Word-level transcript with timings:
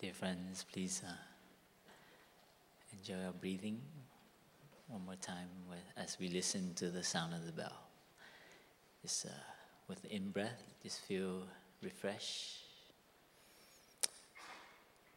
Dear 0.00 0.12
friends, 0.12 0.64
please 0.72 1.02
uh, 1.04 1.10
enjoy 2.96 3.20
our 3.26 3.32
breathing 3.32 3.80
one 4.86 5.04
more 5.04 5.16
time 5.16 5.48
with, 5.68 5.80
as 5.96 6.16
we 6.20 6.28
listen 6.28 6.72
to 6.76 6.88
the 6.88 7.02
sound 7.02 7.34
of 7.34 7.44
the 7.44 7.50
bell. 7.50 7.76
Just 9.02 9.26
uh, 9.26 9.30
with 9.88 10.00
the 10.02 10.14
in 10.14 10.30
breath, 10.30 10.62
just 10.84 11.00
feel 11.00 11.42
refreshed. 11.82 12.58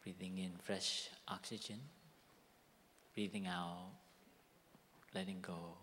Breathing 0.02 0.38
in 0.38 0.50
fresh 0.60 1.10
oxygen. 1.28 1.78
Breathing 3.14 3.46
out, 3.46 3.86
letting 5.14 5.40
go. 5.42 5.76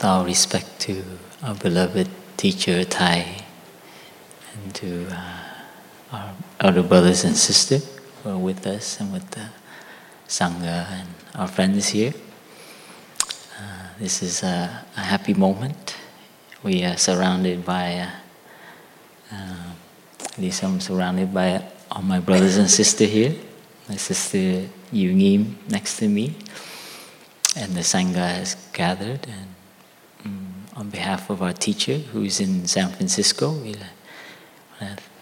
With 0.00 0.06
all 0.06 0.24
respect 0.24 0.80
to 0.80 1.04
our 1.42 1.54
beloved 1.54 2.08
teacher 2.38 2.84
Thay 2.84 3.44
and 4.54 4.74
to 4.76 5.06
uh, 5.12 6.16
our 6.16 6.32
elder 6.58 6.82
brothers 6.82 7.22
and 7.24 7.36
sisters 7.36 7.84
who 8.22 8.30
are 8.30 8.38
with 8.38 8.66
us 8.66 8.98
and 8.98 9.12
with 9.12 9.30
the 9.32 9.50
Sangha 10.26 10.88
and 10.90 11.08
our 11.34 11.46
friends 11.46 11.88
here. 11.88 12.14
Uh, 13.58 13.88
this 13.98 14.22
is 14.22 14.42
a, 14.42 14.86
a, 14.96 15.00
happy 15.00 15.34
moment. 15.34 15.96
We 16.62 16.82
are 16.82 16.96
surrounded 16.96 17.66
by, 17.66 17.96
uh, 17.98 18.10
uh, 19.34 19.72
at 20.24 20.38
least 20.38 20.64
I'm 20.64 20.80
surrounded 20.80 21.34
by 21.34 21.62
all 21.90 22.00
my 22.00 22.20
brothers 22.20 22.56
and 22.56 22.70
sisters 22.70 23.10
here. 23.10 23.34
My 23.86 23.96
sister 23.96 24.66
Yu 24.92 25.12
Ngim 25.12 25.56
next 25.68 25.98
to 25.98 26.08
me. 26.08 26.36
And 27.54 27.74
the 27.74 27.80
Sangha 27.80 28.40
has 28.40 28.56
gathered 28.72 29.26
and 29.28 29.49
on 30.90 30.98
behalf 30.98 31.30
of 31.30 31.40
our 31.40 31.52
teacher 31.52 31.98
who's 32.12 32.40
in 32.40 32.66
San 32.66 32.88
Francisco, 32.88 33.52
we 33.52 33.76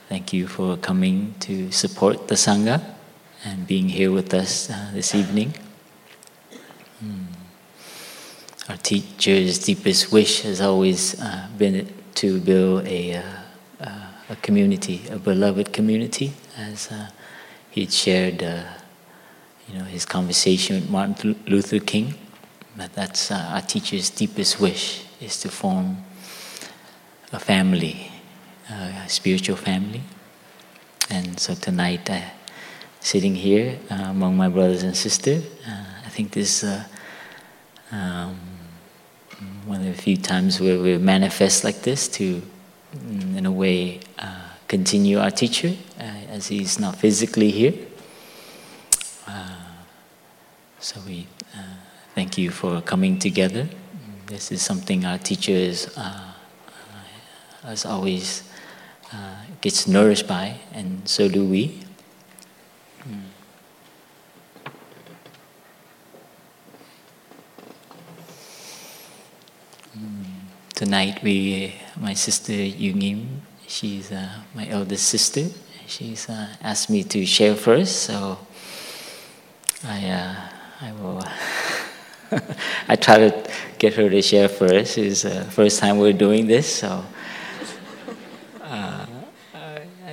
thank 0.09 0.33
you 0.33 0.47
for 0.47 0.79
coming 0.79 1.35
to 1.41 1.71
support 1.71 2.27
the 2.29 2.37
Sangha 2.37 2.83
and 3.45 3.67
being 3.67 3.87
here 3.91 4.11
with 4.11 4.33
us 4.33 4.71
uh, 4.71 4.91
this 4.95 5.15
evening. 5.15 5.53
Mm. 7.05 7.27
Our 8.71 8.79
teacher's 8.79 9.59
deepest 9.59 10.11
wish 10.11 10.41
has 10.43 10.63
always 10.63 11.21
uh, 11.21 11.49
been 11.59 11.87
to 12.15 12.41
build 12.41 12.87
a, 12.87 13.17
uh, 13.17 13.23
uh 13.81 14.31
a 14.31 14.37
community, 14.37 15.03
a 15.11 15.19
beloved 15.19 15.75
community, 15.75 16.33
as 16.57 16.91
uh, 16.91 17.11
he'd 17.73 17.93
shared 17.93 18.43
uh, 18.43 18.65
you 19.69 19.79
know, 19.79 19.85
his 19.85 20.07
conversation 20.07 20.77
with 20.77 20.89
Martin 20.89 21.37
Luther 21.47 21.79
King. 21.79 22.15
But 22.75 22.95
that's 22.95 23.31
our 23.31 23.61
teacher's 23.61 24.09
deepest 24.09 24.61
wish 24.61 25.05
is 25.21 25.41
to 25.41 25.49
form 25.49 25.99
a 27.33 27.39
family, 27.39 28.11
a 28.71 29.09
spiritual 29.09 29.57
family. 29.57 30.03
And 31.11 31.41
so 31.41 31.55
tonight, 31.55 32.11
uh, 32.11 32.21
sitting 33.01 33.35
here 33.35 33.79
uh, 33.91 33.95
among 34.09 34.37
my 34.37 34.49
brothers 34.49 34.83
and 34.83 34.95
sisters, 34.97 35.43
uh, 35.67 35.85
I 36.05 36.09
think 36.11 36.33
this 36.33 36.63
is 36.63 36.71
uh, 36.71 36.85
um, 37.93 38.39
one 39.65 39.81
of 39.81 39.87
the 39.97 40.03
few 40.03 40.17
times 40.17 40.61
where 40.61 40.79
we 40.79 40.99
manifest 40.99 41.65
like 41.65 41.81
this 41.83 42.09
to, 42.09 42.43
mm, 42.95 43.37
in 43.39 43.47
a 43.47 43.53
way, 43.53 44.01
uh, 44.19 44.49
continue 44.67 45.19
our 45.19 45.31
teacher 45.31 45.75
uh, 45.99 46.03
as 46.31 46.49
he's 46.49 46.79
not 46.79 46.97
physically 46.97 47.51
here. 47.51 47.75
so 50.81 51.01
we 51.07 51.27
thank 52.15 52.39
you 52.39 52.51
for 52.51 52.81
coming 52.81 53.19
together. 53.19 53.69
This 54.29 54.53
is 54.53 54.61
something 54.61 55.07
our 55.07 55.17
teachers 55.17 55.89
uh, 55.97 56.35
as 57.65 57.87
always 57.87 58.43
uh, 59.11 59.37
gets 59.63 59.89
nourished 59.89 60.29
by, 60.29 60.61
and 60.75 61.09
so 61.09 61.31
do 61.31 61.47
we. 61.47 61.81
Mm. 63.09 63.23
Tonight, 70.75 71.23
we, 71.23 71.75
my 71.97 72.13
sister 72.13 72.53
Yungim, 72.53 73.41
she's 73.67 74.13
uh, 74.13 74.29
my 74.55 74.69
eldest 74.69 75.09
sister. 75.09 75.47
She's 75.87 76.29
uh, 76.29 76.49
asked 76.61 76.91
me 76.91 77.03
to 77.05 77.25
share 77.25 77.55
first, 77.55 78.03
so 78.03 78.37
I, 79.85 80.07
uh, 80.11 80.37
I 80.83 80.93
will. 80.93 81.25
I 82.89 82.97
try 82.97 83.19
to 83.19 83.51
get 83.79 83.95
her 83.95 84.09
to 84.09 84.23
share 84.23 84.49
first. 84.49 84.99
It's 84.99 85.23
the 85.23 85.45
first 85.45 85.81
time 85.81 85.99
we're 85.99 86.13
doing 86.13 86.47
this, 86.47 86.81
so 86.81 87.05
uh, 88.63 89.07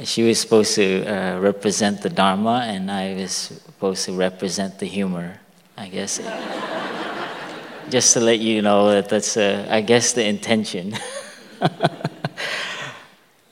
she 0.03 0.23
was 0.23 0.39
supposed 0.39 0.75
to 0.75 1.05
uh, 1.05 1.39
represent 1.39 2.01
the 2.01 2.09
Dharma, 2.09 2.65
and 2.67 2.89
I 2.89 3.15
was 3.15 3.31
supposed 3.31 4.05
to 4.05 4.13
represent 4.13 4.79
the 4.79 4.85
humor, 4.85 5.39
I 5.77 5.89
guess. 5.89 6.19
Just 7.89 8.13
to 8.13 8.19
let 8.19 8.39
you 8.39 8.61
know 8.61 8.89
that 8.89 9.09
that's, 9.09 9.37
uh, 9.37 9.67
I 9.69 9.81
guess, 9.81 10.13
the 10.13 10.25
intention. 10.25 10.95
um, 11.61 11.71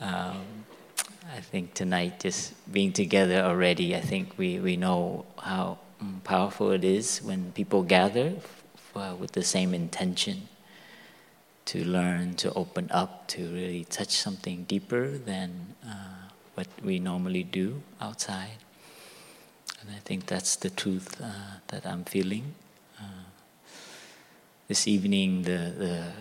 I 0.02 1.40
think 1.52 1.76
tonight, 1.76 2.20
just 2.20 2.54
being 2.74 2.92
together 2.92 3.42
already, 3.42 3.96
I 3.96 4.02
think 4.02 4.34
we, 4.38 4.58
we 4.58 4.76
know 4.76 5.26
how 5.38 5.78
powerful 6.24 6.72
it 6.72 6.84
is 6.84 7.22
when 7.24 7.52
people 7.52 7.84
gather 7.84 8.34
uh, 8.96 9.16
with 9.20 9.32
the 9.32 9.44
same 9.44 9.74
intention 9.74 10.48
to 11.66 11.84
learn, 11.84 12.36
to 12.36 12.54
open 12.54 12.90
up, 12.92 13.28
to 13.28 13.42
really 13.54 13.86
touch 13.86 14.12
something 14.12 14.64
deeper 14.66 15.18
than 15.18 15.76
uh, 15.86 16.30
what 16.56 16.68
we 16.84 17.00
normally 17.00 17.44
do 17.44 17.82
outside. 18.02 18.58
And 19.82 19.90
I 19.92 20.00
think 20.00 20.26
that's 20.28 20.56
the 20.56 20.70
truth 20.70 21.20
uh, 21.22 21.60
that 21.68 21.86
I'm 21.86 22.04
feeling. 22.04 22.56
Uh, 23.00 23.26
this 24.68 24.88
evening, 24.88 25.44
the, 25.44 25.74
the, 25.78 26.12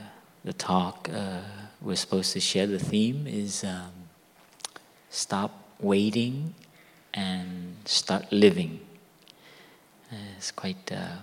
the 0.45 0.53
talk 0.53 1.09
uh, 1.13 1.41
we're 1.81 1.97
supposed 1.97 2.33
to 2.33 2.41
share, 2.41 2.67
the 2.67 2.79
theme 2.79 3.27
is 3.27 3.65
um, 3.65 3.91
stop 5.11 5.51
waiting 5.81 6.55
and 7.13 7.77
start 7.85 8.33
living. 8.33 8.81
It's 10.37 10.51
quite 10.51 10.93
uh, 10.93 11.17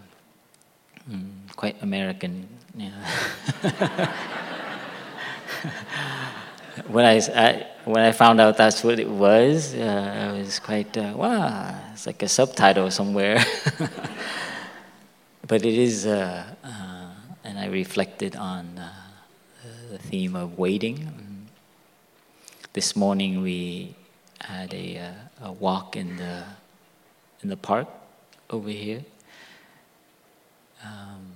Mm, 1.10 1.56
quite 1.56 1.82
American. 1.82 2.48
Yeah. 2.76 2.92
when 6.88 7.06
I, 7.06 7.18
I, 7.18 7.68
when 7.86 8.04
I 8.04 8.12
found 8.12 8.40
out 8.40 8.58
that's 8.58 8.84
what 8.84 9.00
it 9.00 9.10
was, 9.10 9.74
uh, 9.74 10.30
I 10.30 10.38
was 10.38 10.60
quite 10.60 10.96
uh, 10.98 11.14
wow. 11.16 11.76
It's 11.94 12.06
like 12.06 12.22
a 12.22 12.28
subtitle 12.28 12.92
somewhere. 12.92 13.44
but 15.48 15.66
it 15.66 15.74
is, 15.74 16.06
uh, 16.06 16.44
uh, 16.64 17.10
and 17.44 17.58
I 17.58 17.66
reflected 17.68 18.36
on 18.36 18.78
uh, 18.78 18.92
the 19.90 19.98
theme 19.98 20.36
of 20.36 20.60
waiting. 20.60 21.48
This 22.74 22.96
morning 22.96 23.42
we 23.42 23.96
had 24.42 24.76
a, 24.76 24.98
uh, 25.00 25.48
a 25.48 25.52
walk 25.52 25.96
in 25.96 26.18
the 26.18 26.44
in 27.42 27.50
the 27.50 27.58
park 27.58 27.88
over 28.50 28.70
here. 28.70 29.04
Um, 30.84 31.32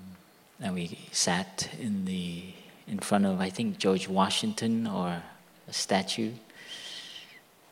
and 0.61 0.73
we 0.73 0.97
sat 1.11 1.69
in 1.79 2.05
the 2.05 2.43
in 2.87 2.99
front 2.99 3.25
of 3.25 3.39
I 3.39 3.49
think 3.49 3.77
George 3.77 4.07
Washington 4.07 4.87
or 4.87 5.21
a 5.67 5.73
statue, 5.73 6.31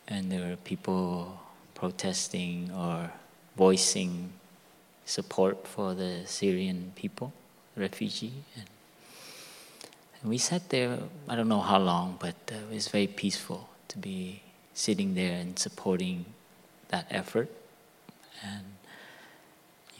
and 0.07 0.31
there 0.31 0.49
were 0.49 0.55
people 0.57 1.39
protesting 1.73 2.71
or 2.75 3.11
voicing 3.57 4.31
support 5.05 5.67
for 5.67 5.93
the 5.93 6.21
Syrian 6.25 6.93
people, 6.95 7.33
refugee. 7.75 8.33
And, 8.55 8.65
we 10.23 10.37
sat 10.37 10.69
there, 10.69 10.99
I 11.27 11.35
don't 11.35 11.47
know 11.47 11.61
how 11.61 11.79
long, 11.79 12.17
but 12.19 12.35
uh, 12.51 12.55
it 12.69 12.75
was 12.75 12.87
very 12.89 13.07
peaceful 13.07 13.67
to 13.87 13.97
be 13.97 14.43
sitting 14.75 15.15
there 15.15 15.33
and 15.33 15.57
supporting 15.57 16.25
that 16.89 17.07
effort 17.09 17.49
and 18.43 18.65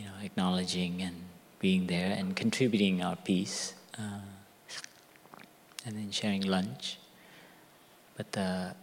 you 0.01 0.07
know 0.07 0.17
acknowledging 0.23 1.01
and 1.01 1.15
being 1.59 1.85
there 1.85 2.11
and 2.17 2.35
contributing 2.35 3.03
our 3.03 3.15
piece 3.15 3.75
uh, 3.99 4.25
and 5.85 5.95
then 5.95 6.09
sharing 6.09 6.41
lunch 6.41 6.97
but 8.17 8.37
uh, 8.37 8.73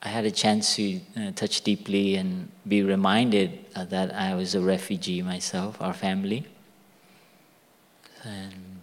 I 0.00 0.08
had 0.08 0.24
a 0.24 0.30
chance 0.30 0.76
to 0.76 1.00
uh, 1.16 1.30
touch 1.32 1.62
deeply 1.62 2.14
and 2.14 2.50
be 2.66 2.82
reminded 2.82 3.64
uh, 3.74 3.84
that 3.86 4.14
I 4.14 4.34
was 4.36 4.54
a 4.54 4.60
refugee 4.60 5.22
myself, 5.22 5.82
our 5.82 5.92
family. 5.92 6.46
And 8.22 8.78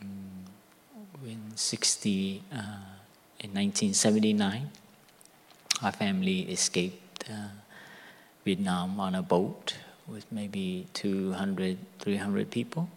um, 0.00 0.44
in 1.26 1.52
60, 1.54 2.42
uh, 2.50 2.56
in 3.40 3.50
1979, 3.52 4.70
our 5.82 5.92
family 5.92 6.40
escaped 6.50 7.28
uh, 7.30 7.48
Vietnam 8.44 8.98
on 9.00 9.14
a 9.14 9.22
boat 9.22 9.74
with 10.10 10.30
maybe 10.30 10.86
200, 10.94 11.78
300 11.98 12.50
people. 12.50 12.88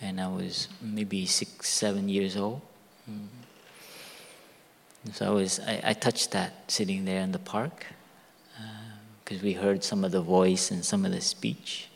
And 0.00 0.20
I 0.20 0.28
was 0.28 0.68
maybe 0.80 1.26
six, 1.26 1.68
seven 1.68 2.08
years 2.08 2.36
old. 2.36 2.60
Mm. 3.10 3.26
So 5.12 5.26
I 5.26 5.30
was, 5.30 5.60
I, 5.60 5.80
I, 5.84 5.92
touched 5.92 6.32
that 6.32 6.52
sitting 6.68 7.04
there 7.04 7.20
in 7.22 7.30
the 7.30 7.38
park 7.38 7.86
because 9.24 9.40
uh, 9.40 9.44
we 9.44 9.52
heard 9.52 9.84
some 9.84 10.04
of 10.04 10.10
the 10.10 10.20
voice 10.20 10.72
and 10.72 10.84
some 10.84 11.04
of 11.04 11.12
the 11.12 11.20
speech. 11.20 11.88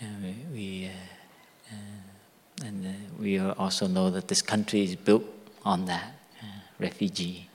And 0.00 0.22
we, 0.22 0.34
we 0.52 0.86
uh, 0.86 1.72
uh, 1.72 2.66
and 2.66 2.86
uh, 2.86 2.90
we 3.18 3.38
also 3.38 3.86
know 3.86 4.10
that 4.10 4.28
this 4.28 4.42
country 4.42 4.82
is 4.82 4.96
built 4.96 5.24
on 5.64 5.86
that 5.86 6.12
uh, 6.42 6.46
refugee. 6.78 7.48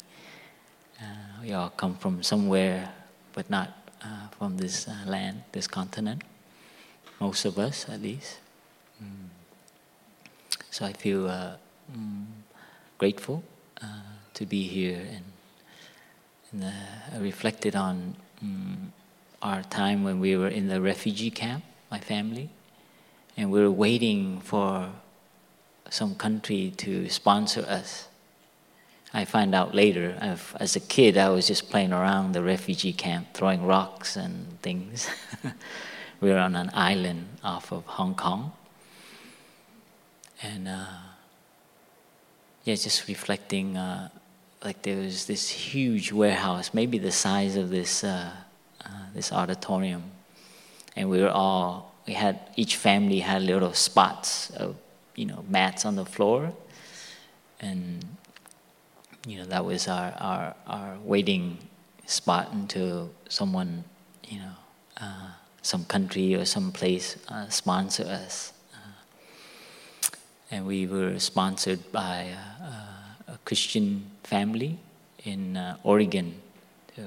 Uh, 1.00 1.06
we 1.42 1.54
all 1.54 1.70
come 1.70 1.96
from 1.96 2.24
somewhere, 2.24 2.90
but 3.34 3.50
not 3.50 3.83
from 4.38 4.58
this 4.58 4.88
land, 5.06 5.44
this 5.52 5.68
continent. 5.68 6.24
Most 7.20 7.46
of 7.46 7.58
us, 7.58 7.88
at 7.90 8.02
least. 8.02 8.40
Mm. 9.02 9.30
So 10.70 10.86
I 10.86 10.94
feel 10.94 11.28
mm, 11.28 12.26
grateful 12.98 13.44
to 14.34 14.46
be 14.46 14.64
here 14.64 15.00
and, 15.00 15.24
and 16.52 16.64
uh, 16.64 17.16
I 17.16 17.20
reflected 17.20 17.76
on 17.76 18.16
um, 18.42 18.94
our 19.42 19.62
time 19.64 20.04
when 20.04 20.20
we 20.20 20.36
were 20.36 20.48
in 20.48 20.68
the 20.68 20.82
refugee 20.82 21.30
camp, 21.30 21.64
my 21.92 22.00
family, 22.00 22.50
and 23.38 23.52
we 23.52 23.60
were 23.62 23.72
waiting 23.72 24.40
for 24.40 24.90
some 25.90 26.16
country 26.16 26.74
to 26.78 27.10
sponsor 27.10 27.62
us. 27.62 28.08
I 29.14 29.26
find 29.26 29.54
out 29.54 29.76
later, 29.76 30.18
I've, 30.20 30.56
as 30.60 30.76
a 30.76 30.80
kid, 30.80 31.18
I 31.18 31.30
was 31.30 31.46
just 31.48 31.70
playing 31.70 31.94
around 31.94 32.32
the 32.32 32.42
refugee 32.42 32.94
camp, 32.94 33.34
throwing 33.34 33.64
rocks 33.64 34.16
and 34.16 34.60
things. 34.62 35.08
we 36.22 36.32
were 36.32 36.40
on 36.40 36.56
an 36.56 36.72
island 36.74 37.28
off 37.44 37.72
of 37.72 37.86
Hong 37.86 38.16
Kong. 38.16 38.54
And 40.42 40.68
uh, 40.68 40.86
yeah, 42.64 42.76
just 42.76 43.08
reflecting 43.08 43.78
uh, 43.78 44.10
like 44.64 44.82
there 44.82 44.98
was 44.98 45.26
this 45.26 45.50
huge 45.50 46.12
warehouse, 46.12 46.74
maybe 46.74 46.98
the 46.98 47.12
size 47.12 47.56
of 47.56 47.70
this 47.70 48.04
uh, 48.04 48.32
uh, 48.84 48.90
this 49.14 49.32
auditorium, 49.32 50.04
and 50.96 51.10
we 51.10 51.22
were 51.22 51.30
all 51.30 51.94
we 52.08 52.14
had 52.14 52.40
each 52.56 52.76
family 52.76 53.20
had 53.20 53.42
little 53.42 53.74
spots 53.74 54.50
of 54.52 54.76
you 55.16 55.26
know 55.26 55.44
mats 55.50 55.86
on 55.86 55.96
the 55.96 56.06
floor, 56.06 56.54
and 57.60 58.04
you 59.28 59.38
know 59.38 59.46
that 59.46 59.64
was 59.66 59.88
our 59.88 60.14
our, 60.20 60.56
our 60.68 60.98
waiting 61.04 61.58
spot 62.06 62.50
until 62.52 63.10
someone 63.30 63.84
you 64.28 64.40
know 64.40 64.56
uh, 65.00 65.30
some 65.62 65.86
country 65.86 66.36
or 66.36 66.46
some 66.46 66.72
place 66.72 67.18
uh, 67.30 67.48
sponsor 67.50 68.04
us, 68.04 68.54
uh, 68.74 70.16
and 70.52 70.66
we 70.66 70.86
were 70.86 71.20
sponsored 71.20 71.92
by 71.92 72.30
uh, 72.62 73.34
a 73.34 73.38
Christian 73.46 74.06
family 74.24 74.78
in 75.24 75.58
uh, 75.58 75.78
Oregon 75.84 76.36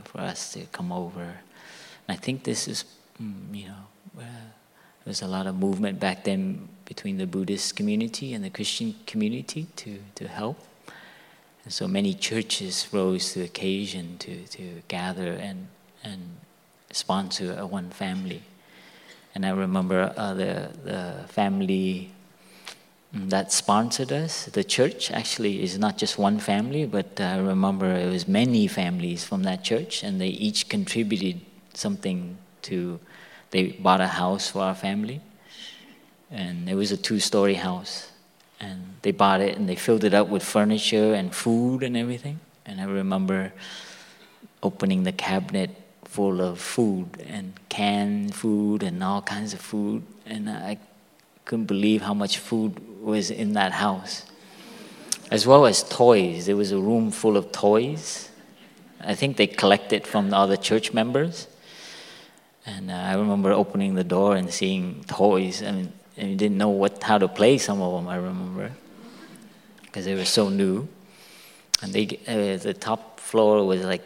for 0.05 0.21
us 0.21 0.53
to 0.55 0.67
come 0.73 0.91
over. 0.91 1.23
And 1.23 2.09
I 2.09 2.17
think 2.17 2.45
this 2.45 2.67
is, 2.69 2.85
mm, 3.23 3.55
you 3.55 3.69
know, 3.69 3.85
uh, 4.19 4.23
there 4.23 5.11
was 5.11 5.23
a 5.23 5.29
lot 5.29 5.47
of 5.47 5.57
movement 5.57 6.01
back 6.01 6.25
then 6.25 6.69
between 6.85 7.19
the 7.19 7.27
Buddhist 7.27 7.77
community 7.77 8.35
and 8.35 8.45
the 8.45 8.51
Christian 8.51 8.95
community 9.07 9.67
to, 9.77 9.99
to 10.17 10.29
help. 10.29 10.59
And 11.67 11.73
so 11.73 11.89
many 11.89 12.15
churches 12.15 12.87
rose 12.93 13.33
to 13.33 13.41
the 13.41 13.47
occasion 13.47 14.19
to, 14.19 14.47
to 14.47 14.83
gather 14.87 15.33
and, 15.33 15.67
and 16.05 16.23
sponsor 16.93 17.57
a 17.59 17.67
one 17.67 17.91
family. 17.91 18.45
And 19.35 19.45
I 19.45 19.51
remember 19.51 20.15
uh, 20.17 20.35
the, 20.35 20.71
the 20.85 21.25
family 21.27 22.13
that 23.13 23.51
sponsored 23.51 24.13
us. 24.13 24.45
The 24.45 24.63
church 24.63 25.11
actually 25.11 25.61
is 25.61 25.77
not 25.77 25.99
just 25.99 26.19
one 26.19 26.39
family, 26.39 26.87
but 26.87 27.21
I 27.21 27.39
remember 27.39 27.93
it 27.93 28.13
was 28.13 28.29
many 28.29 28.69
families 28.69 29.25
from 29.25 29.43
that 29.43 29.65
church, 29.65 30.05
and 30.05 30.21
they 30.21 30.29
each 30.29 30.69
contributed 30.69 31.41
something 31.75 32.39
to. 32.63 33.01
They 33.51 33.73
bought 33.73 34.01
a 34.01 34.07
house 34.07 34.51
for 34.51 34.61
our 34.61 34.77
family, 34.77 35.21
and 36.31 36.69
it 36.69 36.77
was 36.77 36.93
a 36.93 36.97
two-story 36.97 37.55
house, 37.55 38.13
and 38.61 38.97
they 39.03 39.13
bought 39.13 39.41
it 39.41 39.57
and 39.57 39.69
they 39.69 39.77
filled 39.77 40.05
it 40.05 40.15
up 40.15 40.29
with 40.29 40.43
furniture 40.43 41.15
and 41.15 41.35
food 41.35 41.83
and 41.83 41.97
everything. 41.97 42.41
And 42.65 42.81
I 42.81 42.85
remember 42.85 43.53
opening 44.63 45.05
the 45.05 45.13
cabinet 45.13 45.71
full 46.05 46.41
of 46.41 46.59
food 46.59 47.09
and 47.27 47.53
canned 47.69 48.35
food 48.35 48.83
and 48.83 49.03
all 49.03 49.23
kinds 49.23 49.53
of 49.53 49.61
food, 49.61 50.03
and 50.25 50.49
I 50.49 50.79
couldn't 51.45 51.67
believe 51.67 52.03
how 52.03 52.15
much 52.15 52.39
food 52.39 53.03
was 53.03 53.31
in 53.31 53.53
that 53.53 53.73
house, 53.73 54.25
as 55.31 55.47
well 55.47 55.67
as 55.67 55.83
toys. 55.85 56.47
There 56.47 56.57
was 56.57 56.73
a 56.73 56.79
room 56.79 57.11
full 57.11 57.37
of 57.37 57.53
toys. 57.53 58.31
I 59.01 59.15
think 59.15 59.37
they 59.37 59.47
collected 59.47 60.07
from 60.07 60.31
the 60.31 60.37
other 60.37 60.57
church 60.57 60.93
members. 60.93 61.47
And 62.65 62.91
uh, 62.91 62.95
I 62.95 63.15
remember 63.15 63.53
opening 63.53 63.95
the 63.95 64.03
door 64.03 64.35
and 64.35 64.51
seeing 64.51 65.05
toys. 65.07 65.63
I 65.63 65.71
mean, 65.71 65.93
and 66.17 66.31
you 66.31 66.37
didn't 66.37 66.59
know 66.59 66.69
what 66.69 67.03
how 67.03 67.19
to 67.19 67.29
play 67.29 67.59
some 67.59 67.81
of 67.81 67.93
them. 67.95 68.09
I 68.09 68.17
remember 68.17 68.73
because 69.83 70.05
they 70.05 70.15
were 70.15 70.25
so 70.25 70.49
new. 70.49 70.89
And 71.83 71.93
they 71.93 72.19
uh, 72.27 72.57
the 72.63 72.75
top 72.75 73.21
floor 73.21 73.67
was 73.67 73.85
like 73.85 74.03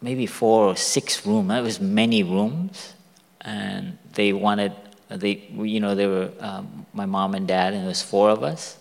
maybe 0.00 0.26
four 0.26 0.66
or 0.66 0.76
six 0.76 1.26
rooms. 1.26 1.48
That 1.48 1.62
was 1.62 1.80
many 1.80 2.22
rooms, 2.22 2.94
and 3.42 3.98
they 4.14 4.32
wanted 4.32 4.72
they, 5.18 5.48
you 5.54 5.80
know, 5.80 5.94
they 5.94 6.06
were 6.06 6.30
um, 6.40 6.86
my 6.92 7.06
mom 7.06 7.34
and 7.34 7.46
dad, 7.46 7.74
and 7.74 7.84
it 7.84 7.86
was 7.86 8.02
four 8.02 8.30
of 8.30 8.42
us. 8.42 8.78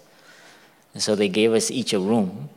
And 0.94 1.02
so 1.02 1.16
they 1.16 1.30
gave 1.30 1.54
us 1.54 1.72
each 1.72 1.94
a 1.94 2.00
room. 2.00 2.50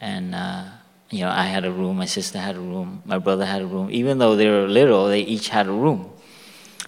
And, 0.00 0.34
uh, 0.34 0.64
you 1.10 1.20
know, 1.20 1.30
I 1.30 1.44
had 1.44 1.64
a 1.64 1.72
room, 1.72 1.96
my 1.96 2.06
sister 2.06 2.38
had 2.38 2.56
a 2.56 2.60
room, 2.60 3.02
my 3.04 3.18
brother 3.18 3.46
had 3.46 3.62
a 3.62 3.66
room. 3.66 3.88
Even 3.90 4.18
though 4.18 4.36
they 4.36 4.48
were 4.48 4.66
little, 4.66 5.06
they 5.08 5.20
each 5.20 5.48
had 5.48 5.66
a 5.66 5.72
room. 5.72 6.10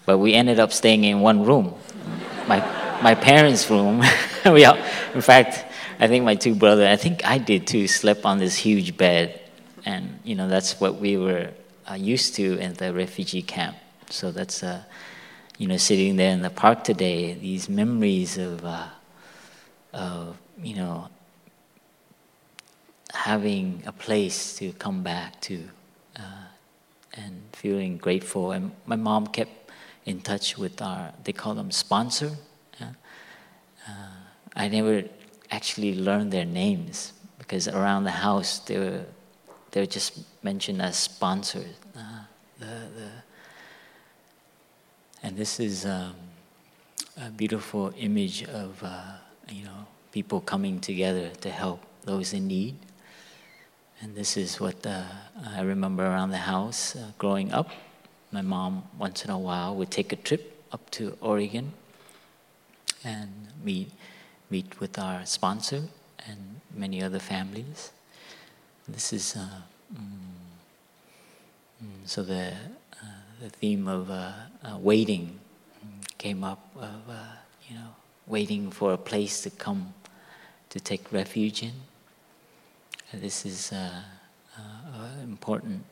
But 0.06 0.18
we 0.18 0.34
ended 0.34 0.58
up 0.58 0.72
staying 0.72 1.04
in 1.04 1.20
one 1.20 1.44
room. 1.44 1.74
My, 2.48 2.60
my 3.02 3.14
parents' 3.14 3.68
room. 3.70 4.02
we 4.46 4.64
all, 4.64 4.78
in 5.14 5.20
fact, 5.20 5.64
I 5.98 6.08
think 6.08 6.24
my 6.24 6.34
two 6.34 6.54
brothers, 6.54 6.88
I 6.88 6.96
think 6.96 7.24
I 7.24 7.38
did 7.38 7.66
too, 7.66 7.86
slept 7.88 8.24
on 8.24 8.38
this 8.38 8.56
huge 8.56 8.96
bed. 8.96 9.40
And, 9.84 10.18
you 10.24 10.34
know, 10.34 10.48
that's 10.48 10.80
what 10.80 10.96
we 10.96 11.16
were 11.16 11.50
uh, 11.90 11.94
used 11.94 12.34
to 12.36 12.58
in 12.58 12.74
the 12.74 12.92
refugee 12.92 13.42
camp. 13.42 13.76
So 14.10 14.30
that's, 14.30 14.62
uh, 14.62 14.82
you 15.58 15.68
know, 15.68 15.76
sitting 15.76 16.16
there 16.16 16.32
in 16.32 16.42
the 16.42 16.50
park 16.50 16.84
today, 16.84 17.34
these 17.34 17.68
memories 17.68 18.38
of, 18.38 18.64
uh, 18.64 18.88
of 19.92 20.36
you 20.62 20.74
know, 20.74 21.08
having 23.12 23.82
a 23.86 23.92
place 23.92 24.56
to 24.56 24.72
come 24.72 25.02
back 25.02 25.40
to 25.42 25.68
uh, 26.16 26.46
and 27.14 27.42
feeling 27.52 27.96
grateful. 27.96 28.52
And 28.52 28.72
my 28.86 28.96
mom 28.96 29.28
kept 29.28 29.63
in 30.04 30.20
touch 30.20 30.58
with 30.58 30.80
our, 30.82 31.12
they 31.24 31.32
call 31.32 31.54
them 31.54 31.70
sponsor. 31.70 32.30
Uh, 32.80 33.92
I 34.56 34.68
never 34.68 35.04
actually 35.50 35.94
learned 35.94 36.32
their 36.32 36.44
names 36.44 37.12
because 37.38 37.68
around 37.68 38.04
the 38.04 38.10
house 38.10 38.60
they 38.60 38.78
were, 38.78 39.04
they 39.70 39.80
were 39.80 39.86
just 39.86 40.20
mentioned 40.42 40.80
as 40.80 40.96
sponsors. 40.96 41.74
Uh, 41.96 42.00
the, 42.58 42.66
the 42.66 43.08
And 45.24 45.36
this 45.38 45.58
is 45.58 45.86
um, 45.86 46.14
a 47.16 47.30
beautiful 47.30 47.92
image 47.96 48.44
of, 48.44 48.82
uh, 48.82 49.16
you 49.48 49.64
know, 49.64 49.86
people 50.12 50.40
coming 50.40 50.80
together 50.80 51.30
to 51.40 51.48
help 51.48 51.80
those 52.04 52.34
in 52.34 52.46
need. 52.46 52.76
And 54.02 54.14
this 54.14 54.36
is 54.36 54.60
what 54.60 54.86
uh, 54.86 55.02
I 55.56 55.62
remember 55.62 56.04
around 56.04 56.30
the 56.30 56.44
house 56.44 56.94
uh, 56.94 57.12
growing 57.16 57.52
up. 57.52 57.70
My 58.34 58.42
mom, 58.42 58.82
once 58.98 59.24
in 59.24 59.30
a 59.30 59.38
while, 59.38 59.76
would 59.76 59.92
take 59.92 60.12
a 60.12 60.16
trip 60.16 60.60
up 60.72 60.90
to 60.90 61.16
Oregon 61.20 61.72
and 63.04 63.30
meet, 63.62 63.92
meet 64.50 64.80
with 64.80 64.98
our 64.98 65.24
sponsor 65.24 65.82
and 66.26 66.60
many 66.74 67.00
other 67.00 67.20
families. 67.20 67.92
This 68.88 69.12
is 69.12 69.36
uh, 69.36 69.46
mm, 69.94 70.08
mm, 71.80 72.06
so 72.06 72.24
the 72.24 72.54
uh, 73.00 73.06
the 73.40 73.50
theme 73.50 73.86
of 73.86 74.10
uh, 74.10 74.32
uh 74.64 74.78
waiting 74.78 75.38
came 76.18 76.42
up 76.42 76.74
of 76.74 77.02
uh, 77.08 77.36
you 77.68 77.76
know 77.76 77.94
waiting 78.26 78.72
for 78.72 78.94
a 78.94 78.98
place 78.98 79.42
to 79.42 79.50
come 79.50 79.94
to 80.70 80.80
take 80.80 81.12
refuge 81.12 81.62
in. 81.62 81.74
this 83.12 83.46
is 83.46 83.70
uh, 83.70 84.02
an 84.58 85.22
important 85.22 85.84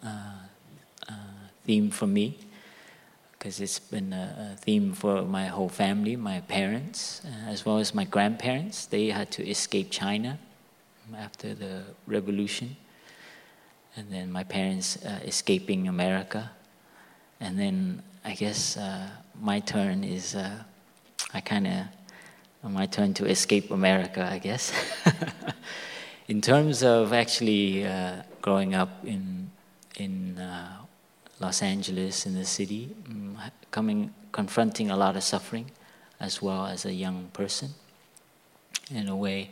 theme 1.64 1.90
for 1.90 2.06
me 2.06 2.38
because 3.42 3.60
it's 3.60 3.80
been 3.80 4.12
a, 4.12 4.56
theme 4.60 4.92
for 4.92 5.22
my 5.22 5.46
whole 5.46 5.68
family, 5.68 6.14
my 6.14 6.40
parents, 6.42 7.22
uh, 7.24 7.50
as 7.50 7.66
well 7.66 7.78
as 7.78 7.92
my 7.92 8.04
grandparents. 8.04 8.86
They 8.86 9.08
had 9.08 9.32
to 9.32 9.42
escape 9.44 9.90
China 9.90 10.38
after 11.18 11.52
the 11.52 11.82
revolution. 12.06 12.76
And 13.96 14.12
then 14.12 14.30
my 14.30 14.44
parents 14.44 15.04
uh, 15.04 15.18
escaping 15.24 15.88
America. 15.88 16.52
And 17.40 17.58
then 17.58 18.04
I 18.24 18.34
guess 18.34 18.76
uh, 18.76 19.08
my 19.40 19.58
turn 19.58 20.04
is, 20.04 20.36
uh, 20.36 20.62
I 21.34 21.40
kind 21.40 21.66
of, 21.66 22.70
my 22.70 22.86
turn 22.86 23.12
to 23.14 23.26
escape 23.26 23.72
America, 23.72 24.28
I 24.30 24.38
guess. 24.38 24.72
in 26.28 26.40
terms 26.40 26.84
of 26.84 27.12
actually 27.12 27.84
uh, 27.84 28.22
growing 28.40 28.76
up 28.76 29.04
in, 29.04 29.50
in 29.96 30.38
uh, 30.38 30.81
Los 31.42 31.60
Angeles 31.60 32.24
in 32.24 32.34
the 32.34 32.44
city, 32.44 32.94
mm, 33.02 33.36
coming 33.72 34.14
confronting 34.30 34.92
a 34.92 34.96
lot 34.96 35.16
of 35.16 35.24
suffering 35.24 35.68
as 36.20 36.40
well 36.40 36.66
as 36.66 36.86
a 36.86 36.92
young 36.92 37.28
person. 37.32 37.70
In 38.90 39.08
a 39.08 39.16
way, 39.16 39.50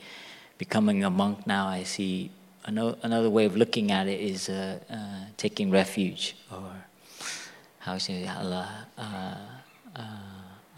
becoming 0.57 1.03
a 1.03 1.11
monk 1.11 1.49
now, 1.49 1.67
I 1.67 1.83
see 1.83 2.31
another, 2.65 2.97
another 3.03 3.29
way 3.29 3.45
of 3.45 3.57
looking 3.57 3.91
at 3.91 4.07
it 4.07 4.21
is 4.21 4.49
uh, 4.49 4.79
uh, 4.89 5.25
taking 5.37 5.73
refuge, 5.73 6.37
or 6.53 6.71
how 7.81 7.99
say 7.99 8.25
uh, 8.25 8.67
uh, 8.97 9.35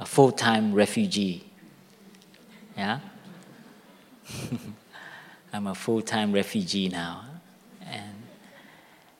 a 0.00 0.06
full-time 0.06 0.72
refugee. 0.72 1.44
Yeah, 2.74 3.00
I'm 5.52 5.66
a 5.66 5.74
full-time 5.74 6.32
refugee 6.32 6.88
now, 6.88 7.24
and 7.84 8.14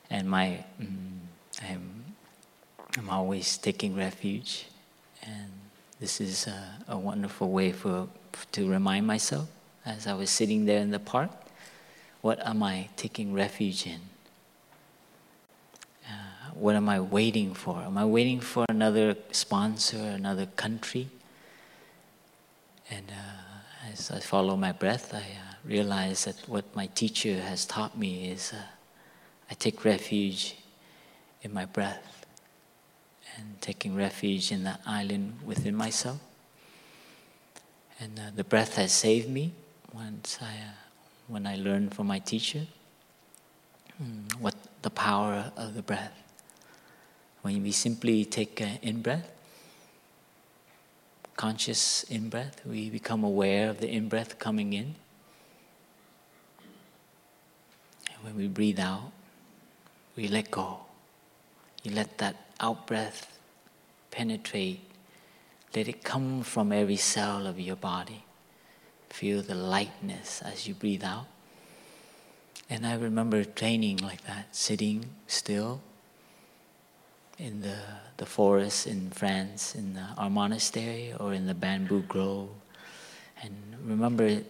and 0.09 0.27
my. 0.27 0.65
Mm, 0.81 1.02
I'm, 1.69 2.03
I'm 2.97 3.09
always 3.09 3.57
taking 3.57 3.95
refuge, 3.95 4.65
and 5.23 5.51
this 5.99 6.19
is 6.19 6.47
a, 6.47 6.77
a 6.89 6.97
wonderful 6.97 7.49
way 7.49 7.71
for 7.71 8.07
to 8.51 8.69
remind 8.69 9.05
myself 9.07 9.47
as 9.85 10.07
I 10.07 10.13
was 10.13 10.29
sitting 10.29 10.65
there 10.65 10.79
in 10.79 10.91
the 10.91 10.99
park. 10.99 11.29
What 12.21 12.45
am 12.45 12.63
I 12.63 12.89
taking 12.95 13.33
refuge 13.33 13.85
in? 13.85 13.99
Uh, 16.07 16.51
what 16.53 16.75
am 16.75 16.89
I 16.89 16.99
waiting 16.99 17.53
for? 17.53 17.77
Am 17.79 17.97
I 17.97 18.05
waiting 18.05 18.39
for 18.39 18.65
another 18.69 19.15
sponsor, 19.31 19.97
another 19.97 20.45
country? 20.45 21.09
And 22.89 23.09
uh, 23.09 23.91
as 23.91 24.11
I 24.11 24.19
follow 24.19 24.55
my 24.55 24.71
breath, 24.71 25.13
I 25.13 25.19
uh, 25.19 25.55
realize 25.65 26.25
that 26.25 26.37
what 26.47 26.63
my 26.75 26.87
teacher 26.87 27.39
has 27.41 27.65
taught 27.65 27.97
me 27.97 28.29
is 28.29 28.53
uh, 28.53 28.61
I 29.49 29.53
take 29.53 29.83
refuge 29.83 30.55
in 31.43 31.53
my 31.53 31.65
breath 31.65 32.25
and 33.37 33.61
taking 33.61 33.95
refuge 33.95 34.51
in 34.51 34.63
that 34.63 34.81
island 34.85 35.39
within 35.45 35.75
myself. 35.75 36.19
And 37.99 38.17
uh, 38.17 38.23
the 38.35 38.43
breath 38.43 38.75
has 38.75 38.91
saved 38.91 39.29
me 39.29 39.53
once 39.93 40.39
I, 40.41 40.45
uh, 40.45 40.73
when 41.27 41.45
I 41.45 41.55
learned 41.55 41.93
from 41.93 42.07
my 42.07 42.19
teacher 42.19 42.65
mm, 44.01 44.39
what 44.39 44.55
the 44.81 44.89
power 44.89 45.51
of 45.55 45.75
the 45.75 45.81
breath. 45.81 46.13
When 47.41 47.61
we 47.61 47.71
simply 47.71 48.23
take 48.23 48.61
an 48.61 48.79
in 48.81 49.01
breath, 49.01 49.29
conscious 51.35 52.03
in 52.03 52.29
breath, 52.29 52.61
we 52.65 52.89
become 52.89 53.23
aware 53.23 53.69
of 53.69 53.79
the 53.79 53.89
in 53.89 54.07
breath 54.07 54.39
coming 54.39 54.73
in. 54.73 54.95
And 58.13 58.23
when 58.23 58.37
we 58.37 58.47
breathe 58.47 58.79
out, 58.79 59.11
we 60.15 60.27
let 60.27 60.49
go. 60.51 60.79
You 61.83 61.91
let 61.91 62.17
that 62.19 62.35
out 62.59 62.87
breath 62.87 63.37
penetrate. 64.09 64.81
Let 65.75 65.87
it 65.87 66.03
come 66.03 66.43
from 66.43 66.71
every 66.71 66.95
cell 66.95 67.45
of 67.45 67.59
your 67.59 67.75
body. 67.75 68.23
Feel 69.09 69.41
the 69.41 69.55
lightness 69.55 70.41
as 70.41 70.67
you 70.67 70.73
breathe 70.73 71.03
out. 71.03 71.25
And 72.69 72.85
I 72.85 72.95
remember 72.95 73.43
training 73.43 73.97
like 73.97 74.25
that, 74.25 74.55
sitting 74.55 75.05
still 75.27 75.81
in 77.37 77.61
the, 77.61 77.77
the 78.17 78.25
forest 78.25 78.87
in 78.87 79.09
France, 79.09 79.75
in 79.75 79.93
the, 79.93 80.05
our 80.17 80.29
monastery, 80.29 81.13
or 81.19 81.33
in 81.33 81.45
the 81.45 81.53
bamboo 81.53 82.03
grove. 82.03 82.49
And 83.41 83.75
remember 83.83 84.41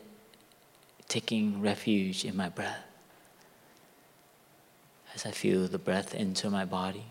taking 1.08 1.62
refuge 1.62 2.26
in 2.26 2.38
my 2.38 2.50
breath 2.50 2.84
as 5.16 5.26
I 5.26 5.32
feel 5.32 5.68
the 5.68 5.78
breath 5.78 6.16
enter 6.16 6.50
my 6.50 6.66
body. 6.66 7.06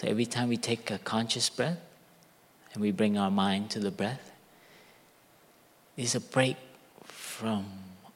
So 0.00 0.08
every 0.08 0.24
time 0.24 0.48
we 0.48 0.56
take 0.56 0.90
a 0.90 0.96
conscious 0.96 1.50
breath 1.50 1.76
and 2.72 2.80
we 2.80 2.90
bring 2.90 3.18
our 3.18 3.30
mind 3.30 3.68
to 3.72 3.80
the 3.80 3.90
breath, 3.90 4.32
is 5.94 6.14
a 6.14 6.20
break 6.20 6.56
from 7.04 7.66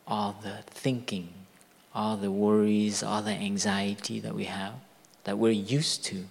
all 0.06 0.34
the 0.42 0.62
thinking, 0.66 1.28
all 1.94 2.16
the 2.16 2.30
worries, 2.30 3.02
all 3.02 3.20
the 3.20 3.32
anxiety 3.32 4.18
that 4.20 4.34
we 4.34 4.44
have, 4.44 4.72
that 5.24 5.36
we're 5.36 5.50
used 5.50 6.06
to. 6.06 6.24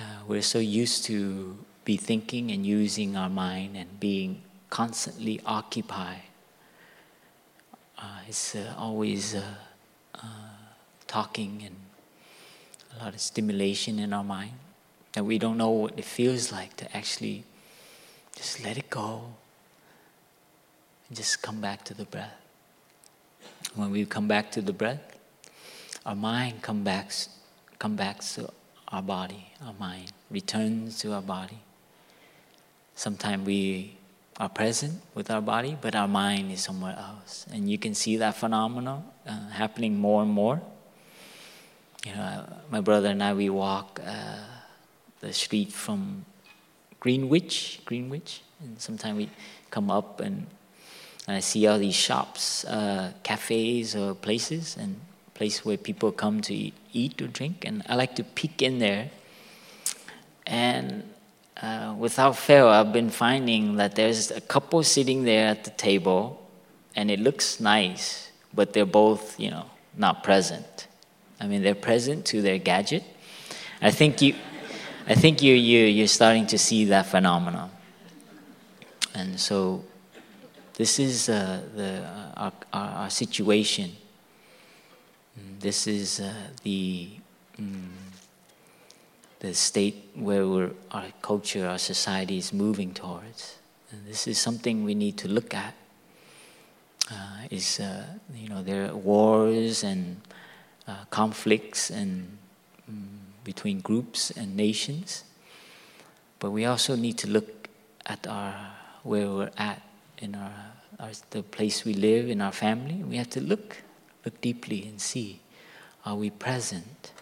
Uh, 0.00 0.22
we're 0.26 0.40
so 0.40 0.58
used 0.58 1.04
to 1.04 1.58
be 1.84 1.98
thinking 1.98 2.50
and 2.52 2.64
using 2.64 3.18
our 3.18 3.28
mind 3.28 3.76
and 3.76 4.00
being 4.00 4.40
constantly 4.70 5.42
occupied. 5.44 6.22
Uh, 7.98 8.20
it's 8.26 8.54
uh, 8.54 8.74
always 8.78 9.34
uh, 9.34 9.42
uh, 10.14 10.26
talking 11.06 11.62
and 11.66 11.76
a 12.94 13.04
lot 13.04 13.14
of 13.14 13.20
stimulation 13.20 13.98
in 13.98 14.12
our 14.12 14.24
mind 14.24 14.52
that 15.12 15.24
we 15.24 15.38
don't 15.38 15.58
know 15.58 15.70
what 15.70 15.98
it 15.98 16.04
feels 16.04 16.52
like 16.52 16.76
to 16.76 16.96
actually 16.96 17.44
just 18.34 18.64
let 18.64 18.78
it 18.78 18.88
go 18.88 19.24
and 21.08 21.16
just 21.16 21.42
come 21.42 21.60
back 21.60 21.84
to 21.84 21.94
the 21.94 22.04
breath. 22.04 22.34
When 23.74 23.90
we 23.90 24.04
come 24.06 24.28
back 24.28 24.50
to 24.52 24.62
the 24.62 24.72
breath, 24.72 25.16
our 26.04 26.14
mind 26.14 26.62
come 26.62 26.82
back, 26.82 27.12
come 27.78 27.96
back 27.96 28.20
to 28.20 28.50
our 28.88 29.02
body, 29.02 29.52
our 29.64 29.74
mind 29.78 30.12
returns 30.30 30.98
to 31.00 31.12
our 31.12 31.22
body. 31.22 31.58
Sometimes 32.94 33.46
we 33.46 33.96
are 34.38 34.48
present 34.48 35.00
with 35.14 35.30
our 35.30 35.40
body, 35.40 35.76
but 35.80 35.94
our 35.94 36.08
mind 36.08 36.50
is 36.50 36.62
somewhere 36.62 36.96
else. 36.98 37.46
And 37.52 37.70
you 37.70 37.78
can 37.78 37.94
see 37.94 38.16
that 38.16 38.36
phenomenon 38.36 39.04
uh, 39.26 39.48
happening 39.50 39.98
more 39.98 40.22
and 40.22 40.30
more 40.30 40.60
you 42.04 42.14
know, 42.14 42.44
my 42.70 42.80
brother 42.80 43.08
and 43.08 43.22
I, 43.22 43.32
we 43.34 43.48
walk 43.48 44.00
uh, 44.04 44.38
the 45.20 45.32
street 45.32 45.72
from 45.72 46.24
Greenwich, 47.00 47.80
Greenwich, 47.84 48.42
and 48.60 48.80
sometimes 48.80 49.16
we 49.16 49.30
come 49.70 49.90
up 49.90 50.20
and, 50.20 50.46
and 51.26 51.36
I 51.36 51.40
see 51.40 51.66
all 51.66 51.78
these 51.78 51.94
shops, 51.94 52.64
uh, 52.64 53.12
cafes 53.22 53.94
or 53.94 54.14
places, 54.14 54.76
and 54.76 55.00
places 55.34 55.64
where 55.64 55.76
people 55.76 56.12
come 56.12 56.40
to 56.42 56.54
eat, 56.54 56.74
eat, 56.92 57.22
or 57.22 57.28
drink, 57.28 57.64
and 57.64 57.82
I 57.88 57.94
like 57.94 58.16
to 58.16 58.24
peek 58.24 58.62
in 58.62 58.78
there. 58.78 59.10
And 60.46 61.04
uh, 61.60 61.94
without 61.96 62.36
fail, 62.36 62.66
I've 62.66 62.92
been 62.92 63.10
finding 63.10 63.76
that 63.76 63.94
there's 63.94 64.30
a 64.32 64.40
couple 64.40 64.82
sitting 64.82 65.22
there 65.22 65.46
at 65.48 65.64
the 65.64 65.70
table, 65.70 66.44
and 66.96 67.10
it 67.10 67.20
looks 67.20 67.60
nice, 67.60 68.32
but 68.52 68.72
they're 68.72 68.84
both, 68.84 69.38
you 69.38 69.50
know, 69.50 69.66
not 69.96 70.24
present. 70.24 70.88
I 71.42 71.48
mean, 71.48 71.62
they're 71.62 71.74
present 71.74 72.24
to 72.26 72.40
their 72.40 72.58
gadget. 72.58 73.02
I 73.80 73.90
think 73.90 74.22
you, 74.22 74.36
I 75.08 75.16
think 75.16 75.42
you, 75.42 75.54
you, 75.54 75.86
you're 75.86 76.06
starting 76.06 76.46
to 76.46 76.58
see 76.58 76.84
that 76.84 77.06
phenomenon. 77.06 77.68
And 79.12 79.40
so, 79.40 79.82
this 80.74 81.00
is 81.00 81.28
uh, 81.28 81.60
the, 81.74 82.04
uh, 82.36 82.52
our, 82.72 82.88
our, 83.02 83.10
situation. 83.10 83.90
This 85.58 85.88
is 85.88 86.20
uh, 86.20 86.32
the, 86.62 87.08
mm, 87.60 87.88
the 89.40 89.52
state 89.52 90.10
where 90.14 90.70
our 90.92 91.06
culture, 91.22 91.66
our 91.66 91.78
society 91.78 92.38
is 92.38 92.52
moving 92.52 92.94
towards. 92.94 93.58
And 93.90 94.06
this 94.06 94.28
is 94.28 94.38
something 94.38 94.84
we 94.84 94.94
need 94.94 95.18
to 95.18 95.28
look 95.28 95.54
at. 95.54 95.74
Uh, 97.10 97.48
is 97.50 97.80
uh, 97.80 98.06
you 98.32 98.48
know 98.48 98.62
there 98.62 98.88
are 98.88 98.96
wars 98.96 99.82
and 99.82 100.16
uh, 100.86 101.04
conflicts 101.10 101.90
and 101.90 102.38
um, 102.88 103.20
between 103.44 103.80
groups 103.80 104.30
and 104.30 104.56
nations, 104.56 105.24
but 106.38 106.50
we 106.50 106.64
also 106.64 106.96
need 106.96 107.18
to 107.18 107.28
look 107.28 107.68
at 108.06 108.26
our 108.26 108.54
where 109.02 109.28
we're 109.28 109.50
at 109.56 109.82
in 110.18 110.34
our, 110.34 110.52
our 111.00 111.10
the 111.30 111.42
place 111.42 111.84
we 111.84 111.94
live 111.94 112.28
in 112.28 112.40
our 112.40 112.52
family. 112.52 113.02
We 113.02 113.16
have 113.16 113.30
to 113.30 113.40
look 113.40 113.78
look 114.24 114.40
deeply 114.40 114.84
and 114.86 115.00
see: 115.00 115.40
Are 116.04 116.14
we 116.16 116.30
present? 116.30 117.12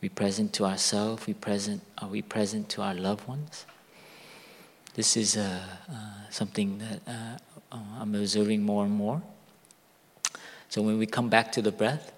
we 0.00 0.08
present 0.08 0.52
to 0.54 0.64
ourselves? 0.64 1.26
We 1.26 1.34
present? 1.34 1.82
Are 1.98 2.08
we 2.08 2.22
present 2.22 2.68
to 2.70 2.82
our 2.82 2.94
loved 2.94 3.28
ones? 3.28 3.66
This 4.94 5.16
is 5.16 5.36
uh, 5.36 5.60
uh, 5.88 5.94
something 6.30 6.78
that 6.78 7.00
uh, 7.06 7.76
uh, 7.76 7.78
I'm 8.00 8.14
observing 8.14 8.62
more 8.62 8.84
and 8.84 8.92
more. 8.92 9.22
So 10.68 10.82
when 10.82 10.98
we 10.98 11.06
come 11.06 11.28
back 11.28 11.52
to 11.52 11.62
the 11.62 11.72
breath, 11.72 12.12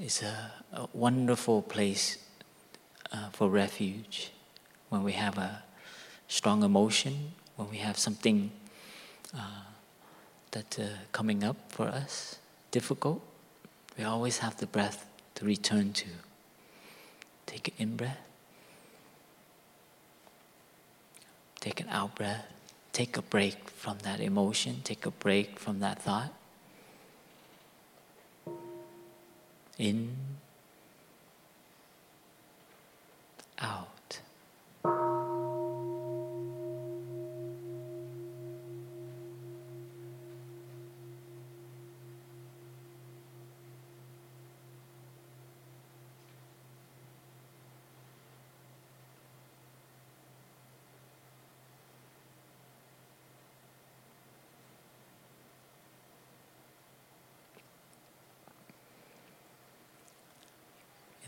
it's 0.00 0.22
a, 0.22 0.52
a 0.72 0.88
wonderful 0.92 1.62
place 1.62 2.18
uh, 3.12 3.30
for 3.30 3.48
refuge. 3.48 4.30
When 4.88 5.02
we 5.02 5.12
have 5.12 5.38
a 5.38 5.62
strong 6.28 6.62
emotion, 6.62 7.32
when 7.56 7.70
we 7.70 7.78
have 7.78 7.98
something 7.98 8.50
uh, 9.34 9.64
that's 10.50 10.78
coming 11.12 11.44
up 11.44 11.56
for 11.68 11.86
us, 11.86 12.38
difficult, 12.70 13.20
we 13.96 14.04
always 14.04 14.38
have 14.38 14.56
the 14.58 14.66
breath 14.66 15.06
to 15.34 15.44
return 15.44 15.92
to. 15.94 16.06
Take 17.46 17.68
an 17.68 17.74
in 17.78 17.96
breath, 17.96 18.28
take 21.60 21.80
an 21.80 21.88
out 21.88 22.14
breath, 22.14 22.46
take 22.92 23.16
a 23.16 23.22
break 23.22 23.70
from 23.70 23.98
that 24.02 24.20
emotion, 24.20 24.80
take 24.84 25.06
a 25.06 25.10
break 25.10 25.58
from 25.58 25.80
that 25.80 26.00
thought. 26.02 26.32
In, 29.78 30.16
out. 33.60 33.98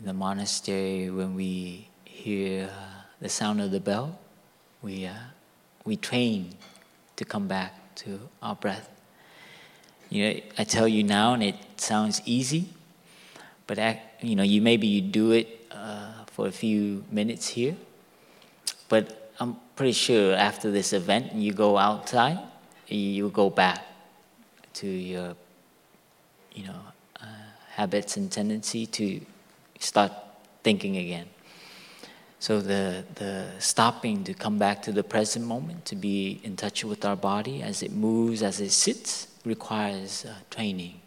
the 0.11 0.17
monastery, 0.17 1.09
when 1.09 1.35
we 1.35 1.87
hear 2.03 2.69
the 3.21 3.29
sound 3.29 3.61
of 3.61 3.71
the 3.71 3.79
bell, 3.79 4.19
we, 4.81 5.05
uh, 5.05 5.13
we 5.85 5.95
train 5.95 6.49
to 7.15 7.23
come 7.23 7.47
back 7.47 7.95
to 7.95 8.19
our 8.43 8.53
breath. 8.55 8.89
You 10.09 10.19
know, 10.21 10.41
I 10.57 10.65
tell 10.65 10.85
you 10.85 11.01
now, 11.01 11.33
and 11.33 11.41
it 11.41 11.55
sounds 11.77 12.21
easy, 12.25 12.67
but 13.67 13.77
you 14.19 14.35
know, 14.35 14.43
you 14.43 14.61
maybe 14.61 14.85
you 14.85 14.99
do 14.99 15.31
it 15.31 15.47
uh, 15.71 16.25
for 16.25 16.45
a 16.45 16.51
few 16.51 17.05
minutes 17.09 17.47
here, 17.47 17.77
but 18.89 19.31
I'm 19.39 19.55
pretty 19.77 19.93
sure 19.93 20.35
after 20.35 20.71
this 20.71 20.91
event, 20.91 21.31
you 21.31 21.53
go 21.53 21.77
outside, 21.77 22.39
you 22.87 23.29
go 23.29 23.49
back 23.49 23.79
to 24.73 24.87
your, 24.87 25.35
you 26.53 26.65
know, 26.65 26.81
uh, 27.21 27.25
habits 27.69 28.17
and 28.17 28.29
tendency 28.29 28.85
to 28.87 29.21
start 29.81 30.11
thinking 30.63 30.97
again. 30.97 31.27
So 32.39 32.59
the, 32.59 33.03
the 33.15 33.49
stopping 33.59 34.23
to 34.23 34.33
come 34.33 34.57
back 34.57 34.81
to 34.83 34.91
the 34.91 35.03
present 35.03 35.45
moment, 35.45 35.85
to 35.85 35.95
be 35.95 36.39
in 36.43 36.55
touch 36.55 36.83
with 36.83 37.05
our 37.05 37.15
body 37.15 37.61
as 37.61 37.83
it 37.83 37.91
moves, 37.91 38.41
as 38.41 38.59
it 38.59 38.71
sits, 38.71 39.27
requires 39.45 40.25
uh, 40.25 40.33
training. 40.49 41.01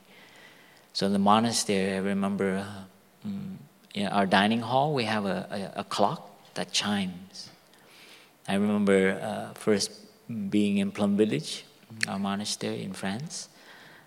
So 0.92 1.06
in 1.06 1.12
the 1.12 1.18
monastery, 1.18 1.94
I 1.94 1.98
remember 1.98 2.64
uh, 2.64 3.28
mm, 3.28 3.56
in 3.94 4.06
our 4.08 4.26
dining 4.26 4.60
hall, 4.60 4.94
we 4.94 5.04
have 5.04 5.24
a, 5.24 5.72
a, 5.74 5.80
a 5.80 5.84
clock 5.84 6.30
that 6.54 6.72
chimes. 6.72 7.50
I 8.46 8.54
remember 8.54 9.18
uh, 9.20 9.54
first 9.54 9.90
being 10.50 10.78
in 10.78 10.92
Plum 10.92 11.16
Village, 11.16 11.64
our 12.06 12.18
monastery 12.18 12.82
in 12.82 12.92
France, 12.92 13.48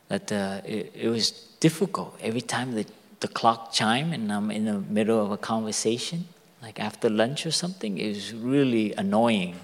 that 0.08 0.32
uh, 0.32 0.62
it, 0.63 0.93
it 0.95 1.10
was 1.10 1.32
difficult. 1.60 2.17
Every 2.21 2.41
time 2.41 2.73
the 2.73 2.86
the 3.19 3.27
clock 3.27 3.71
chime 3.73 4.13
and 4.13 4.32
I'm 4.32 4.51
in 4.51 4.65
the 4.65 4.80
middle 4.80 5.23
of 5.23 5.32
a 5.32 5.38
conversation, 5.38 6.27
like 6.62 6.80
after 6.80 7.10
lunch 7.10 7.45
or 7.45 7.51
something, 7.51 7.95
was 7.95 8.34
really 8.34 8.93
annoying. 8.93 9.56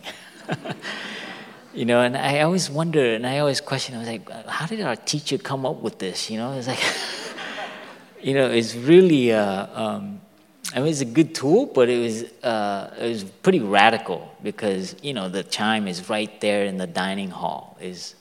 you 1.74 1.86
know, 1.86 2.02
and 2.02 2.18
I 2.18 2.42
always 2.42 2.70
wonder 2.70 3.04
and 3.14 3.26
I 3.26 3.40
always 3.40 3.62
question, 3.62 3.96
I 3.96 4.00
was 4.00 4.08
like, 4.08 4.30
how 4.48 4.66
did 4.66 4.82
our 4.82 4.96
teacher 4.96 5.38
come 5.38 5.66
up 5.66 5.82
with 5.82 6.00
this? 6.00 6.30
You 6.30 6.38
know, 6.38 6.54
it's 6.54 6.68
like, 6.68 6.84
you 8.22 8.34
know, 8.34 8.50
it's 8.50 8.76
really, 8.76 9.32
uh, 9.32 9.68
um, 9.74 10.22
I 10.76 10.80
mean, 10.80 10.88
it's 10.88 11.02
a 11.02 11.06
good 11.06 11.36
tool, 11.36 11.68
but 11.68 11.90
it 11.90 12.00
was, 12.00 12.24
uh, 12.44 12.92
it 13.00 13.08
was 13.08 13.24
pretty 13.24 13.60
radical 13.60 14.36
because, 14.42 14.96
you 15.04 15.14
know, 15.14 15.30
the 15.30 15.44
chime 15.44 15.88
is 15.88 16.10
right 16.10 16.42
there 16.42 16.66
in 16.66 16.78
the 16.78 16.88
dining 16.88 17.30
hall 17.30 17.78
is, 17.80 18.16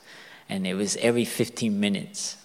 and 0.50 0.66
it 0.66 0.74
was 0.74 0.96
every 0.96 1.24
15 1.24 1.80
minutes. 1.80 2.36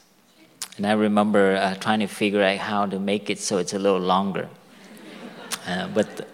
And 0.78 0.86
I 0.86 0.94
remember 0.94 1.56
uh, 1.56 1.74
trying 1.76 2.02
to 2.02 2.08
figure 2.08 2.44
out 2.44 2.58
how 2.58 2.86
to 2.86 3.00
make 3.00 3.32
it 3.32 3.40
so 3.40 3.58
it's 3.58 3.74
a 3.74 3.80
little 3.80 4.00
longer. 4.00 4.48
Uh, 5.68 5.88
but, 5.88 6.30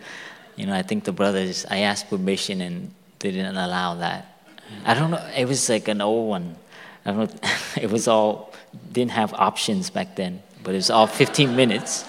you 0.57 0.65
know, 0.65 0.73
I 0.73 0.81
think 0.81 1.05
the 1.05 1.13
brothers, 1.13 1.65
I 1.69 1.79
asked 1.79 2.09
permission 2.09 2.59
and 2.59 2.93
they 3.19 3.31
didn't 3.31 3.55
allow 3.55 3.95
that. 3.95 4.37
I 4.85 4.93
don't 4.93 5.11
know, 5.11 5.25
it 5.35 5.47
was 5.47 5.69
like 5.69 5.87
an 5.87 6.01
old 6.01 6.29
one. 6.29 6.57
I 7.05 7.11
don't 7.11 7.43
know, 7.43 7.49
it 7.81 7.89
was 7.89 8.09
all, 8.09 8.53
didn't 8.91 9.11
have 9.11 9.33
options 9.33 9.89
back 9.89 10.17
then, 10.17 10.43
but 10.61 10.71
it 10.71 10.77
was 10.77 10.89
all 10.89 11.07
15 11.07 11.55
minutes. 11.55 12.05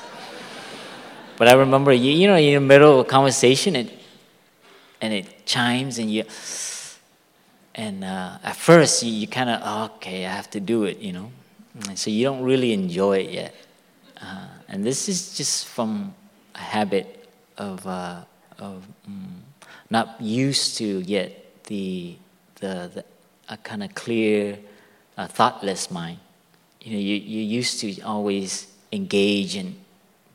But 1.37 1.49
I 1.49 1.55
remember, 1.55 1.93
you, 1.93 2.13
you 2.13 2.27
know, 2.27 2.37
in 2.37 2.55
the 2.55 2.61
middle 2.61 3.01
of 3.01 3.07
a 3.07 3.09
conversation, 3.09 3.77
it, 3.77 3.93
and 5.01 5.13
it 5.13 5.47
chimes 5.47 5.99
and 5.99 6.11
you, 6.11 6.25
and 7.77 8.03
uh, 8.03 8.39
at 8.43 8.57
first 8.57 9.05
you, 9.05 9.13
you 9.13 9.27
kind 9.29 9.51
of, 9.51 9.61
oh, 9.65 9.85
okay, 9.97 10.27
I 10.27 10.31
have 10.31 10.51
to 10.51 10.61
do 10.61 10.85
it, 10.85 10.99
you 10.99 11.13
know. 11.13 11.31
So 11.95 12.11
you 12.11 12.25
don't 12.25 12.43
really 12.43 12.73
enjoy 12.73 13.19
it 13.19 13.31
yet. 13.31 13.55
Uh, 14.21 14.47
and 14.69 14.85
this 14.85 15.09
is 15.09 15.37
just 15.37 15.67
from 15.67 16.15
a 16.55 16.59
habit 16.59 17.29
of, 17.59 17.85
uh, 17.87 18.23
of 18.59 18.87
um, 19.07 19.43
not 19.91 20.21
used 20.21 20.79
to 20.79 21.01
yet 21.01 21.65
the, 21.65 22.17
the, 22.61 22.91
the 22.95 23.05
a 23.49 23.57
kind 23.57 23.83
of 23.83 23.95
clear, 23.95 24.59
uh, 25.17 25.27
thoughtless 25.27 25.91
mind. 25.91 26.19
You 26.81 26.93
know, 26.93 26.99
you, 26.99 27.17
you 27.17 27.43
used 27.43 27.81
to 27.81 28.01
always 28.03 28.69
engage 28.93 29.57
and 29.57 29.75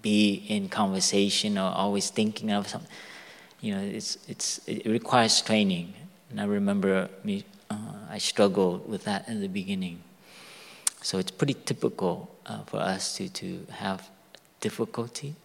be 0.02 0.45
in 0.47 0.69
conversation 0.69 1.58
or 1.58 1.71
always 1.71 2.10
thinking 2.10 2.52
of 2.52 2.67
something. 2.67 2.89
You 3.62 3.75
know, 3.75 3.82
it's, 3.82 4.17
it's, 4.28 4.60
it 4.67 4.86
requires 4.86 5.41
training. 5.41 5.93
And 6.30 6.39
I 6.39 6.45
remember 6.45 7.10
me, 7.23 7.45
uh, 7.69 7.75
I 8.10 8.17
struggled 8.17 8.89
with 8.89 9.04
that 9.06 9.28
in 9.28 9.41
the 9.41 9.47
beginning. 9.47 10.04
So 11.02 11.18
it's 11.18 11.32
pretty 11.32 11.54
typical 11.54 12.30
uh, 12.46 12.64
for 12.64 12.78
us 12.78 13.16
to, 13.18 13.30
to 13.30 13.66
have 13.72 14.10
difficulty. 14.60 15.36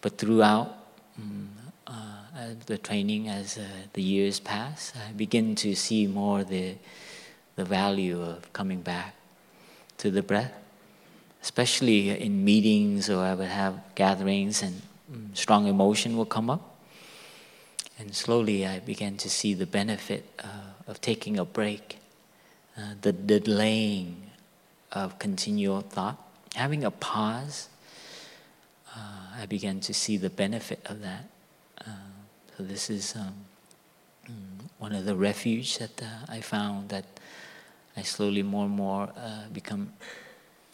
But 0.00 0.18
throughout 0.18 0.76
um, 1.18 1.50
uh, 1.86 2.54
the 2.66 2.78
training, 2.78 3.28
as 3.28 3.58
uh, 3.58 3.64
the 3.94 4.02
years 4.02 4.38
pass, 4.38 4.92
I 4.96 5.12
begin 5.12 5.54
to 5.56 5.74
see 5.74 6.06
more 6.06 6.44
the, 6.44 6.76
the 7.56 7.64
value 7.64 8.22
of 8.22 8.52
coming 8.52 8.80
back 8.80 9.14
to 9.98 10.10
the 10.10 10.22
breath. 10.22 10.52
Especially 11.42 12.10
in 12.10 12.44
meetings 12.44 13.08
or 13.08 13.22
I 13.24 13.34
would 13.34 13.48
have 13.48 13.80
gatherings 13.94 14.62
and 14.62 14.82
um, 15.12 15.30
strong 15.34 15.66
emotion 15.66 16.16
will 16.16 16.26
come 16.26 16.50
up. 16.50 16.76
And 17.98 18.14
slowly 18.14 18.66
I 18.66 18.80
began 18.80 19.16
to 19.18 19.30
see 19.30 19.54
the 19.54 19.66
benefit 19.66 20.28
uh, 20.42 20.86
of 20.86 21.00
taking 21.00 21.38
a 21.38 21.44
break, 21.44 21.98
uh, 22.76 22.94
the 23.00 23.12
delaying 23.12 24.25
of 24.92 25.18
continual 25.18 25.80
thought, 25.80 26.16
having 26.54 26.84
a 26.84 26.90
pause, 26.90 27.68
uh, 28.94 29.40
I 29.40 29.46
began 29.46 29.80
to 29.80 29.94
see 29.94 30.16
the 30.16 30.30
benefit 30.30 30.80
of 30.86 31.02
that. 31.02 31.24
Uh, 31.80 31.90
so 32.56 32.62
this 32.62 32.88
is 32.88 33.14
um, 33.16 33.34
mm, 34.26 34.64
one 34.78 34.92
of 34.92 35.04
the 35.04 35.14
refuge 35.14 35.78
that 35.78 36.02
uh, 36.02 36.06
I 36.28 36.40
found 36.40 36.88
that 36.88 37.04
I 37.96 38.02
slowly 38.02 38.42
more 38.42 38.64
and 38.64 38.74
more 38.74 39.10
uh, 39.16 39.48
become 39.52 39.92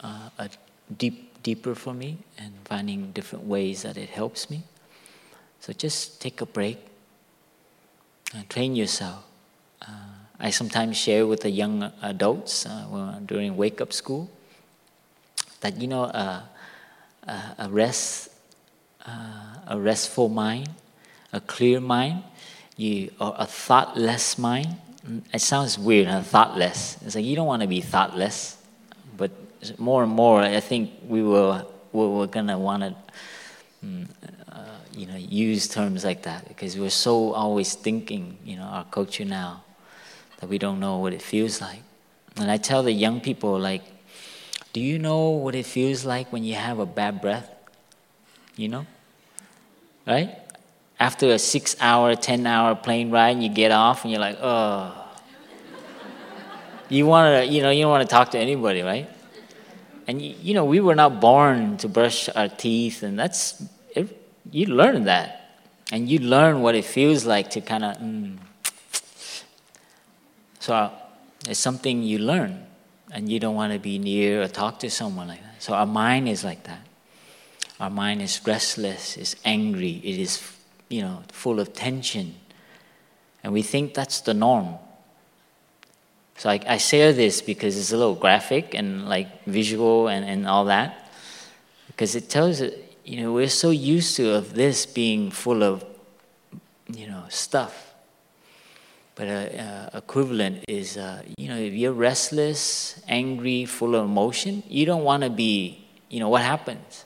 uh, 0.01 0.31
a, 0.39 0.51
deep, 0.99 1.43
deeper 1.43 1.75
for 1.75 1.95
me 1.95 2.19
and 2.39 2.53
finding 2.65 3.13
different 3.13 3.47
ways 3.47 3.83
that 3.83 3.97
it 3.97 4.11
helps 4.11 4.51
me. 4.51 4.63
So 5.61 5.73
just 5.73 6.21
take 6.21 6.41
a 6.41 6.47
break 6.47 6.79
and 8.35 8.49
train 8.49 8.77
yourself. 8.77 9.25
I 10.43 10.51
sometimes 10.51 10.97
share 10.97 11.25
with 11.25 11.43
the 11.43 11.51
young 11.51 11.93
adults 12.03 12.67
uh, 12.67 13.21
during 13.25 13.57
wake 13.57 13.81
up 13.81 13.93
school 13.93 14.29
that 15.61 15.81
you 15.81 15.87
know 15.87 16.05
uh, 16.05 16.43
uh 17.29 17.55
a 17.59 17.69
rest, 17.71 18.31
uh, 19.07 19.55
a 19.69 19.79
restful 19.79 20.29
mind, 20.29 20.69
a 21.33 21.41
clear 21.41 21.81
mind, 21.81 22.25
you 22.77 23.13
or 23.21 23.37
a 23.39 23.47
thoughtless 23.47 24.37
mind. 24.37 24.67
Mm, 25.07 25.23
it 25.33 25.41
sounds 25.41 25.79
weird, 25.79 26.09
huh? 26.09 26.23
thoughtless. 26.23 26.97
It's 27.07 27.15
like 27.15 27.25
you 27.25 27.37
don't 27.37 27.47
want 27.47 27.63
to 27.63 27.69
be 27.69 27.81
thoughtless, 27.81 28.59
but 29.17 29.31
more 29.79 30.03
and 30.03 30.11
more, 30.11 30.43
I 30.43 30.59
think 30.59 30.91
we 31.07 31.23
will 31.23 31.73
we're 31.93 32.27
gonna 32.27 32.59
want 32.59 32.83
to. 32.83 32.95
Mm, 33.87 34.09
uh, 34.51 34.59
you 34.97 35.07
know, 35.07 35.17
use 35.17 35.69
terms 35.69 36.05
like 36.05 36.23
that 36.25 36.47
because 36.49 36.77
we're 36.77 36.91
so 36.91 37.33
always 37.33 37.75
thinking, 37.75 38.39
you 38.45 38.57
know, 38.57 38.65
our 38.65 38.85
culture 38.85 39.25
now 39.25 39.63
that 40.43 40.49
we 40.49 40.59
don't 40.59 40.81
know 40.81 40.99
what 40.99 41.13
it 41.13 41.23
feels 41.23 41.61
like. 41.61 41.79
And 42.37 42.51
I 42.51 42.57
tell 42.57 42.83
the 42.83 42.91
young 42.91 43.21
people, 43.21 43.57
like, 43.61 43.83
do 44.73 44.81
you 44.81 44.99
know 44.99 45.31
what 45.31 45.55
it 45.55 45.65
feels 45.67 46.05
like 46.05 46.33
when 46.33 46.43
you 46.43 46.55
have 46.55 46.81
a 46.81 46.87
bad 46.87 47.21
breath? 47.21 47.49
You 48.57 48.69
know? 48.69 48.87
Right? 50.05 50.37
After 50.99 51.29
a 51.29 51.39
six 51.39 51.77
hour, 51.81 52.17
10 52.17 52.45
hour 52.45 52.75
plane 52.75 53.13
ride, 53.13 53.31
and 53.31 53.43
you 53.45 53.51
get 53.51 53.71
off 53.71 54.03
and 54.03 54.11
you're 54.11 54.21
like, 54.21 54.39
oh. 54.43 54.93
You 56.89 57.07
want 57.07 57.47
to, 57.47 57.47
you 57.47 57.63
know, 57.63 57.71
you 57.71 57.83
don't 57.83 57.93
want 57.93 58.03
to 58.03 58.13
talk 58.13 58.33
to 58.33 58.39
anybody, 58.39 58.83
right? 58.83 59.09
And, 60.09 60.21
you 60.21 60.55
know, 60.55 60.65
we 60.65 60.81
were 60.81 60.97
not 60.97 61.21
born 61.21 61.77
to 61.77 61.89
brush 61.89 62.29
our 62.31 62.49
teeth, 62.49 63.05
and 63.05 63.17
that's, 63.17 63.63
it, 63.95 64.09
you 64.51 64.67
learn 64.67 65.05
that. 65.05 65.61
And 65.93 66.09
you 66.09 66.19
learn 66.19 66.63
what 66.63 66.75
it 66.75 66.85
feels 66.85 67.25
like 67.25 67.51
to 67.51 67.61
kind 67.61 67.85
of, 67.85 67.97
mm. 67.99 68.39
So 70.63 70.93
it's 71.49 71.59
something 71.59 72.05
you 72.05 72.19
learn 72.19 72.65
and 73.11 73.29
you 73.29 73.41
don't 73.41 73.57
want 73.57 73.73
to 73.73 73.81
be 73.81 73.99
near 73.99 74.43
or 74.43 74.47
talk 74.47 74.79
to 74.79 74.91
someone 74.91 75.27
like 75.27 75.43
that. 75.43 75.61
So 75.61 75.75
our 75.75 75.87
mind 75.87 76.29
is 76.29 76.45
like 76.45 76.63
that. 76.63 76.87
Our 77.81 77.91
mind 77.91 78.23
is 78.23 78.41
restless, 78.47 79.17
is 79.17 79.35
angry, 79.45 80.01
it 80.05 80.21
is, 80.21 80.41
you 80.89 81.03
know, 81.03 81.25
full 81.33 81.59
of 81.59 81.73
tension. 81.73 82.37
And 83.43 83.53
we 83.53 83.63
think 83.63 83.93
that's 83.93 84.21
the 84.21 84.35
norm. 84.35 84.77
So 86.37 86.49
I, 86.49 86.61
I 86.65 86.77
share 86.77 87.13
this 87.13 87.43
because 87.43 87.77
it's 87.77 87.91
a 87.91 87.97
little 87.97 88.15
graphic 88.15 88.73
and 88.73 89.09
like 89.09 89.45
visual 89.47 90.07
and, 90.07 90.25
and 90.25 90.47
all 90.47 90.67
that. 90.67 91.11
Because 91.89 92.15
it 92.15 92.31
tells 92.31 92.63
you 93.05 93.21
know, 93.21 93.33
we're 93.33 93.49
so 93.49 93.71
used 93.71 94.15
to 94.15 94.31
of 94.31 94.55
this 94.55 94.87
being 94.87 95.33
full 95.33 95.65
of, 95.65 95.85
you 96.87 97.09
know, 97.09 97.25
stuff 97.31 97.92
but 99.15 99.29
uh, 99.29 99.31
uh, 99.31 99.99
equivalent 99.99 100.65
is, 100.69 100.97
uh, 100.97 101.23
you 101.37 101.49
know, 101.49 101.57
if 101.57 101.73
you're 101.75 101.93
restless, 101.93 103.01
angry, 103.09 103.65
full 103.67 103.95
of 103.95 104.05
emotion, 104.05 104.63
you 104.69 104.87
don't 104.87 105.05
want 105.05 105.23
to 105.23 105.31
be, 105.31 105.85
you 106.09 106.19
know, 106.21 106.29
what 106.29 106.43
happens? 106.43 107.05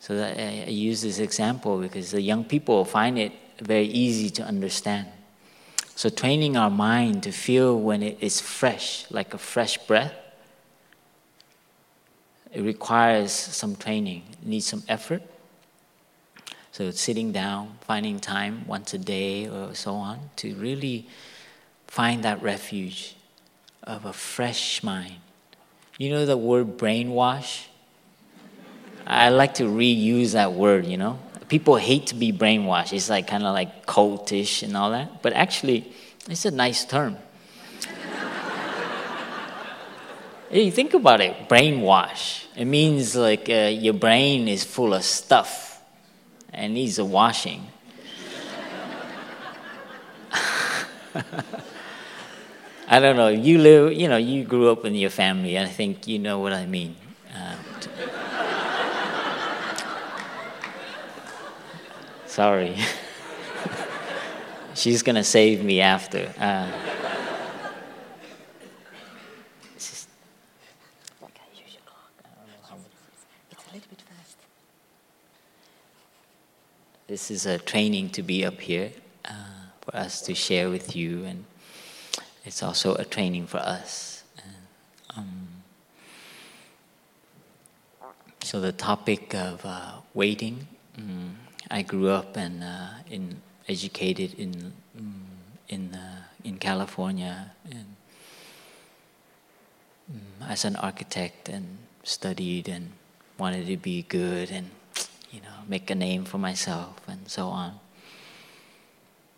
So 0.00 0.16
that 0.16 0.38
I, 0.38 0.64
I 0.66 0.70
use 0.70 1.02
this 1.02 1.18
example 1.18 1.78
because 1.78 2.10
the 2.10 2.20
young 2.20 2.44
people 2.44 2.84
find 2.84 3.18
it 3.18 3.32
very 3.60 3.86
easy 3.86 4.30
to 4.30 4.42
understand. 4.42 5.08
So 5.94 6.08
training 6.08 6.56
our 6.56 6.70
mind 6.70 7.22
to 7.24 7.32
feel 7.32 7.78
when 7.78 8.02
it 8.02 8.18
is 8.20 8.40
fresh, 8.40 9.06
like 9.10 9.34
a 9.34 9.38
fresh 9.38 9.78
breath, 9.78 10.14
it 12.52 12.62
requires 12.62 13.32
some 13.32 13.76
training, 13.76 14.24
needs 14.42 14.66
some 14.66 14.82
effort. 14.88 15.22
So 16.72 16.90
sitting 16.92 17.32
down, 17.32 17.78
finding 17.80 18.20
time 18.20 18.64
once 18.66 18.94
a 18.94 18.98
day 18.98 19.48
or 19.48 19.74
so 19.74 19.94
on 19.94 20.30
to 20.36 20.54
really 20.54 21.08
find 21.88 22.22
that 22.22 22.40
refuge 22.42 23.16
of 23.82 24.04
a 24.04 24.12
fresh 24.12 24.82
mind. 24.82 25.16
You 25.98 26.10
know 26.10 26.24
the 26.24 26.36
word 26.36 26.78
brainwash? 26.78 27.66
I 29.04 29.30
like 29.30 29.54
to 29.54 29.64
reuse 29.64 30.32
that 30.32 30.52
word, 30.52 30.86
you 30.86 30.96
know. 30.96 31.18
People 31.48 31.76
hate 31.76 32.06
to 32.08 32.14
be 32.14 32.32
brainwashed. 32.32 32.92
It's 32.92 33.10
like 33.10 33.26
kind 33.26 33.42
of 33.42 33.52
like 33.52 33.86
cultish 33.86 34.62
and 34.62 34.76
all 34.76 34.92
that. 34.92 35.22
But 35.22 35.32
actually, 35.32 35.92
it's 36.28 36.44
a 36.44 36.52
nice 36.52 36.84
term. 36.84 37.16
hey, 40.50 40.70
think 40.70 40.94
about 40.94 41.20
it 41.20 41.48
brainwash. 41.48 42.44
It 42.56 42.66
means 42.66 43.16
like 43.16 43.50
uh, 43.50 43.70
your 43.72 43.94
brain 43.94 44.46
is 44.46 44.62
full 44.62 44.94
of 44.94 45.02
stuff 45.02 45.69
and 46.52 46.74
needs 46.74 46.98
a 46.98 47.04
washing. 47.04 47.68
I 52.88 52.98
don't 52.98 53.16
know. 53.16 53.28
You 53.28 53.58
live, 53.58 53.92
you 53.92 54.08
know, 54.08 54.16
you 54.16 54.44
grew 54.44 54.70
up 54.70 54.84
in 54.84 54.94
your 54.94 55.10
family. 55.10 55.58
I 55.58 55.66
think 55.66 56.08
you 56.08 56.18
know 56.18 56.38
what 56.40 56.52
I 56.52 56.66
mean. 56.66 56.96
Uh, 57.34 57.54
sorry. 62.26 62.76
She's 64.74 65.02
gonna 65.02 65.24
save 65.24 65.64
me 65.64 65.80
after. 65.80 66.32
Uh, 66.38 66.70
This 77.10 77.28
is 77.32 77.44
a 77.44 77.58
training 77.58 78.10
to 78.10 78.22
be 78.22 78.44
up 78.44 78.60
here 78.60 78.92
uh, 79.24 79.32
for 79.80 79.96
us 79.96 80.20
to 80.22 80.32
share 80.32 80.70
with 80.70 80.94
you, 80.94 81.24
and 81.24 81.44
it's 82.44 82.62
also 82.62 82.94
a 82.94 83.04
training 83.04 83.48
for 83.48 83.58
us. 83.58 84.22
And, 84.38 84.54
um, 85.16 85.48
so 88.44 88.60
the 88.60 88.70
topic 88.70 89.34
of 89.34 89.66
uh, 89.66 89.94
waiting. 90.14 90.68
Um, 90.96 91.34
I 91.68 91.82
grew 91.82 92.10
up 92.10 92.36
and 92.36 92.62
uh, 92.62 93.02
in 93.10 93.42
educated 93.68 94.34
in 94.34 94.72
um, 94.96 95.26
in 95.68 95.92
uh, 95.92 96.22
in 96.44 96.58
California 96.58 97.50
and 97.64 97.96
mm, 100.06 100.48
as 100.48 100.64
an 100.64 100.76
architect 100.76 101.48
and 101.48 101.78
studied 102.04 102.68
and 102.68 102.92
wanted 103.36 103.66
to 103.66 103.76
be 103.76 104.02
good 104.02 104.52
and 104.52 104.70
you 105.30 105.40
know, 105.40 105.54
make 105.68 105.90
a 105.90 105.94
name 105.94 106.24
for 106.24 106.38
myself 106.38 106.96
and 107.06 107.28
so 107.28 107.48
on. 107.48 107.78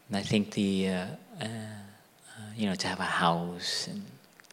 And 0.09 0.17
I 0.17 0.23
think 0.23 0.53
the, 0.53 0.89
uh, 0.89 1.07
uh, 1.41 1.45
uh, 1.45 1.49
you 2.57 2.67
know, 2.67 2.75
to 2.75 2.87
have 2.87 3.01
a 3.01 3.05
house 3.05 3.89
and 3.89 4.03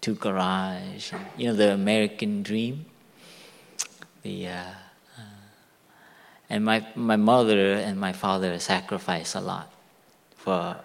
two 0.01 0.15
garage, 0.15 1.11
and, 1.13 1.25
you 1.37 1.47
know, 1.47 1.53
the 1.53 1.73
American 1.73 2.43
dream. 2.43 2.85
The, 4.23 4.47
uh, 4.47 4.63
uh, 5.17 5.21
and 6.49 6.63
my, 6.65 6.85
my 6.95 7.15
mother 7.15 7.73
and 7.73 7.99
my 7.99 8.13
father 8.13 8.57
sacrificed 8.59 9.35
a 9.35 9.41
lot 9.41 9.71
for 10.35 10.77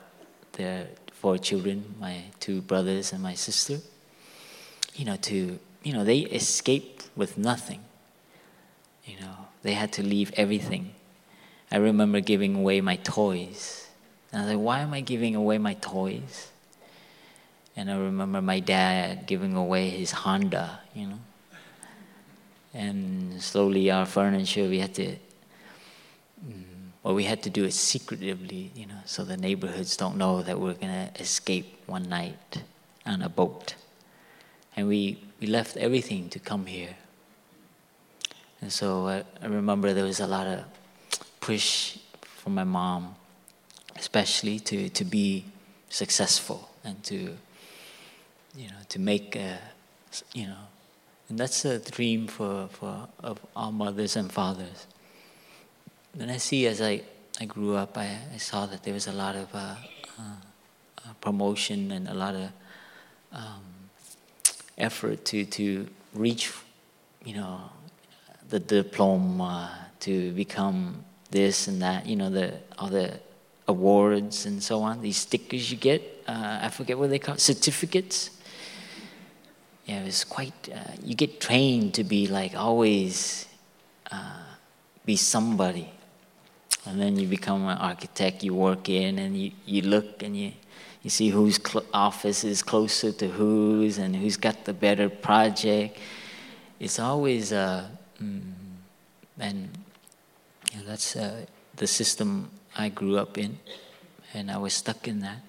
their 0.53 0.89
four 1.13 1.39
children, 1.39 1.95
my 1.99 2.23
two 2.39 2.61
brothers 2.61 3.13
and 3.13 3.23
my 3.23 3.35
sister. 3.35 3.79
You 4.95 5.05
know, 5.05 5.17
to, 5.17 5.59
you 5.83 5.93
know, 5.93 6.05
they 6.05 6.19
escaped 6.19 7.11
with 7.17 7.39
nothing. 7.39 7.81
You 9.05 9.21
know, 9.21 9.37
they 9.65 9.73
had 9.73 9.93
to 9.95 10.03
leave 10.03 10.31
everything. 10.37 10.95
I 11.73 11.79
remember 11.79 12.21
giving 12.21 12.55
away 12.55 12.83
my 12.83 12.97
toys. 12.97 13.89
And 14.31 14.43
I 14.43 14.45
was 14.45 14.55
like, 14.55 14.65
why 14.65 14.81
am 14.81 14.93
I 14.93 15.01
giving 15.01 15.35
away 15.35 15.57
my 15.57 15.73
toys? 15.75 16.51
And 17.75 17.91
I 17.91 17.97
remember 17.97 18.43
my 18.43 18.61
dad 18.61 19.27
giving 19.27 19.57
away 19.57 19.89
his 19.89 20.13
Honda, 20.13 20.81
you 20.95 21.07
know. 21.09 21.19
And 22.75 23.43
slowly 23.43 23.91
our 23.91 24.05
furniture, 24.05 24.69
we 24.69 24.81
had 24.81 24.95
to, 24.97 25.17
mm, 26.47 26.65
well, 27.03 27.15
we 27.15 27.25
had 27.25 27.43
to 27.45 27.51
do 27.51 27.65
it 27.65 27.73
secretively, 27.73 28.71
you 28.75 28.87
know, 28.87 29.01
so 29.07 29.25
the 29.25 29.37
neighborhoods 29.37 29.97
don't 29.97 30.19
know 30.19 30.43
that 30.43 30.61
we're 30.61 30.75
going 30.75 30.93
to 30.93 31.21
escape 31.21 31.79
one 31.87 32.09
night 32.09 32.63
on 33.07 33.23
a 33.23 33.31
boat. 33.31 33.77
And 34.77 34.89
we, 34.89 35.23
we 35.41 35.47
left 35.47 35.79
everything 35.79 36.29
to 36.31 36.39
come 36.39 36.67
here. 36.67 36.97
And 38.65 38.73
so 38.73 39.09
I, 39.09 39.25
I 39.43 39.47
remember 39.47 39.93
there 39.93 40.05
was 40.05 40.21
a 40.21 40.27
lot 40.27 40.47
of 40.47 40.65
push 41.39 41.99
from 42.23 42.55
my 42.55 42.65
mom, 42.65 43.15
especially 43.95 44.59
to, 44.61 44.89
to 44.89 45.05
be 45.05 45.45
successful 45.91 46.71
and 46.83 47.05
to, 47.05 47.37
you 48.57 48.69
know, 48.69 48.81
to 48.89 48.99
make, 48.99 49.37
a, 49.37 49.59
you 50.33 50.47
know, 50.47 50.65
and 51.29 51.39
that's 51.39 51.67
a 51.67 51.79
dream 51.79 52.27
for, 52.27 52.69
for 52.69 53.07
of 53.23 53.39
all 53.55 53.71
mothers 53.71 54.17
and 54.17 54.33
fathers. 54.33 54.87
And 56.19 56.31
I 56.31 56.39
see 56.39 56.67
as 56.67 56.81
I, 56.81 57.03
I 57.39 57.45
grew 57.45 57.77
up, 57.77 57.99
I, 57.99 58.17
I 58.33 58.39
saw 58.39 58.65
that 58.65 58.83
there 58.83 58.95
was 58.95 59.09
a 59.09 59.13
lot 59.13 59.37
of 59.37 59.55
uh, 59.55 59.75
uh, 60.19 60.23
uh 61.05 61.13
promotion 61.21 61.91
and 61.91 62.09
a 62.09 62.15
lot 62.15 62.35
of 62.35 62.49
um, 63.31 63.65
effort 64.79 65.27
to, 65.27 65.45
to 65.45 65.87
reach 66.15 66.51
you 67.25 67.35
know, 67.35 67.61
the 68.49 68.61
diploma 68.61 69.89
to 70.01 70.33
become 70.33 71.05
this 71.31 71.69
and 71.69 71.83
that, 71.83 72.07
you 72.07 72.17
know, 72.17 72.31
the 72.31 72.55
all 72.79 72.89
the 72.89 73.19
awards 73.67 74.47
and 74.47 74.63
so 74.63 74.83
on, 74.83 75.01
these 75.01 75.17
stickers 75.17 75.71
you 75.71 75.77
get. 75.77 76.03
Uh, 76.27 76.61
I 76.63 76.69
forget 76.69 76.99
what 76.99 77.11
they 77.11 77.19
call 77.19 77.37
certificates. 77.37 78.31
Yeah, 79.87 80.05
it's 80.05 80.25
quite. 80.25 80.55
Uh, 80.73 80.93
you 81.03 81.15
get 81.15 81.41
trained 81.41 81.95
to 81.95 82.05
be 82.05 82.27
like 82.27 82.57
always 82.57 83.47
uh, 84.11 84.45
be 85.05 85.17
somebody, 85.17 85.91
and 86.87 87.01
then 87.01 87.17
you 87.19 87.27
become 87.27 87.67
an 87.69 87.79
architect. 87.79 88.43
You 88.43 88.55
work 88.55 88.89
in, 88.89 89.19
and 89.19 89.37
you, 89.37 89.51
you 89.67 89.83
look 89.83 90.23
and 90.23 90.37
you 90.37 90.53
you 91.03 91.11
see 91.11 91.29
whose 91.29 91.57
cl- 91.57 91.85
office 91.93 92.45
is 92.45 92.63
closer 92.63 93.13
to 93.13 93.29
whose, 93.29 93.99
and 93.99 94.17
who's 94.17 94.39
got 94.39 94.65
the 94.65 94.73
better 94.73 95.11
project. 95.11 95.99
It's 96.81 96.99
always 96.99 97.53
uh, 97.53 97.87
mm, 98.23 98.53
and 99.39 99.69
that's 100.87 101.17
uh, 101.17 101.47
the 101.77 101.87
system 101.87 102.51
I 102.77 102.89
grew 102.89 103.19
up 103.19 103.39
in, 103.39 103.59
and 104.33 104.51
I 104.51 104.59
was 104.59 104.75
stuck 104.75 105.07
in 105.07 105.21
that. 105.21 105.43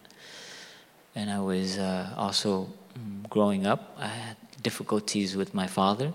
And 1.15 1.29
I 1.31 1.39
was 1.39 1.77
uh, 1.77 2.13
also 2.17 2.69
mm, 2.97 3.27
growing 3.29 3.65
up. 3.65 3.95
I 3.97 4.07
had 4.07 4.37
difficulties 4.61 5.35
with 5.35 5.53
my 5.53 5.67
father. 5.67 6.13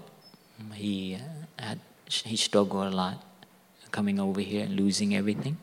He 0.75 1.17
uh, 1.17 1.63
had 1.63 1.81
he 2.07 2.37
struggled 2.37 2.93
a 2.93 2.97
lot 2.97 3.25
coming 3.91 4.21
over 4.21 4.41
here 4.41 4.65
and 4.65 4.77
losing 4.77 5.15
everything. 5.17 5.57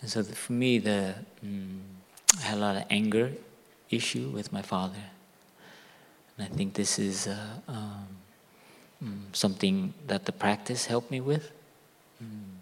And 0.00 0.10
so 0.10 0.22
for 0.22 0.52
me, 0.52 0.78
the 0.78 1.14
mm, 1.44 1.80
I 2.38 2.42
had 2.42 2.58
a 2.58 2.60
lot 2.60 2.76
of 2.76 2.84
anger 2.90 3.32
issue 3.90 4.28
with 4.28 4.52
my 4.52 4.62
father, 4.62 5.04
and 6.36 6.46
I 6.46 6.56
think 6.56 6.74
this 6.74 6.98
is 6.98 7.28
uh, 7.28 7.36
um, 7.68 8.15
mm, 9.02 9.34
something 9.34 9.94
that 10.06 10.24
the 10.24 10.32
practice 10.32 10.86
helped 10.86 11.10
me 11.10 11.20
with 11.20 11.50
mm, 12.22 12.60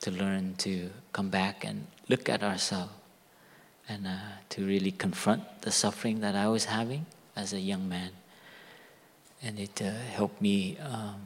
to 0.00 0.10
learn 0.10 0.54
to 0.58 0.90
come 1.12 1.28
back 1.30 1.64
and 1.64 1.86
look 2.08 2.28
at 2.28 2.42
ourselves 2.42 2.92
and 3.88 4.06
uh, 4.06 4.16
to 4.48 4.64
really 4.64 4.92
confront 4.92 5.42
the 5.62 5.72
suffering 5.72 6.20
that 6.20 6.36
I 6.36 6.46
was 6.48 6.66
having 6.66 7.06
as 7.34 7.52
a 7.52 7.58
young 7.58 7.88
man. 7.88 8.10
And 9.42 9.58
it 9.58 9.82
uh, 9.82 9.90
helped 10.14 10.40
me 10.40 10.78
um, 10.78 11.20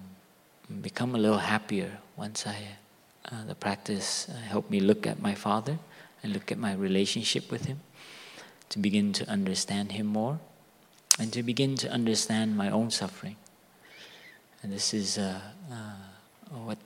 become 0.80 1.14
a 1.14 1.18
little 1.18 1.38
happier 1.38 1.98
once 2.16 2.46
I, 2.46 2.56
uh, 3.30 3.44
the 3.44 3.54
practice 3.54 4.28
uh, 4.30 4.36
helped 4.36 4.70
me 4.70 4.80
look 4.80 5.06
at 5.06 5.20
my 5.20 5.34
father 5.34 5.78
and 6.22 6.32
look 6.32 6.50
at 6.50 6.58
my 6.58 6.72
relationship 6.72 7.50
with 7.50 7.66
him, 7.66 7.80
to 8.70 8.78
begin 8.78 9.12
to 9.12 9.28
understand 9.28 9.92
him 9.92 10.06
more, 10.06 10.38
and 11.18 11.32
to 11.34 11.42
begin 11.42 11.76
to 11.76 11.90
understand 11.90 12.56
my 12.56 12.70
own 12.70 12.90
suffering. 12.90 13.36
And 14.64 14.72
this 14.72 14.94
is 14.94 15.18
uh, 15.18 15.38
uh, 15.70 15.76
what 16.54 16.78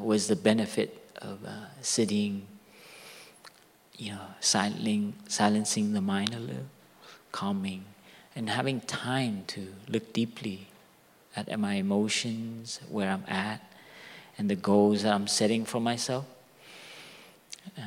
was 0.00 0.26
the 0.26 0.34
benefit 0.34 0.98
of 1.22 1.38
sitting 1.82 2.48
you 3.96 4.12
know, 4.12 4.20
silencing, 4.40 5.14
silencing 5.28 5.92
the 5.92 6.00
mind 6.00 6.34
a 6.34 6.40
little, 6.40 6.66
calming, 7.30 7.84
and 8.34 8.50
having 8.50 8.80
time 8.80 9.44
to 9.48 9.68
look 9.88 10.12
deeply 10.12 10.66
at 11.36 11.56
my 11.60 11.74
emotions, 11.74 12.80
where 12.88 13.10
I'm 13.10 13.24
at, 13.28 13.60
and 14.36 14.50
the 14.50 14.56
goals 14.56 15.04
that 15.04 15.12
I'm 15.12 15.28
setting 15.28 15.64
for 15.64 15.80
myself. 15.80 16.24
Uh, 17.78 17.82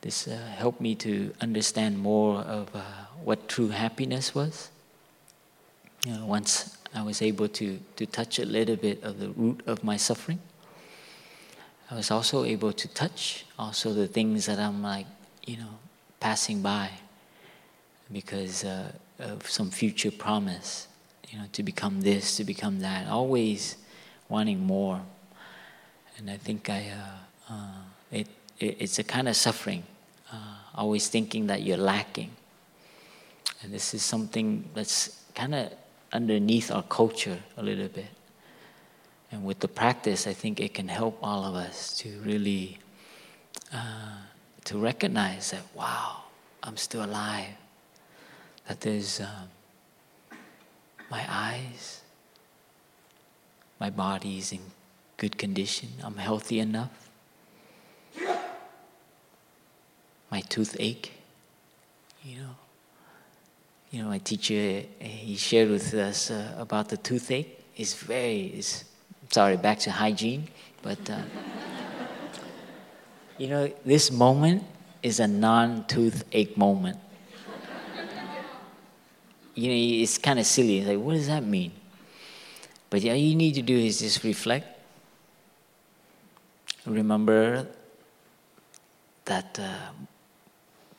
this 0.00 0.26
uh, 0.26 0.36
helped 0.56 0.80
me 0.80 0.96
to 0.96 1.32
understand 1.40 1.98
more 1.98 2.38
of 2.38 2.74
uh, 2.74 2.80
what 3.22 3.46
true 3.46 3.68
happiness 3.68 4.34
was. 4.34 4.70
You 6.04 6.14
know, 6.14 6.26
once 6.26 6.77
I 6.94 7.02
was 7.02 7.22
able 7.22 7.48
to, 7.48 7.78
to 7.96 8.06
touch 8.06 8.38
a 8.38 8.44
little 8.44 8.76
bit 8.76 9.02
of 9.02 9.20
the 9.20 9.28
root 9.30 9.62
of 9.66 9.84
my 9.84 9.96
suffering, 9.96 10.40
I 11.90 11.94
was 11.94 12.10
also 12.10 12.44
able 12.44 12.72
to 12.72 12.88
touch 12.88 13.46
also 13.58 13.92
the 13.92 14.06
things 14.06 14.46
that 14.46 14.58
I'm 14.58 14.82
like 14.82 15.06
you 15.48 15.56
know, 15.56 15.78
passing 16.20 16.60
by 16.60 16.90
because 18.12 18.62
uh, 18.64 18.92
of 19.18 19.48
some 19.48 19.70
future 19.70 20.10
promise, 20.10 20.86
you 21.30 21.38
know, 21.38 21.46
to 21.52 21.62
become 21.62 22.02
this, 22.02 22.36
to 22.36 22.44
become 22.44 22.80
that, 22.80 23.08
always 23.08 23.76
wanting 24.28 24.62
more. 24.62 25.00
And 26.18 26.30
I 26.30 26.36
think 26.36 26.68
I, 26.68 26.90
uh, 26.90 27.52
uh, 27.52 27.82
it, 28.12 28.28
it, 28.58 28.76
it's 28.78 28.98
a 28.98 29.04
kind 29.04 29.26
of 29.26 29.36
suffering, 29.36 29.84
uh, 30.30 30.36
always 30.74 31.08
thinking 31.08 31.46
that 31.46 31.62
you're 31.62 31.78
lacking. 31.78 32.30
And 33.62 33.72
this 33.72 33.94
is 33.94 34.02
something 34.02 34.68
that's 34.74 35.22
kind 35.34 35.54
of 35.54 35.72
underneath 36.12 36.70
our 36.70 36.82
culture 36.82 37.38
a 37.56 37.62
little 37.62 37.88
bit. 37.88 38.06
And 39.30 39.44
with 39.44 39.60
the 39.60 39.68
practice, 39.68 40.26
I 40.26 40.32
think 40.32 40.60
it 40.60 40.72
can 40.74 40.88
help 40.88 41.18
all 41.22 41.44
of 41.44 41.54
us 41.54 41.96
to 41.98 42.08
really 42.24 42.78
uh, 43.72 44.16
to 44.64 44.78
recognize 44.78 45.50
that, 45.50 45.62
wow, 45.74 46.24
I'm 46.62 46.76
still 46.76 47.04
alive. 47.04 47.48
That 48.66 48.80
there's 48.80 49.20
um, 49.20 49.48
my 51.10 51.24
eyes, 51.28 52.02
my 53.80 53.90
body's 53.90 54.52
in 54.52 54.60
good 55.16 55.38
condition, 55.38 55.88
I'm 56.02 56.16
healthy 56.16 56.60
enough. 56.60 57.10
My 60.30 60.42
toothache, 60.42 61.12
you 62.22 62.40
know. 62.40 62.67
You 63.90 64.02
know, 64.02 64.08
my 64.08 64.18
teacher, 64.18 64.82
he 65.00 65.36
shared 65.36 65.70
with 65.70 65.94
us 65.94 66.30
uh, 66.30 66.54
about 66.58 66.90
the 66.90 66.98
toothache. 66.98 67.58
It's 67.74 67.94
very, 67.94 68.48
it's, 68.48 68.84
sorry, 69.30 69.56
back 69.56 69.78
to 69.80 69.90
hygiene, 69.90 70.48
but. 70.82 70.98
Uh, 71.08 71.22
you 73.38 73.48
know, 73.48 73.72
this 73.86 74.10
moment 74.10 74.64
is 75.02 75.20
a 75.20 75.26
non 75.26 75.86
toothache 75.86 76.56
moment. 76.56 76.98
you 79.54 79.68
know, 79.68 80.02
it's 80.02 80.18
kind 80.18 80.38
of 80.38 80.44
silly. 80.44 80.78
It's 80.78 80.88
like, 80.88 80.98
what 80.98 81.14
does 81.14 81.28
that 81.28 81.44
mean? 81.44 81.72
But 82.90 83.04
all 83.04 83.14
you 83.14 83.34
need 83.34 83.54
to 83.54 83.62
do 83.62 83.76
is 83.76 84.00
just 84.00 84.22
reflect. 84.22 84.66
Remember 86.84 87.66
that 89.24 89.58
uh, 89.58 89.92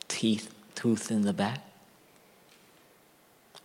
teeth, 0.08 0.52
tooth 0.74 1.10
in 1.10 1.22
the 1.22 1.32
back. 1.32 1.69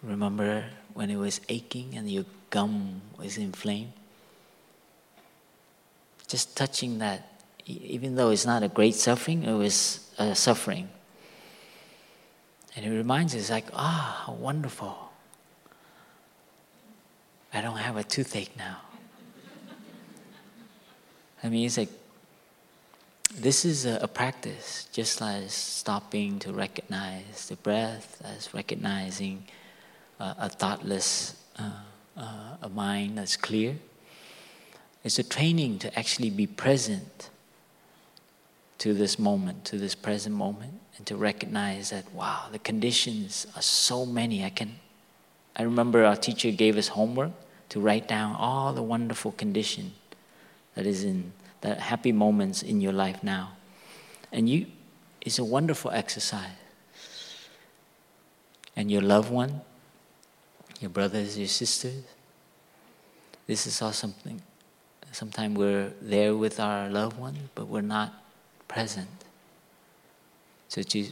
Remember 0.05 0.65
when 0.93 1.09
it 1.09 1.17
was 1.17 1.41
aching 1.49 1.95
and 1.95 2.09
your 2.09 2.25
gum 2.49 3.01
was 3.17 3.37
inflamed. 3.37 3.91
Just 6.27 6.55
touching 6.55 6.99
that 6.99 7.35
even 7.65 8.15
though 8.15 8.29
it's 8.29 8.45
not 8.45 8.63
a 8.63 8.67
great 8.67 8.95
suffering, 8.95 9.43
it 9.43 9.53
was 9.53 10.07
a 10.17 10.35
suffering. 10.35 10.89
And 12.75 12.85
it 12.85 12.89
reminds 12.89 13.33
us, 13.35 13.49
like, 13.49 13.65
ah, 13.73 14.23
how 14.25 14.33
wonderful. 14.33 14.95
I 17.53 17.61
don't 17.61 17.77
have 17.77 17.97
a 17.97 18.03
toothache 18.03 18.55
now. 18.57 18.81
I 21.41 21.49
mean, 21.49 21.65
it's 21.65 21.77
like, 21.77 21.89
this 23.33 23.65
is 23.65 23.85
a, 23.85 23.99
a 24.01 24.07
practice, 24.07 24.87
just 24.91 25.21
like 25.21 25.49
stopping 25.49 26.37
to 26.39 26.53
recognize 26.53 27.47
the 27.47 27.55
breath, 27.55 28.21
as 28.23 28.53
recognizing 28.53 29.45
uh, 30.19 30.33
a 30.37 30.49
thoughtless, 30.49 31.35
uh, 31.59 31.71
uh, 32.17 32.57
a 32.61 32.69
mind 32.69 33.17
that's 33.17 33.37
clear. 33.37 33.75
It's 35.03 35.19
a 35.19 35.23
training 35.23 35.79
to 35.79 35.99
actually 35.99 36.29
be 36.29 36.47
present 36.47 37.29
to 38.79 38.93
this 38.93 39.19
moment, 39.19 39.65
to 39.65 39.77
this 39.77 39.95
present 39.95 40.35
moment, 40.35 40.73
and 40.97 41.05
to 41.07 41.15
recognize 41.15 41.89
that, 41.91 42.11
wow, 42.13 42.45
the 42.51 42.59
conditions 42.59 43.45
are 43.55 43.61
so 43.61 44.05
many. 44.05 44.43
I 44.43 44.49
can, 44.49 44.79
I 45.55 45.63
remember 45.63 46.03
our 46.03 46.15
teacher 46.15 46.51
gave 46.51 46.77
us 46.77 46.89
homework 46.89 47.31
to 47.69 47.79
write 47.79 48.07
down 48.07 48.35
all 48.35 48.73
the 48.73 48.83
wonderful 48.83 49.31
condition 49.31 49.93
that 50.75 50.85
is 50.85 51.03
in 51.03 51.31
the 51.61 51.75
happy 51.75 52.11
moments 52.11 52.63
in 52.63 52.81
your 52.81 52.93
life 52.93 53.23
now. 53.23 53.53
And 54.31 54.49
you, 54.49 54.67
it's 55.21 55.39
a 55.39 55.43
wonderful 55.43 55.91
exercise. 55.91 56.49
And 58.75 58.91
your 58.91 59.01
loved 59.01 59.31
one, 59.31 59.61
your 60.85 60.91
brothers, 60.91 61.35
your 61.35 61.47
sisters, 61.47 62.03
this 63.47 63.65
is 63.65 63.81
all 63.81 63.91
something. 63.91 64.39
Sometimes 65.11 65.57
we're 65.57 65.91
there 65.99 66.35
with 66.35 66.59
our 66.59 66.89
loved 66.91 67.17
one, 67.17 67.35
but 67.55 67.65
we're 67.67 67.81
not 67.81 68.13
present. 68.67 69.09
So 70.69 70.83
to, 70.83 71.07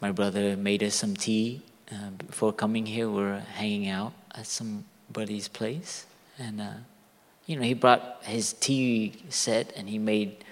my 0.00 0.10
brother 0.10 0.56
made 0.56 0.82
us 0.82 0.96
some 0.96 1.14
tea. 1.14 1.62
Uh, 1.92 2.10
before 2.26 2.52
coming 2.52 2.86
here, 2.86 3.08
we 3.08 3.22
are 3.22 3.38
hanging 3.54 3.88
out 3.88 4.12
at 4.34 4.48
somebody's 4.48 5.46
place. 5.46 6.06
And, 6.40 6.60
uh, 6.60 6.78
you 7.46 7.54
know, 7.54 7.62
he 7.62 7.74
brought 7.74 8.18
his 8.24 8.52
tea 8.54 9.14
set 9.28 9.72
and 9.76 9.88
he 9.88 10.00
made 10.00 10.44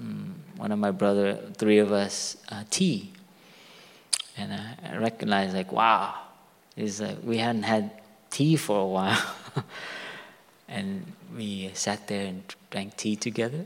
um, 0.00 0.34
one 0.56 0.72
of 0.72 0.78
my 0.78 0.92
brother, 0.92 1.38
three 1.58 1.78
of 1.78 1.92
us, 1.92 2.38
uh, 2.50 2.64
tea. 2.70 3.12
And 4.38 4.50
I 4.50 4.96
recognized, 4.96 5.54
like, 5.54 5.70
wow, 5.70 6.23
is 6.76 7.00
uh, 7.00 7.16
we 7.22 7.38
hadn't 7.38 7.62
had 7.62 7.90
tea 8.30 8.56
for 8.56 8.80
a 8.80 8.86
while. 8.86 9.22
and 10.68 11.04
we 11.36 11.70
sat 11.74 12.06
there 12.08 12.26
and 12.26 12.42
drank 12.70 12.96
tea 12.96 13.16
together. 13.16 13.64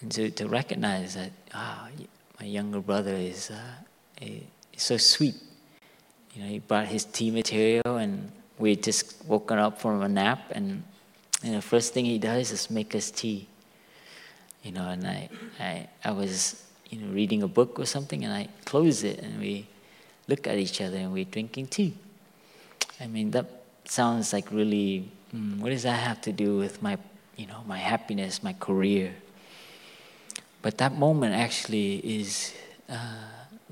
And 0.00 0.10
to, 0.12 0.30
to 0.30 0.48
recognize 0.48 1.14
that, 1.14 1.32
ah, 1.54 1.88
my 2.40 2.46
younger 2.46 2.80
brother 2.80 3.14
is, 3.14 3.50
uh, 3.50 4.22
is 4.22 4.42
so 4.76 4.96
sweet. 4.96 5.34
You 6.34 6.42
know, 6.42 6.48
he 6.48 6.58
brought 6.58 6.86
his 6.86 7.04
tea 7.04 7.30
material 7.30 7.96
and 7.96 8.30
we 8.58 8.76
just 8.76 9.24
woken 9.26 9.58
up 9.58 9.80
from 9.80 10.02
a 10.02 10.08
nap 10.08 10.50
and, 10.50 10.82
and 11.42 11.54
the 11.54 11.62
first 11.62 11.92
thing 11.94 12.04
he 12.04 12.18
does 12.18 12.50
is 12.52 12.70
make 12.70 12.94
us 12.94 13.10
tea. 13.10 13.46
You 14.62 14.72
know, 14.72 14.88
and 14.88 15.06
I, 15.06 15.28
I, 15.60 15.88
I 16.04 16.10
was, 16.10 16.62
you 16.90 17.00
know, 17.00 17.12
reading 17.12 17.42
a 17.42 17.48
book 17.48 17.78
or 17.78 17.86
something 17.86 18.24
and 18.24 18.32
I 18.32 18.48
close 18.64 19.04
it 19.04 19.20
and 19.20 19.38
we 19.40 19.66
look 20.28 20.46
at 20.46 20.58
each 20.58 20.80
other 20.80 20.96
and 20.96 21.12
we're 21.12 21.24
drinking 21.24 21.68
tea. 21.68 21.94
I 23.00 23.06
mean, 23.06 23.30
that 23.32 23.46
sounds 23.84 24.32
like 24.32 24.50
really, 24.50 25.10
mm, 25.34 25.58
what 25.58 25.70
does 25.70 25.82
that 25.82 26.00
have 26.00 26.20
to 26.22 26.32
do 26.32 26.56
with 26.56 26.80
my, 26.80 26.96
you 27.36 27.46
know, 27.46 27.62
my 27.66 27.78
happiness, 27.78 28.42
my 28.42 28.54
career? 28.54 29.14
But 30.62 30.78
that 30.78 30.96
moment 30.96 31.34
actually 31.34 31.96
is 31.98 32.54
uh, 32.88 32.96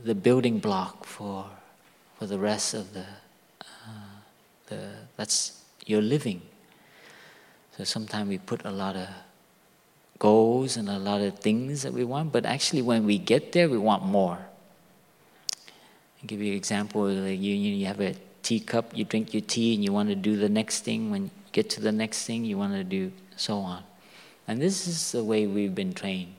the 0.02 0.14
building 0.14 0.58
block 0.58 1.04
for, 1.04 1.46
for 2.18 2.26
the 2.26 2.38
rest 2.38 2.74
of 2.74 2.92
the, 2.92 3.06
uh, 3.62 4.20
the, 4.66 4.90
that's 5.16 5.62
your 5.86 6.02
living. 6.02 6.42
So 7.76 7.84
sometimes 7.84 8.28
we 8.28 8.38
put 8.38 8.64
a 8.64 8.70
lot 8.70 8.94
of 8.94 9.08
goals 10.18 10.76
and 10.76 10.88
a 10.88 10.98
lot 10.98 11.22
of 11.22 11.38
things 11.38 11.82
that 11.82 11.92
we 11.92 12.04
want, 12.04 12.30
but 12.30 12.46
actually 12.46 12.82
when 12.82 13.06
we 13.06 13.18
get 13.18 13.52
there, 13.52 13.68
we 13.68 13.78
want 13.78 14.04
more. 14.04 14.38
I'll 16.20 16.26
give 16.26 16.40
you 16.40 16.52
an 16.52 16.56
example. 16.56 17.02
Like 17.02 17.40
you, 17.40 17.54
you 17.54 17.86
have 17.86 18.00
a 18.00 18.14
teacup, 18.44 18.96
you 18.96 19.04
drink 19.04 19.34
your 19.34 19.40
tea, 19.40 19.74
and 19.74 19.82
you 19.82 19.92
want 19.92 20.08
to 20.10 20.14
do 20.14 20.36
the 20.36 20.48
next 20.48 20.84
thing. 20.84 21.10
When 21.10 21.24
you 21.24 21.30
get 21.50 21.68
to 21.70 21.80
the 21.80 21.90
next 21.90 22.24
thing, 22.26 22.44
you 22.44 22.56
want 22.56 22.74
to 22.74 22.84
do 22.84 23.10
so 23.36 23.58
on. 23.58 23.82
And 24.46 24.60
this 24.60 24.86
is 24.86 25.12
the 25.12 25.24
way 25.24 25.46
we've 25.46 25.74
been 25.74 25.94
trained. 25.94 26.34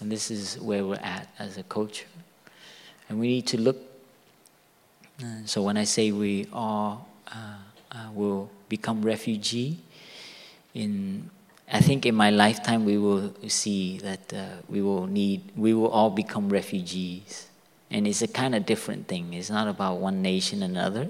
And 0.00 0.10
this 0.10 0.30
is 0.30 0.58
where 0.58 0.86
we're 0.86 0.96
at 0.96 1.28
as 1.38 1.58
a 1.58 1.62
culture. 1.64 2.06
And 3.08 3.18
we 3.20 3.28
need 3.28 3.46
to 3.48 3.60
look. 3.60 3.76
Uh, 5.20 5.44
so 5.44 5.62
when 5.62 5.76
I 5.76 5.84
say 5.84 6.10
we 6.12 6.46
all 6.52 7.06
uh, 7.28 7.58
uh, 7.92 8.08
will 8.14 8.50
become 8.68 9.02
refugee, 9.02 9.78
in 10.72 11.30
I 11.72 11.80
think 11.80 12.04
in 12.06 12.14
my 12.14 12.30
lifetime 12.30 12.84
we 12.84 12.98
will 12.98 13.34
see 13.48 13.98
that 13.98 14.32
uh, 14.32 14.46
we 14.68 14.82
will 14.82 15.06
need, 15.06 15.50
we 15.56 15.72
will 15.74 15.88
all 15.88 16.10
become 16.10 16.48
refugees. 16.48 17.48
And 17.90 18.06
it's 18.06 18.22
a 18.22 18.28
kind 18.28 18.54
of 18.54 18.66
different 18.66 19.08
thing. 19.08 19.34
It's 19.34 19.50
not 19.50 19.68
about 19.68 19.98
one 19.98 20.20
nation 20.20 20.62
another, 20.62 21.08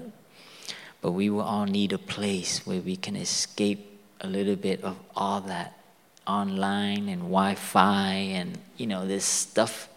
but 1.05 1.11
we 1.11 1.29
will 1.29 1.41
all 1.41 1.67
need 1.67 1.93
a 1.93 1.99
place 1.99 2.65
where 2.65 2.81
we 2.81 2.95
can 2.95 3.15
escape 3.15 3.99
a 4.21 4.27
little 4.27 4.55
bit 4.55 4.83
of 4.83 4.97
all 5.15 5.39
that 5.39 5.77
online 6.25 7.07
and 7.07 7.21
Wi-Fi 7.21 8.11
and 8.11 8.57
you 8.75 8.87
know 8.87 9.05
this 9.05 9.23
stuff 9.23 9.87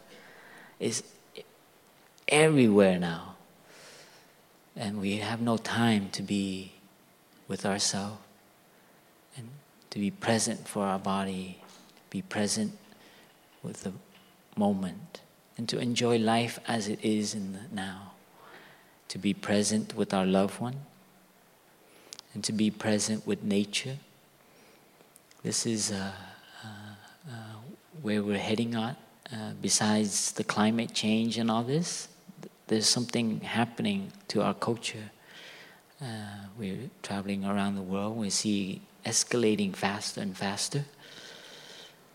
is 0.78 1.02
everywhere 2.28 2.98
now, 2.98 3.36
and 4.76 5.00
we 5.00 5.16
have 5.16 5.40
no 5.40 5.56
time 5.56 6.10
to 6.10 6.22
be 6.22 6.72
with 7.48 7.64
ourselves 7.64 8.20
and 9.34 9.48
to 9.88 9.98
be 9.98 10.10
present 10.10 10.68
for 10.68 10.84
our 10.84 10.98
body, 10.98 11.58
be 12.10 12.20
present 12.20 12.76
with 13.62 13.82
the 13.82 13.92
moment, 14.56 15.22
and 15.56 15.70
to 15.70 15.78
enjoy 15.78 16.18
life 16.18 16.60
as 16.68 16.86
it 16.86 17.02
is 17.02 17.34
in 17.34 17.54
the 17.54 17.60
now, 17.72 18.12
to 19.08 19.16
be 19.16 19.32
present 19.32 19.96
with 19.96 20.12
our 20.12 20.26
loved 20.26 20.60
one, 20.60 20.76
and 22.34 22.44
to 22.44 22.52
be 22.52 22.70
present 22.70 23.26
with 23.26 23.42
nature 23.42 23.96
this 25.44 25.66
is 25.66 25.92
uh, 25.92 26.10
uh, 26.64 26.68
uh, 27.30 27.32
where 28.02 28.24
we're 28.24 28.38
heading 28.38 28.74
at. 28.74 28.96
Uh, 29.32 29.52
besides 29.62 30.32
the 30.32 30.42
climate 30.42 30.92
change 30.92 31.38
and 31.38 31.48
all 31.48 31.62
this, 31.62 32.08
there's 32.66 32.86
something 32.86 33.40
happening 33.40 34.12
to 34.26 34.42
our 34.42 34.54
culture. 34.54 35.10
Uh, 36.02 36.06
we're 36.58 36.90
traveling 37.02 37.44
around 37.44 37.76
the 37.76 37.82
world, 37.82 38.16
we 38.16 38.30
see 38.30 38.80
escalating 39.06 39.74
faster 39.74 40.20
and 40.20 40.36
faster. 40.36 40.84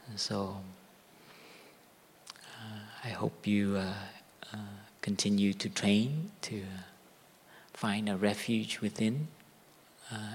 And 0.10 0.20
so 0.20 0.58
I 3.06 3.10
hope 3.10 3.48
you 3.48 3.82
continue 5.02 5.54
to 5.54 5.70
train 5.70 6.32
to 6.42 6.62
find 7.74 8.10
a 8.10 8.18
refuge 8.18 8.80
within, 8.82 9.28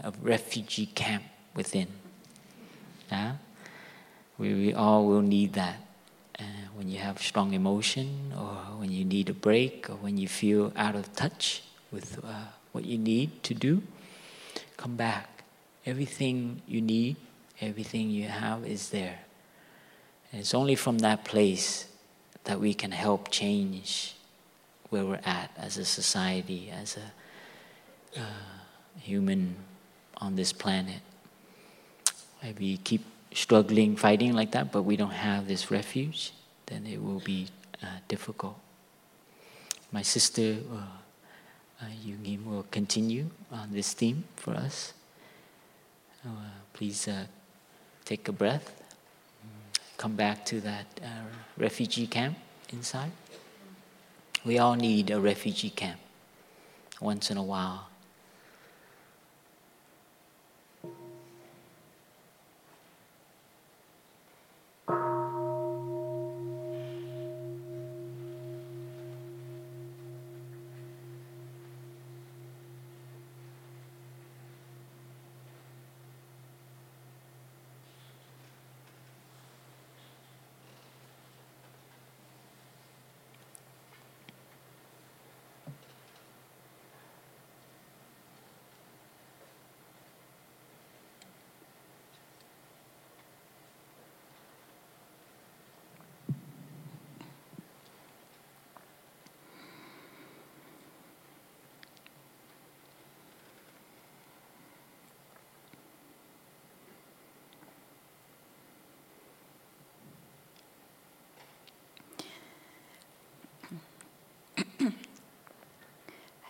a 0.05 0.13
refugee 0.23 0.87
camp 0.87 1.25
within. 1.55 1.89
Yeah? 3.11 3.35
We, 4.37 4.55
we 4.55 4.75
all 4.75 5.07
will 5.07 5.23
need 5.23 5.55
that. 5.55 5.77
Uh, 6.39 6.45
when 6.75 6.89
you 6.89 6.99
have 6.99 7.21
strong 7.21 7.53
emotion, 7.53 8.33
or 8.39 8.55
when 8.79 8.93
you 8.93 9.05
need 9.05 9.29
a 9.29 9.35
break, 9.35 9.91
or 9.91 9.95
when 9.95 10.17
you 10.17 10.29
feel 10.29 10.73
out 10.77 10.95
of 10.95 11.13
touch 11.17 11.63
with 11.91 12.25
uh, 12.25 12.45
what 12.71 12.85
you 12.85 12.97
need 12.97 13.43
to 13.43 13.55
do, 13.55 13.83
come 14.77 14.95
back. 14.95 15.43
Everything 15.85 16.63
you 16.69 16.81
need, 16.81 17.17
everything 17.61 18.11
you 18.11 18.29
have 18.29 18.65
is 18.65 18.91
there. 18.91 19.19
And 20.31 20.41
it's 20.41 20.55
only 20.55 20.77
from 20.77 20.99
that 20.99 21.25
place 21.25 21.87
that 22.45 22.61
we 22.61 22.73
can 22.75 22.93
help 22.93 23.31
change 23.31 24.15
where 24.91 25.05
we're 25.05 25.21
at 25.25 25.51
as 25.57 25.77
a 25.77 25.85
society, 25.85 26.71
as 26.71 26.97
a 26.97 28.21
uh, 28.21 28.25
human 29.01 29.57
on 30.19 30.37
this 30.37 30.53
planet. 30.53 31.01
We 32.59 32.77
keep 32.79 33.05
struggling, 33.33 33.97
fighting 33.97 34.33
like 34.33 34.53
that, 34.53 34.73
but 34.73 34.83
we 34.83 34.97
don't 34.97 35.11
have 35.11 35.49
this 35.49 35.71
refuge, 35.71 36.33
then 36.67 36.87
it 36.87 37.03
will 37.03 37.21
be 37.21 37.49
uh, 37.83 37.87
difficult. 38.09 38.57
My 39.93 40.03
sister 40.03 40.57
uh, 40.73 40.77
uh, 41.81 41.87
Yugim 42.05 42.45
will 42.45 42.67
continue 42.71 43.27
on 43.51 43.73
this 43.73 43.93
theme 43.93 44.25
for 44.37 44.55
us. 44.55 44.93
Uh, 46.25 46.31
please 46.73 47.09
uh, 47.09 47.25
take 48.05 48.29
a 48.29 48.33
breath. 48.33 48.83
Come 49.97 50.15
back 50.15 50.45
to 50.47 50.61
that 50.61 50.87
uh, 51.03 51.07
refugee 51.57 52.07
camp 52.07 52.37
inside. 52.73 53.11
We 54.45 54.59
all 54.59 54.75
need 54.75 55.11
a 55.11 55.21
refugee 55.21 55.71
camp 55.71 55.99
once 57.01 57.31
in 57.31 57.37
a 57.37 57.43
while. 57.43 57.88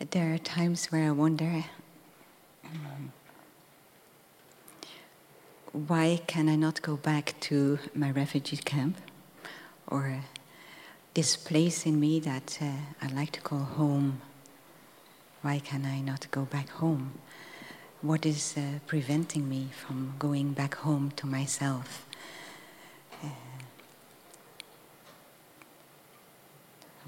There 0.06 0.32
are 0.32 0.38
times 0.38 0.86
where 0.86 1.08
I 1.08 1.10
wonder 1.10 1.64
um, 2.64 3.12
why 5.72 6.20
can 6.28 6.48
I 6.48 6.54
not 6.54 6.80
go 6.82 6.96
back 6.96 7.34
to 7.40 7.80
my 7.94 8.12
refugee 8.12 8.58
camp 8.58 8.96
or 9.88 10.20
this 11.14 11.36
place 11.36 11.84
in 11.84 11.98
me 11.98 12.20
that 12.20 12.58
uh, 12.62 12.70
I 13.02 13.08
like 13.08 13.32
to 13.32 13.40
call 13.40 13.58
home? 13.58 14.22
Why 15.42 15.58
can 15.58 15.84
I 15.84 16.00
not 16.00 16.30
go 16.30 16.42
back 16.44 16.68
home? 16.68 17.18
What 18.00 18.24
is 18.24 18.54
uh, 18.56 18.78
preventing 18.86 19.48
me 19.48 19.68
from 19.72 20.14
going 20.18 20.52
back 20.52 20.76
home 20.76 21.10
to 21.16 21.26
myself? 21.26 22.06
Uh, 23.22 23.28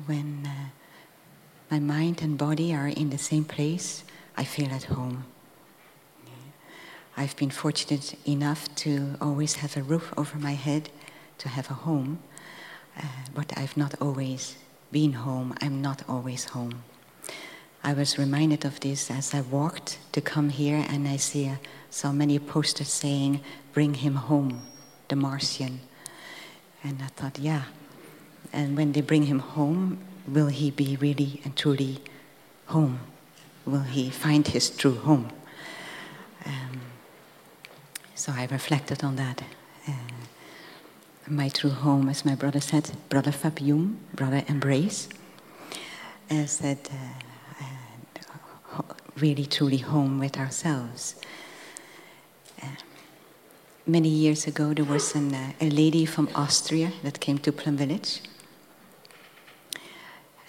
when 0.06 0.44
uh, 0.44 0.79
my 1.70 1.78
mind 1.78 2.20
and 2.20 2.36
body 2.36 2.74
are 2.74 2.88
in 2.88 3.10
the 3.10 3.18
same 3.18 3.44
place, 3.44 4.02
I 4.36 4.44
feel 4.44 4.70
at 4.72 4.84
home. 4.84 5.24
I've 7.16 7.36
been 7.36 7.50
fortunate 7.50 8.16
enough 8.26 8.74
to 8.76 9.14
always 9.20 9.56
have 9.56 9.76
a 9.76 9.82
roof 9.82 10.12
over 10.16 10.38
my 10.38 10.54
head, 10.54 10.90
to 11.38 11.48
have 11.48 11.70
a 11.70 11.74
home, 11.74 12.18
uh, 12.98 13.02
but 13.34 13.56
I've 13.56 13.76
not 13.76 13.94
always 14.00 14.56
been 14.90 15.12
home. 15.12 15.54
I'm 15.60 15.80
not 15.80 16.02
always 16.08 16.44
home. 16.46 16.82
I 17.84 17.92
was 17.92 18.18
reminded 18.18 18.64
of 18.64 18.80
this 18.80 19.10
as 19.10 19.32
I 19.32 19.42
walked 19.42 19.98
to 20.12 20.20
come 20.20 20.48
here, 20.48 20.84
and 20.88 21.06
I 21.06 21.16
see 21.16 21.48
uh, 21.48 21.56
so 21.88 22.12
many 22.12 22.38
posters 22.38 22.88
saying, 22.88 23.40
Bring 23.72 23.94
him 23.94 24.14
home, 24.16 24.62
the 25.08 25.16
Martian. 25.16 25.80
And 26.82 27.00
I 27.02 27.06
thought, 27.06 27.38
yeah. 27.38 27.64
And 28.52 28.76
when 28.76 28.92
they 28.92 29.02
bring 29.02 29.24
him 29.24 29.38
home, 29.38 29.98
will 30.26 30.48
he 30.48 30.70
be 30.70 30.96
really 30.96 31.40
and 31.44 31.56
truly 31.56 32.00
home? 32.66 33.00
Will 33.66 33.80
he 33.80 34.10
find 34.10 34.46
his 34.46 34.70
true 34.70 34.96
home? 34.96 35.30
Um, 36.46 36.80
so 38.14 38.32
I 38.32 38.46
reflected 38.46 39.04
on 39.04 39.16
that. 39.16 39.42
Uh, 39.86 39.92
my 41.28 41.48
true 41.48 41.70
home, 41.70 42.08
as 42.08 42.24
my 42.24 42.34
brother 42.34 42.60
said, 42.60 42.90
brother 43.08 43.30
Fabium, 43.30 43.96
brother 44.14 44.42
embrace, 44.48 45.08
uh, 46.30 46.46
said, 46.46 46.78
uh, 46.90 47.20
really 49.20 49.44
truly 49.46 49.78
home 49.78 50.18
with 50.18 50.38
ourselves. 50.38 51.16
Uh, 52.62 52.66
many 53.86 54.08
years 54.08 54.46
ago, 54.46 54.72
there 54.72 54.84
was 54.84 55.14
an, 55.14 55.34
uh, 55.34 55.52
a 55.60 55.70
lady 55.70 56.06
from 56.06 56.28
Austria 56.34 56.92
that 57.02 57.20
came 57.20 57.38
to 57.38 57.52
Plum 57.52 57.76
Village. 57.76 58.20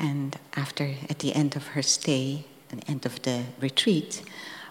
And 0.01 0.35
after, 0.55 0.95
at 1.11 1.19
the 1.19 1.33
end 1.35 1.55
of 1.55 1.67
her 1.67 1.83
stay, 1.83 2.45
at 2.71 2.81
the 2.81 2.91
end 2.91 3.05
of 3.05 3.21
the 3.21 3.43
retreat, 3.59 4.23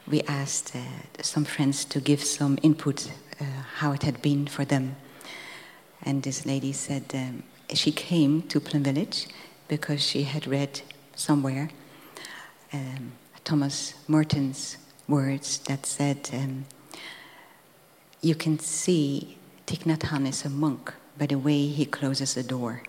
we 0.08 0.22
asked 0.22 0.74
uh, 0.74 0.80
some 1.22 1.44
friends 1.44 1.84
to 1.84 2.00
give 2.00 2.24
some 2.24 2.58
input 2.62 3.08
uh, 3.40 3.44
how 3.76 3.92
it 3.92 4.02
had 4.02 4.20
been 4.20 4.48
for 4.48 4.64
them. 4.64 4.96
And 6.02 6.24
this 6.24 6.44
lady 6.44 6.72
said 6.72 7.04
um, 7.14 7.44
she 7.72 7.92
came 7.92 8.42
to 8.48 8.58
Plum 8.58 8.82
Village 8.82 9.28
because 9.68 10.02
she 10.02 10.24
had 10.24 10.48
read 10.48 10.80
somewhere 11.14 11.70
um, 12.72 13.12
Thomas 13.44 13.94
Merton's 14.08 14.78
words 15.06 15.58
that 15.68 15.86
said, 15.86 16.28
um, 16.32 16.64
You 18.20 18.34
can 18.34 18.58
see 18.58 19.38
Thich 19.68 19.84
Nhat 19.84 20.00
Hanh 20.10 20.28
is 20.28 20.44
a 20.44 20.50
monk 20.50 20.92
by 21.16 21.26
the 21.26 21.38
way 21.38 21.66
he 21.66 21.84
closes 21.84 22.36
a 22.36 22.42
door. 22.42 22.82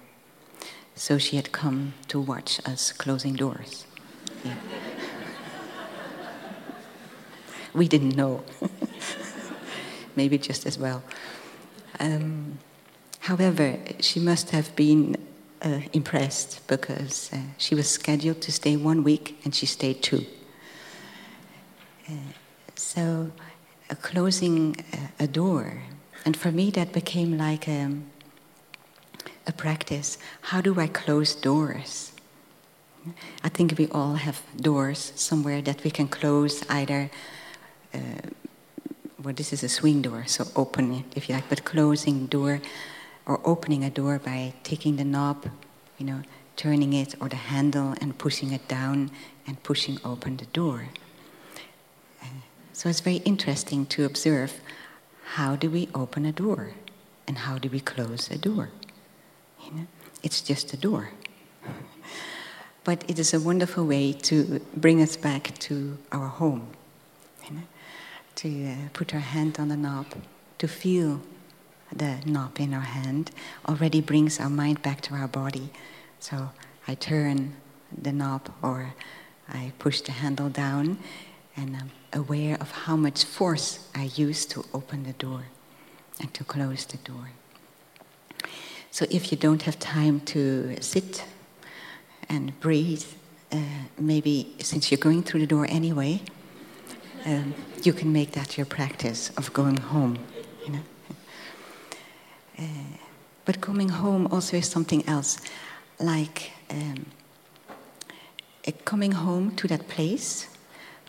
So 1.02 1.18
she 1.18 1.36
had 1.36 1.52
come 1.52 1.96
to 2.10 2.20
watch 2.20 2.62
us 2.64 2.92
closing 2.92 3.34
doors. 3.34 3.88
Yeah. 4.46 4.54
we 7.74 7.88
didn't 7.88 8.16
know. 8.16 8.44
Maybe 10.16 10.38
just 10.38 10.68
as 10.68 10.78
well. 10.78 11.02
Um, 12.00 12.60
however, 13.18 13.80
she 14.00 14.20
must 14.20 14.52
have 14.52 14.76
been 14.76 15.18
uh, 15.64 15.80
impressed 15.92 16.68
because 16.68 17.32
uh, 17.34 17.38
she 17.58 17.74
was 17.74 17.90
scheduled 17.90 18.40
to 18.44 18.52
stay 18.52 18.76
one 18.76 19.04
week 19.04 19.42
and 19.44 19.56
she 19.56 19.66
stayed 19.66 20.04
two. 20.04 20.24
Uh, 22.08 22.14
so, 22.76 23.32
uh, 23.90 23.96
closing 24.04 24.76
a 25.20 25.26
door, 25.26 25.82
and 26.26 26.38
for 26.38 26.52
me 26.52 26.70
that 26.70 26.94
became 26.94 27.40
like 27.40 27.68
a, 27.68 27.86
um, 27.86 28.12
a 29.48 29.52
practice. 29.52 30.18
How 30.42 30.62
do 30.62 30.80
I 30.80 30.88
close 30.88 31.36
doors? 31.36 32.12
I 33.44 33.50
think 33.50 33.78
we 33.78 33.88
all 33.88 34.16
have 34.16 34.42
doors 34.56 35.12
somewhere 35.16 35.62
that 35.64 35.84
we 35.84 35.92
can 35.92 36.08
close 36.08 36.64
either. 36.70 37.10
Uh, 37.94 38.00
well, 39.24 39.34
this 39.34 39.54
is 39.54 39.64
a 39.64 39.70
swing 39.70 40.02
door, 40.02 40.24
so 40.28 40.46
open 40.56 40.94
it 40.94 41.06
if 41.16 41.30
you 41.30 41.36
like, 41.36 41.50
but 41.50 41.66
closing 41.66 42.28
door 42.28 42.62
or 43.26 43.40
opening 43.44 43.84
a 43.84 43.90
door 43.90 44.20
by 44.20 44.54
taking 44.64 44.98
the 44.98 45.04
knob, 45.04 45.50
you 45.98 46.06
know, 46.06 46.22
turning 46.56 46.94
it 46.94 47.16
or 47.20 47.30
the 47.30 47.36
handle 47.36 47.96
and 48.02 48.18
pushing 48.18 48.52
it 48.52 48.68
down 48.68 49.10
and 49.48 49.62
pushing 49.64 49.98
open 50.04 50.38
the 50.38 50.46
door. 50.46 50.90
So 52.82 52.90
it's 52.90 53.00
very 53.02 53.18
interesting 53.18 53.86
to 53.94 54.06
observe 54.06 54.60
how 55.36 55.56
do 55.56 55.70
we 55.70 55.88
open 55.94 56.26
a 56.26 56.32
door 56.32 56.72
and 57.28 57.38
how 57.38 57.60
do 57.60 57.70
we 57.70 57.80
close 57.80 58.32
a 58.32 58.40
door. 58.40 58.70
It's 60.24 60.42
just 60.42 60.74
a 60.74 60.78
door. 60.78 61.10
but 62.84 63.04
it 63.10 63.20
is 63.20 63.34
a 63.34 63.40
wonderful 63.40 63.86
way 63.86 64.14
to 64.14 64.62
bring 64.76 65.02
us 65.02 65.18
back 65.18 65.58
to 65.60 65.98
our 66.12 66.28
home. 66.28 66.68
You 67.48 67.56
know, 67.56 67.62
to 68.36 68.68
uh, 68.68 68.76
put 68.94 69.14
our 69.14 69.20
hand 69.20 69.60
on 69.60 69.70
the 69.70 69.78
knob, 69.78 70.08
to 70.60 70.68
feel 70.68 71.22
the 71.96 72.18
knob 72.26 72.60
in 72.60 72.74
our 72.74 72.80
hand 72.82 73.32
already 73.68 74.02
brings 74.02 74.40
our 74.40 74.50
mind 74.50 74.82
back 74.82 75.02
to 75.02 75.14
our 75.16 75.28
body. 75.28 75.70
So 76.20 76.52
I 76.88 76.96
turn 76.96 77.56
the 77.96 78.12
knob 78.12 78.50
or 78.62 78.94
I 79.50 79.74
push 79.80 80.02
the 80.02 80.14
handle 80.14 80.50
down 80.50 80.98
and 81.56 81.76
I'm 81.76 81.92
aware 82.14 82.58
of 82.62 82.72
how 82.72 82.96
much 82.96 83.26
force 83.26 83.88
I 83.94 84.12
use 84.16 84.46
to 84.48 84.64
open 84.74 85.04
the 85.04 85.14
door 85.14 85.46
and 86.20 86.34
to 86.34 86.44
close 86.44 86.86
the 86.86 86.98
door. 86.98 87.32
So 88.92 89.06
if 89.10 89.32
you 89.32 89.38
don't 89.38 89.62
have 89.64 89.80
time 89.80 90.20
to 90.36 90.76
sit 90.82 91.24
and 92.28 92.60
breathe, 92.60 93.06
uh, 93.50 93.58
maybe 93.98 94.54
since 94.60 94.92
you're 94.92 95.00
going 95.00 95.24
through 95.24 95.40
the 95.40 95.48
door 95.48 95.66
anyway, 95.70 96.22
um, 97.26 97.54
you 97.84 97.94
can 97.94 98.12
make 98.12 98.32
that 98.32 98.58
your 98.58 98.66
practice 98.66 99.30
of 99.38 99.54
going 99.54 99.78
home. 99.78 100.20
You 100.66 100.74
know. 100.74 100.80
Uh, 102.60 102.64
but 103.46 103.62
coming 103.62 103.90
home 103.90 104.28
also 104.28 104.58
is 104.58 104.68
something 104.68 105.08
else, 105.08 105.40
like 105.98 106.52
um, 106.70 107.06
uh, 108.68 108.72
coming 108.84 109.14
home 109.14 109.56
to 109.56 109.68
that 109.70 109.88
place 109.88 110.48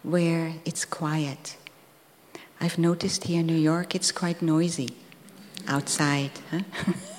where 0.04 0.54
it's 0.64 0.84
quiet. 0.84 1.56
I've 2.60 2.78
noticed 2.78 3.24
here 3.24 3.40
in 3.40 3.46
New 3.46 3.58
York 3.58 3.96
it's 3.96 4.12
quite 4.12 4.40
noisy 4.40 4.90
outside. 5.66 6.30
Huh? 6.50 6.60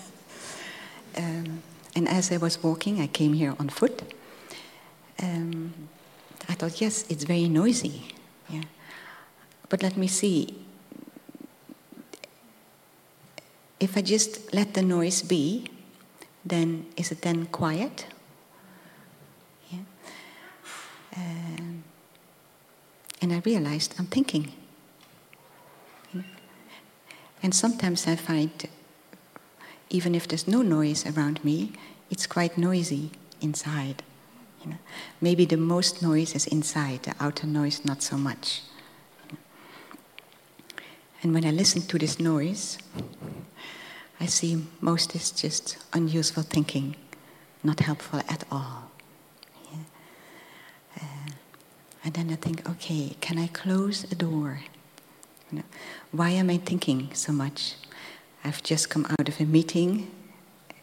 um, 1.18 1.64
and 1.95 2.07
as 2.07 2.32
I 2.32 2.38
was 2.38 2.61
walking, 2.64 3.01
I 3.01 3.07
came 3.07 3.34
here 3.34 3.55
on 3.59 3.70
foot. 3.70 4.01
Um, 5.22 5.74
I 6.49 6.53
thought, 6.53 6.82
yes, 6.82 7.05
it's 7.09 7.24
very 7.24 7.47
noisy. 7.47 8.14
Yeah. 8.49 8.64
But 9.70 9.84
let 9.84 9.95
me 9.97 10.07
see. 10.07 10.55
If 13.80 13.97
I 13.97 14.01
just 14.01 14.53
let 14.53 14.74
the 14.74 14.82
noise 14.82 15.22
be, 15.22 15.68
then 16.45 16.86
is 16.97 17.11
it 17.11 17.22
then 17.22 17.45
quiet? 17.47 18.05
Yeah. 19.72 19.80
Um, 21.16 21.84
and 23.22 23.34
I 23.34 23.41
realized 23.45 23.95
I'm 23.99 24.07
thinking. 24.07 24.51
And 27.43 27.53
sometimes 27.53 28.07
I 28.07 28.16
find, 28.16 28.51
even 29.94 30.16
if 30.16 30.28
there's 30.28 30.48
no 30.48 30.64
noise 30.64 31.06
around 31.06 31.44
me, 31.46 31.72
it's 32.10 32.26
quite 32.26 32.58
noisy 32.58 33.12
inside. 33.41 34.02
You 34.64 34.72
know? 34.72 34.78
Maybe 35.22 35.46
the 35.46 35.56
most 35.56 36.02
noise 36.02 36.34
is 36.36 36.48
inside, 36.48 37.04
the 37.04 37.14
outer 37.20 37.46
noise 37.46 37.86
not 37.86 38.02
so 38.02 38.18
much. 38.18 38.64
And 41.22 41.34
when 41.34 41.46
I 41.46 41.52
listen 41.52 41.84
to 41.84 41.98
this 42.00 42.20
noise, 42.20 42.80
I 44.20 44.26
see 44.26 44.66
most 44.82 45.16
is 45.16 45.32
just 45.32 45.78
unuseful 45.94 46.44
thinking, 46.44 46.96
not 47.64 47.80
helpful 47.80 48.20
at 48.28 48.44
all. 48.52 48.91
Uh, 51.00 51.32
and 52.04 52.14
then 52.14 52.32
I 52.32 52.36
think, 52.36 52.68
okay, 52.68 53.16
can 53.22 53.38
I 53.38 53.48
close 53.48 54.06
a 54.12 54.16
door? 54.16 54.62
You 55.52 55.60
know, 55.60 55.64
why 56.12 56.32
am 56.32 56.50
I 56.50 56.58
thinking 56.58 57.10
so 57.14 57.32
much? 57.32 57.76
I've 58.44 58.62
just 58.62 58.89
come 58.89 59.06
out 59.10 59.30
of 59.30 59.39
a 59.39 59.46
meeting 59.46 60.12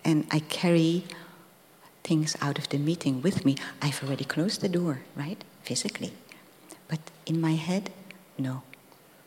and 0.05 0.27
I 0.31 0.41
carry 0.41 1.05
things 2.03 2.37
out 2.41 2.59
of 2.59 2.69
the 2.71 2.79
meeting 2.79 3.21
with 3.21 3.45
me. 3.45 3.57
I've 3.83 4.03
already 4.03 4.25
closed 4.25 4.63
the 4.63 4.69
door, 4.69 5.03
right? 5.15 5.43
Physically. 5.63 6.13
But 6.89 7.01
in 7.27 7.41
my 7.41 7.55
head, 7.55 7.91
no. 8.39 8.63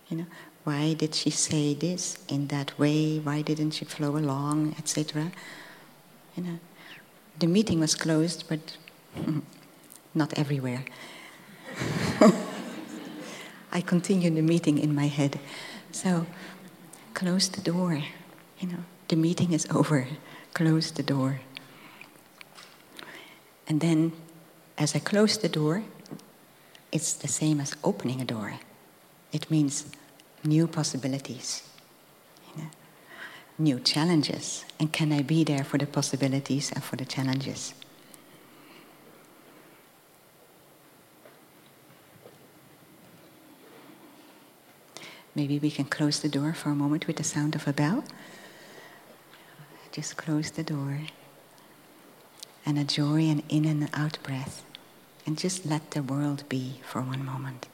You 0.09 0.17
know, 0.17 0.25
why 0.63 0.93
did 0.93 1.13
she 1.13 1.29
say 1.29 1.73
this 1.73 2.17
in 2.27 2.47
that 2.47 2.77
way? 2.79 3.19
Why 3.19 3.41
didn't 3.41 3.71
she 3.71 3.86
flow 3.86 4.17
along, 4.17 4.75
etc.? 4.77 5.31
You 6.36 6.43
know, 6.43 6.59
the 7.39 7.47
meeting 7.47 7.79
was 7.79 7.95
closed, 7.95 8.45
but 8.49 8.77
not 10.15 10.34
everywhere. 10.38 10.86
I 13.71 13.81
continue 13.81 14.29
the 14.29 14.41
meeting 14.41 14.77
in 14.77 14.93
my 14.93 15.07
head. 15.07 15.39
So, 15.91 16.25
close 17.13 17.49
the 17.49 17.61
door. 17.61 18.03
You 18.64 18.70
know, 18.70 18.84
the 19.09 19.18
meeting 19.18 19.51
is 19.51 19.68
over. 19.76 20.07
Close 20.53 20.91
the 20.91 21.03
door. 21.03 21.41
And 23.68 23.82
then, 23.82 24.14
as 24.78 24.95
I 24.95 24.99
close 24.99 25.38
the 25.38 25.49
door, 25.49 25.84
it's 26.89 27.11
the 27.11 27.28
same 27.28 27.59
as 27.59 27.76
opening 27.84 28.22
a 28.22 28.24
door. 28.24 28.53
It 29.34 29.51
means 29.51 29.91
new 30.45 30.66
possibilities, 30.66 31.68
you 32.55 32.64
know, 32.64 32.70
new 33.57 33.82
challenges, 33.82 34.64
and 34.80 34.93
can 34.93 35.11
I 35.11 35.24
be 35.24 35.43
there 35.43 35.66
for 35.66 35.78
the 35.78 35.86
possibilities 35.86 36.72
and 36.72 36.82
for 36.82 36.95
the 36.95 37.03
challenges? 37.03 37.74
Maybe 45.36 45.59
we 45.59 45.70
can 45.70 45.84
close 45.84 46.22
the 46.22 46.30
door 46.30 46.53
for 46.53 46.70
a 46.70 46.76
moment 46.76 47.07
with 47.07 47.18
the 47.18 47.26
sound 47.26 47.55
of 47.55 47.68
a 47.68 47.74
bell. 47.74 48.05
Just 49.93 50.17
close 50.17 50.49
the 50.49 50.63
door 50.63 51.01
and 52.65 52.79
a 52.79 52.83
joy 52.83 53.29
and 53.29 53.43
in 53.47 53.63
and 53.65 53.87
out 53.93 54.17
breath 54.23 54.65
and 55.23 55.37
just 55.37 55.67
let 55.67 55.91
the 55.91 56.01
world 56.01 56.49
be 56.49 56.81
for 56.83 56.99
one 56.99 57.23
moment. 57.23 57.67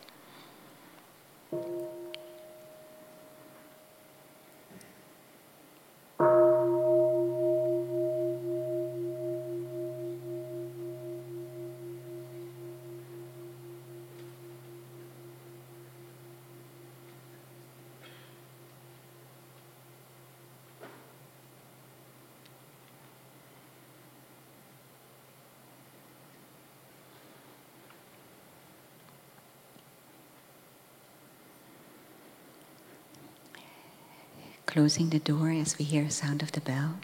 Closing 34.69 35.09
the 35.09 35.17
door 35.17 35.49
as 35.49 35.79
we 35.79 35.83
hear 35.83 36.03
a 36.03 36.11
sound 36.11 36.43
of 36.43 36.51
the 36.51 36.61
bell, 36.61 36.99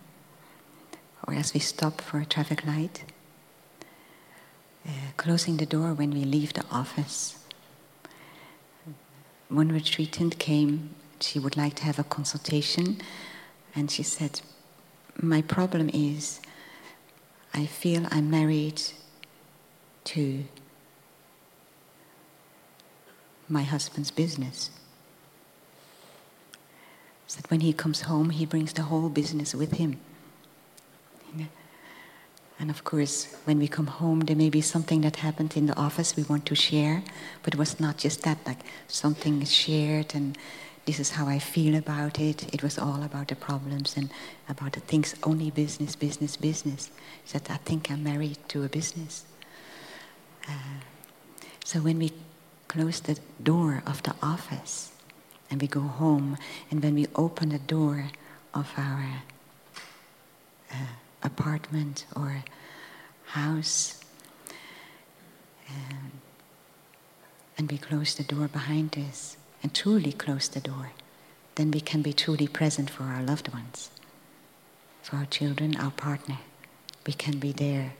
or 1.27 1.33
as 1.33 1.51
we 1.51 1.59
stop 1.59 1.99
for 1.99 2.19
a 2.19 2.25
traffic 2.25 2.63
light, 2.63 3.03
uh, 4.87 4.91
closing 5.17 5.57
the 5.57 5.65
door 5.65 5.91
when 5.91 6.11
we 6.11 6.23
leave 6.23 6.53
the 6.53 6.63
office. 6.69 7.39
One 9.49 9.69
retreatant 9.69 10.37
came, 10.37 10.91
she 11.19 11.39
would 11.39 11.57
like 11.57 11.73
to 11.77 11.83
have 11.85 11.97
a 11.97 12.03
consultation, 12.03 13.01
and 13.75 13.89
she 13.89 14.03
said, 14.03 14.41
My 15.19 15.41
problem 15.41 15.89
is 15.91 16.41
I 17.51 17.65
feel 17.65 18.05
I'm 18.11 18.29
married 18.29 18.79
to 20.03 20.45
my 23.49 23.63
husband's 23.63 24.11
business 24.11 24.69
that 27.33 27.49
when 27.49 27.61
he 27.61 27.73
comes 27.73 28.01
home, 28.01 28.29
he 28.29 28.45
brings 28.45 28.73
the 28.73 28.83
whole 28.83 29.09
business 29.09 29.55
with 29.55 29.73
him. 29.73 29.99
And 32.59 32.69
of 32.69 32.83
course, 32.83 33.35
when 33.43 33.59
we 33.59 33.67
come 33.67 33.87
home, 33.87 34.21
there 34.21 34.35
may 34.35 34.49
be 34.49 34.61
something 34.61 35.01
that 35.01 35.17
happened 35.17 35.57
in 35.57 35.65
the 35.65 35.75
office 35.75 36.15
we 36.15 36.23
want 36.23 36.45
to 36.45 36.55
share, 36.55 37.03
but 37.43 37.53
it 37.53 37.57
was 37.57 37.79
not 37.79 37.97
just 37.97 38.23
that, 38.23 38.37
like 38.45 38.59
something 38.87 39.41
is 39.41 39.51
shared 39.51 40.15
and 40.15 40.37
this 40.85 40.99
is 40.99 41.11
how 41.11 41.27
I 41.27 41.39
feel 41.39 41.75
about 41.75 42.19
it. 42.19 42.53
It 42.53 42.61
was 42.63 42.77
all 42.77 43.03
about 43.03 43.27
the 43.27 43.35
problems 43.35 43.97
and 43.97 44.09
about 44.47 44.73
the 44.73 44.79
things, 44.79 45.15
only 45.23 45.49
business, 45.49 45.95
business, 45.95 46.37
business. 46.37 46.91
That 47.33 47.49
I 47.49 47.57
think 47.57 47.89
I'm 47.91 48.03
married 48.03 48.37
to 48.49 48.63
a 48.63 48.69
business. 48.69 49.25
Uh, 50.47 50.79
so 51.65 51.79
when 51.79 51.97
we 51.97 52.13
close 52.67 52.99
the 52.99 53.19
door 53.41 53.81
of 53.85 54.03
the 54.03 54.13
office, 54.21 54.91
and 55.55 55.61
we 55.61 55.69
go 55.69 55.79
home, 55.79 56.37
and 56.69 56.83
when 56.83 56.95
we 56.95 57.07
open 57.15 57.47
the 57.47 57.59
door 57.59 58.09
of 58.53 58.73
our 58.75 59.23
uh, 60.69 60.75
apartment 61.23 62.05
or 62.13 62.43
house, 63.27 64.03
um, 65.69 66.11
and 67.57 67.71
we 67.71 67.77
close 67.77 68.15
the 68.15 68.23
door 68.23 68.49
behind 68.49 68.97
us 68.97 69.37
and 69.63 69.73
truly 69.73 70.11
close 70.11 70.49
the 70.49 70.59
door, 70.59 70.91
then 71.55 71.71
we 71.71 71.79
can 71.79 72.01
be 72.01 72.11
truly 72.11 72.49
present 72.49 72.89
for 72.89 73.03
our 73.03 73.23
loved 73.23 73.47
ones, 73.53 73.91
for 75.03 75.15
our 75.15 75.25
children, 75.25 75.77
our 75.77 75.91
partner. 75.91 76.39
We 77.07 77.13
can 77.13 77.39
be 77.39 77.53
there. 77.53 77.93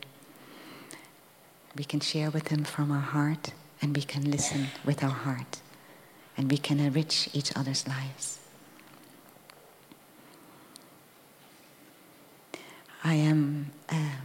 We 1.74 1.86
can 1.86 2.02
share 2.02 2.32
with 2.32 2.50
them 2.50 2.66
from 2.66 2.92
our 2.92 3.08
heart, 3.16 3.54
and 3.82 3.96
we 3.96 4.02
can 4.02 4.30
listen 4.30 4.68
with 4.84 5.02
our 5.02 5.10
heart 5.10 5.62
and 6.38 6.52
we 6.52 6.58
can 6.58 6.80
enrich 6.80 7.30
each 7.34 7.56
other's 7.56 7.88
lives. 7.88 8.40
I 13.04 13.14
am 13.14 13.72
um, 13.90 14.22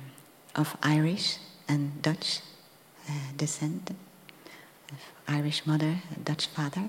of 0.57 0.77
Irish 0.83 1.39
and 1.69 2.03
Dutch 2.03 2.41
uh, 3.09 3.13
descent, 3.37 3.91
Irish 5.29 5.67
mother, 5.67 5.97
Dutch 6.25 6.47
father. 6.47 6.89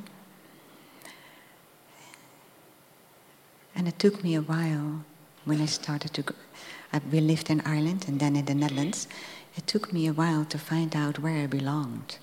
And 3.75 3.87
it 3.87 3.99
took 3.99 4.23
me 4.23 4.35
a 4.35 4.41
while 4.41 5.03
when 5.45 5.61
I 5.61 5.65
started 5.65 6.13
to. 6.13 6.21
Go, 6.23 6.35
we 7.11 7.19
lived 7.19 7.49
in 7.49 7.61
Ireland 7.61 8.05
and 8.07 8.19
then 8.19 8.35
in 8.35 8.45
the 8.45 8.55
Netherlands. 8.55 9.07
It 9.55 9.67
took 9.67 9.91
me 9.91 10.07
a 10.07 10.13
while 10.13 10.45
to 10.45 10.57
find 10.57 10.95
out 10.95 11.19
where 11.19 11.43
I 11.43 11.47
belonged 11.47 12.17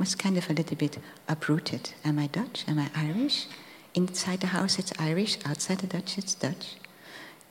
was 0.00 0.14
kind 0.14 0.38
of 0.38 0.48
a 0.48 0.54
little 0.54 0.76
bit 0.76 0.98
uprooted. 1.28 1.92
Am 2.06 2.18
I 2.18 2.26
Dutch? 2.26 2.64
Am 2.66 2.78
I 2.78 2.90
Irish? 2.96 3.46
Inside 3.94 4.40
the 4.40 4.46
house 4.46 4.78
it's 4.78 4.94
Irish, 4.98 5.36
outside 5.44 5.78
the 5.80 5.86
Dutch 5.86 6.16
it's 6.16 6.34
Dutch. 6.34 6.76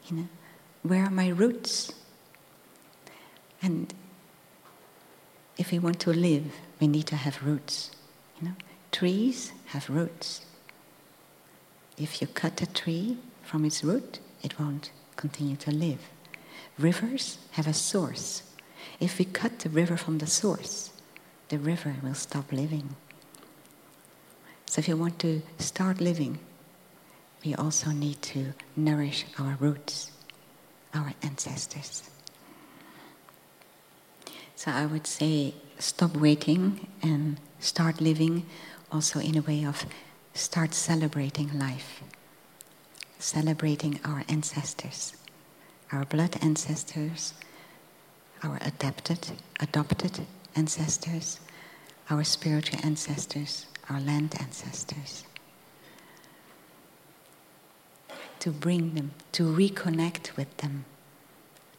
You 0.07 0.17
know, 0.17 0.27
where 0.81 1.03
are 1.03 1.11
my 1.11 1.27
roots? 1.27 1.93
And 3.61 3.93
if 5.59 5.71
we 5.71 5.77
want 5.77 5.99
to 5.99 6.09
live, 6.11 6.51
we 6.79 6.87
need 6.87 7.05
to 7.07 7.15
have 7.15 7.45
roots. 7.45 7.91
You 8.41 8.47
know, 8.47 8.55
trees 8.91 9.53
have 9.67 9.87
roots. 9.87 10.41
If 11.97 12.19
you 12.19 12.27
cut 12.27 12.61
a 12.63 12.65
tree 12.65 13.17
from 13.43 13.63
its 13.63 13.83
root, 13.83 14.19
it 14.41 14.59
won't 14.59 14.91
continue 15.17 15.57
to 15.57 15.71
live. 15.71 15.99
Rivers 16.79 17.37
have 17.51 17.67
a 17.67 17.73
source. 17.73 18.41
If 18.99 19.19
we 19.19 19.25
cut 19.25 19.59
the 19.59 19.69
river 19.69 19.97
from 19.97 20.17
the 20.17 20.27
source, 20.27 20.91
the 21.49 21.57
river 21.57 21.95
will 22.01 22.13
stop 22.13 22.51
living. 22.51 22.95
So, 24.65 24.79
if 24.79 24.87
you 24.87 24.95
want 24.95 25.19
to 25.19 25.41
start 25.57 25.99
living, 25.99 26.37
we 27.43 27.55
also 27.55 27.89
need 27.89 28.21
to 28.21 28.53
nourish 28.75 29.25
our 29.39 29.57
roots, 29.59 30.11
our 30.93 31.13
ancestors. 31.23 32.09
So, 34.55 34.71
I 34.71 34.85
would 34.85 35.07
say 35.07 35.55
stop 35.79 36.15
waiting 36.15 36.87
and 37.01 37.39
start 37.59 37.99
living 37.99 38.45
also 38.91 39.19
in 39.19 39.37
a 39.37 39.41
way 39.41 39.65
of 39.65 39.85
start 40.35 40.75
celebrating 40.75 41.57
life, 41.57 42.03
celebrating 43.17 43.99
our 44.05 44.23
ancestors, 44.29 45.13
our 45.91 46.05
blood 46.05 46.37
ancestors, 46.41 47.33
our 48.43 48.59
adapted, 48.61 49.31
adopted 49.59 50.27
ancestors, 50.55 51.39
our 52.09 52.23
spiritual 52.23 52.79
ancestors, 52.83 53.67
our 53.89 53.99
land 53.99 54.35
ancestors. 54.39 55.23
To 58.39 58.51
bring 58.51 58.95
them, 58.95 59.11
to 59.33 59.43
reconnect 59.43 60.35
with 60.37 60.55
them, 60.57 60.85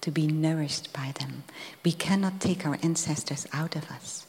to 0.03 0.11
be 0.11 0.27
nourished 0.27 0.93
by 0.93 1.13
them. 1.19 1.45
We 1.85 1.93
cannot 1.93 2.41
take 2.41 2.67
our 2.67 2.79
ancestors 2.83 3.47
out 3.53 3.77
of 3.77 3.91
us. 3.91 4.27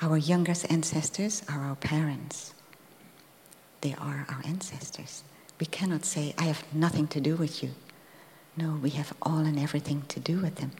Our 0.00 0.16
youngest 0.16 0.70
ancestors 0.70 1.42
are 1.48 1.60
our 1.60 1.74
parents. 1.74 2.54
They 3.80 3.94
are 3.94 4.26
our 4.28 4.42
ancestors. 4.44 5.24
We 5.58 5.66
cannot 5.66 6.04
say, 6.04 6.34
I 6.38 6.44
have 6.44 6.62
nothing 6.72 7.08
to 7.08 7.20
do 7.20 7.34
with 7.34 7.62
you. 7.62 7.70
No, 8.56 8.78
we 8.80 8.90
have 8.90 9.12
all 9.22 9.38
and 9.38 9.58
everything 9.58 10.02
to 10.08 10.20
do 10.20 10.40
with 10.40 10.56
them 10.56 10.72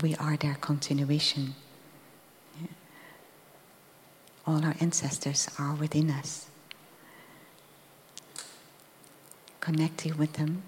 we 0.00 0.14
are 0.16 0.36
their 0.36 0.54
continuation. 0.54 1.54
All 4.46 4.64
our 4.64 4.74
ancestors 4.80 5.48
are 5.58 5.74
within 5.74 6.10
us. 6.10 6.46
Connecting 9.60 10.16
with 10.16 10.32
them 10.34 10.62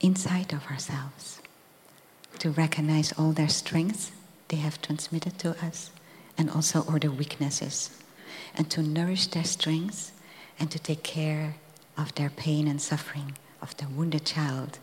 inside 0.00 0.52
of 0.52 0.66
ourselves 0.66 1.40
to 2.40 2.50
recognize 2.50 3.12
all 3.12 3.32
their 3.32 3.48
strengths 3.48 4.10
they 4.48 4.56
have 4.56 4.82
transmitted 4.82 5.38
to 5.38 5.50
us 5.64 5.90
and 6.36 6.50
also 6.50 6.80
all 6.80 6.98
their 6.98 7.10
weaknesses 7.10 7.90
and 8.56 8.68
to 8.70 8.82
nourish 8.82 9.28
their 9.28 9.44
strengths 9.44 10.12
and 10.58 10.70
to 10.70 10.78
take 10.78 11.02
care 11.02 11.54
of 11.96 12.14
their 12.16 12.30
pain 12.30 12.66
and 12.66 12.80
suffering 12.82 13.36
of 13.62 13.76
the 13.76 13.86
wounded 13.88 14.24
child 14.24 14.78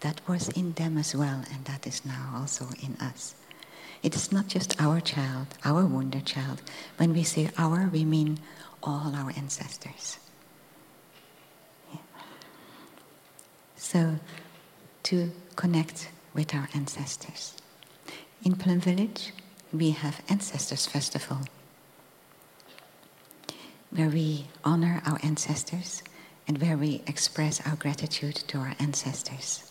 that 0.00 0.20
was 0.28 0.48
in 0.50 0.72
them 0.72 0.96
as 0.96 1.14
well, 1.14 1.42
and 1.52 1.64
that 1.64 1.86
is 1.86 2.04
now 2.04 2.34
also 2.36 2.66
in 2.82 2.96
us. 3.00 3.34
It 4.02 4.14
is 4.14 4.30
not 4.30 4.46
just 4.46 4.80
our 4.80 5.00
child, 5.00 5.46
our 5.64 5.84
wonder 5.84 6.20
child. 6.20 6.62
When 6.98 7.12
we 7.12 7.24
say 7.24 7.50
our, 7.58 7.88
we 7.92 8.04
mean 8.04 8.38
all 8.82 9.14
our 9.14 9.32
ancestors. 9.36 10.18
Yeah. 11.92 11.98
So, 13.76 14.16
to 15.04 15.32
connect 15.56 16.10
with 16.34 16.54
our 16.54 16.68
ancestors. 16.74 17.54
In 18.44 18.54
Plum 18.54 18.78
Village, 18.80 19.32
we 19.72 19.90
have 19.90 20.22
Ancestors 20.28 20.86
Festival, 20.86 21.38
where 23.90 24.08
we 24.08 24.46
honor 24.64 25.02
our 25.04 25.18
ancestors 25.24 26.02
and 26.46 26.58
where 26.58 26.76
we 26.76 27.02
express 27.06 27.60
our 27.66 27.74
gratitude 27.74 28.36
to 28.36 28.58
our 28.58 28.74
ancestors. 28.78 29.67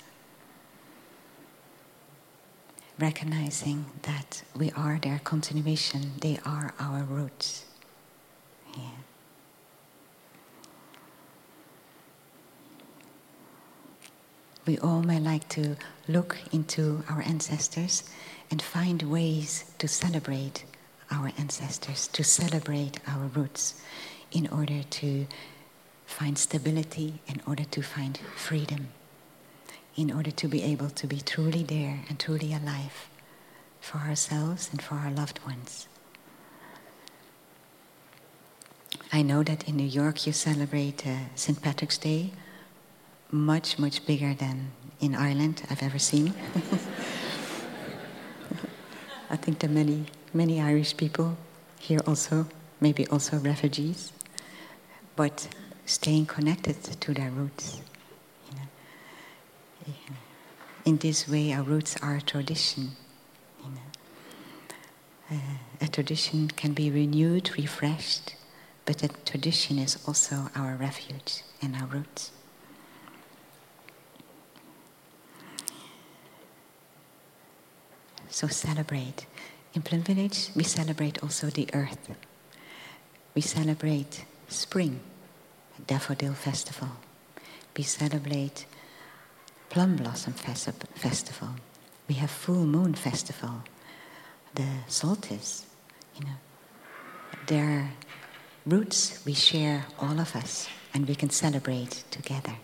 Recognizing 2.99 3.85
that 4.01 4.41
we 4.55 4.71
are 4.71 4.97
their 4.99 5.19
continuation, 5.23 6.13
they 6.21 6.39
are 6.43 6.73
our 6.79 7.03
roots. 7.03 7.65
Yeah. 8.75 8.83
We 14.65 14.79
all 14.79 15.03
may 15.03 15.19
like 15.19 15.47
to 15.49 15.77
look 16.07 16.37
into 16.51 17.03
our 17.07 17.21
ancestors 17.21 18.03
and 18.49 18.61
find 18.61 19.03
ways 19.03 19.65
to 19.77 19.87
celebrate 19.87 20.65
our 21.11 21.31
ancestors, 21.37 22.07
to 22.07 22.23
celebrate 22.23 22.99
our 23.07 23.27
roots, 23.27 23.79
in 24.31 24.47
order 24.47 24.81
to 24.83 25.27
find 26.05 26.37
stability, 26.37 27.21
in 27.27 27.41
order 27.45 27.63
to 27.65 27.81
find 27.81 28.19
freedom, 28.35 28.87
in 29.97 30.11
order 30.11 30.29
to 30.29 30.47
be 30.47 30.61
able 30.61 30.89
to 30.91 31.07
be 31.07 31.19
truly 31.19 31.63
there 31.63 32.01
and 32.07 32.19
truly 32.19 32.53
alive 32.53 33.09
for 33.81 33.97
ourselves 33.97 34.69
and 34.71 34.81
for 34.81 34.95
our 34.95 35.09
loved 35.09 35.43
ones. 35.43 35.87
I 39.11 39.23
know 39.23 39.41
that 39.43 39.67
in 39.67 39.75
New 39.75 39.87
York 39.87 40.27
you 40.27 40.33
celebrate 40.33 41.05
uh, 41.07 41.15
St. 41.35 41.59
Patrick's 41.61 41.97
Day 41.97 42.31
much, 43.31 43.79
much 43.79 44.05
bigger 44.05 44.33
than 44.35 44.71
in 44.99 45.15
Ireland 45.15 45.63
I've 45.69 45.81
ever 45.81 45.99
seen. 45.99 46.33
I 49.29 49.35
think 49.35 49.59
there 49.59 49.69
are 49.69 49.73
many, 49.73 50.05
many 50.33 50.61
Irish 50.61 50.95
people 50.95 51.37
here 51.79 51.99
also, 52.07 52.47
maybe 52.79 53.05
also 53.07 53.37
refugees, 53.37 54.13
but 55.15 55.47
staying 55.85 56.27
connected 56.27 56.81
to 56.83 57.13
their 57.13 57.31
roots. 57.31 57.81
In 60.85 60.97
this 60.97 61.27
way, 61.27 61.53
our 61.53 61.63
roots 61.63 61.97
are 62.01 62.15
a 62.15 62.21
tradition. 62.21 62.91
You 63.63 63.69
know. 63.71 63.81
Uh, 65.29 65.57
a 65.81 65.88
tradition 65.88 66.47
can 66.47 66.73
be 66.73 66.89
renewed, 66.89 67.57
refreshed, 67.57 68.35
but 68.85 69.03
a 69.03 69.09
tradition 69.25 69.77
is 69.77 69.97
also 70.07 70.49
our 70.55 70.75
refuge 70.75 71.43
and 71.61 71.75
our 71.75 71.88
roots. 71.88 72.31
So 78.29 78.47
celebrate. 78.47 79.25
In 79.73 79.81
Plum 79.81 80.01
Village, 80.01 80.49
we 80.55 80.63
celebrate 80.63 81.21
also 81.21 81.49
the 81.49 81.67
earth. 81.73 82.09
We 83.35 83.41
celebrate 83.41 84.25
spring, 84.47 85.01
Daffodil 85.85 86.33
Festival. 86.33 86.89
We 87.75 87.83
celebrate 87.83 88.65
Plum 89.70 89.95
Blossom 89.95 90.34
Festival. 90.34 91.49
We 92.07 92.15
have 92.15 92.32
Full 92.32 92.65
Moon 92.65 92.93
Festival, 92.93 93.63
the 94.55 94.68
solstice. 94.88 95.65
You 96.15 96.26
know, 96.26 96.38
their 97.47 97.91
roots 98.65 99.24
we 99.26 99.34
share, 99.34 99.86
all 99.99 100.20
of 100.20 100.36
us, 100.36 100.68
and 100.93 101.07
we 101.07 101.15
can 101.15 101.30
celebrate 101.30 102.03
together. 102.11 102.55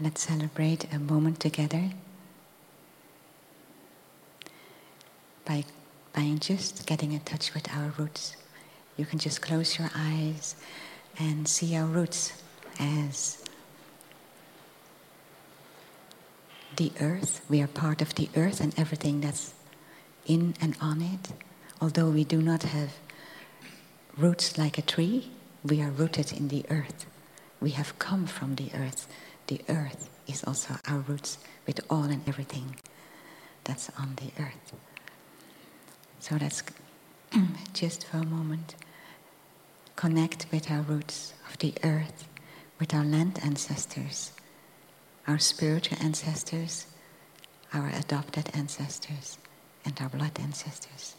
Let's 0.00 0.22
celebrate 0.22 0.86
a 0.92 1.00
moment 1.00 1.40
together 1.40 1.90
by, 5.48 5.64
by 6.14 6.36
just 6.38 6.86
getting 6.86 7.12
in 7.12 7.20
touch 7.20 7.54
with 7.54 7.68
our 7.74 7.92
roots. 7.98 8.36
You 8.96 9.06
can 9.06 9.18
just 9.18 9.40
close 9.42 9.78
your 9.78 9.90
eyes 9.96 10.54
and 11.18 11.48
see 11.48 11.74
our 11.76 11.86
roots 11.86 12.32
as 12.78 13.42
the 16.76 16.92
earth. 17.00 17.40
We 17.48 17.60
are 17.62 17.66
part 17.66 18.02
of 18.02 18.14
the 18.14 18.28
earth 18.36 18.60
and 18.60 18.78
everything 18.78 19.20
that's 19.22 19.54
in 20.26 20.54
and 20.60 20.76
on 20.80 21.02
it. 21.02 21.32
Although 21.80 22.10
we 22.10 22.24
do 22.24 22.42
not 22.42 22.62
have 22.64 22.90
roots 24.16 24.58
like 24.58 24.78
a 24.78 24.82
tree, 24.82 25.30
we 25.64 25.80
are 25.80 25.90
rooted 25.90 26.32
in 26.32 26.48
the 26.48 26.64
earth. 26.70 27.06
We 27.60 27.70
have 27.70 27.98
come 27.98 28.26
from 28.26 28.54
the 28.56 28.70
earth 28.74 29.08
the 29.48 29.60
earth 29.68 30.10
is 30.26 30.44
also 30.44 30.74
our 30.86 30.98
roots 30.98 31.38
with 31.66 31.80
all 31.90 32.04
and 32.04 32.26
everything 32.28 32.76
that's 33.64 33.90
on 33.98 34.14
the 34.16 34.30
earth. 34.42 34.74
So 36.20 36.36
let's 36.40 36.62
just 37.72 38.06
for 38.06 38.18
a 38.18 38.24
moment 38.26 38.74
connect 39.96 40.46
with 40.52 40.70
our 40.70 40.82
roots 40.82 41.34
of 41.50 41.58
the 41.58 41.74
earth, 41.82 42.28
with 42.78 42.94
our 42.94 43.04
land 43.04 43.40
ancestors, 43.42 44.32
our 45.26 45.38
spiritual 45.38 45.98
ancestors, 46.00 46.86
our 47.74 47.88
adopted 47.88 48.48
ancestors, 48.54 49.38
and 49.84 50.00
our 50.00 50.08
blood 50.08 50.38
ancestors. 50.40 51.16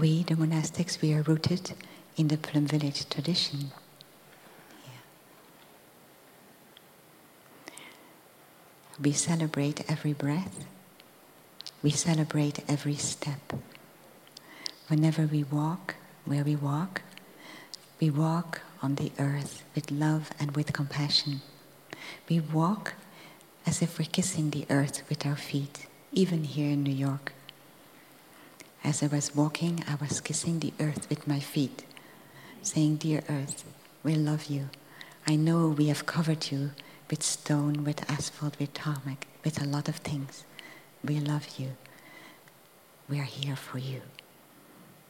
We, 0.00 0.22
the 0.24 0.34
monastics, 0.34 1.00
we 1.00 1.14
are 1.14 1.22
rooted 1.22 1.72
in 2.16 2.28
the 2.28 2.36
Plum 2.36 2.66
Village 2.66 3.08
tradition. 3.08 3.72
Yeah. 4.84 4.90
We 9.00 9.12
celebrate 9.12 9.90
every 9.90 10.12
breath. 10.12 10.66
We 11.82 11.90
celebrate 11.90 12.62
every 12.68 12.96
step. 12.96 13.54
Whenever 14.88 15.26
we 15.26 15.44
walk, 15.44 15.94
where 16.24 16.44
we 16.44 16.56
walk, 16.56 17.02
we 18.00 18.10
walk 18.10 18.60
on 18.82 18.96
the 18.96 19.12
earth 19.18 19.64
with 19.74 19.90
love 19.90 20.30
and 20.38 20.54
with 20.54 20.74
compassion. 20.74 21.40
We 22.28 22.40
walk 22.40 22.94
as 23.64 23.80
if 23.80 23.98
we're 23.98 24.10
kissing 24.12 24.50
the 24.50 24.66
earth 24.68 25.02
with 25.08 25.24
our 25.24 25.36
feet, 25.36 25.86
even 26.12 26.44
here 26.44 26.70
in 26.70 26.82
New 26.82 26.92
York. 26.92 27.32
As 28.86 29.02
I 29.02 29.08
was 29.08 29.34
walking, 29.34 29.82
I 29.88 29.96
was 29.96 30.20
kissing 30.20 30.60
the 30.60 30.72
earth 30.78 31.10
with 31.10 31.26
my 31.26 31.40
feet, 31.40 31.84
saying, 32.62 32.98
Dear 32.98 33.24
earth, 33.28 33.64
we 34.04 34.14
love 34.14 34.44
you. 34.44 34.68
I 35.26 35.34
know 35.34 35.66
we 35.66 35.88
have 35.88 36.06
covered 36.06 36.52
you 36.52 36.70
with 37.10 37.24
stone, 37.24 37.82
with 37.82 38.08
asphalt, 38.08 38.56
with 38.60 38.74
tarmac, 38.74 39.26
with 39.44 39.60
a 39.60 39.66
lot 39.66 39.88
of 39.88 39.96
things. 39.96 40.44
We 41.04 41.18
love 41.18 41.58
you. 41.58 41.74
We 43.08 43.18
are 43.18 43.24
here 43.24 43.56
for 43.56 43.78
you. 43.78 44.02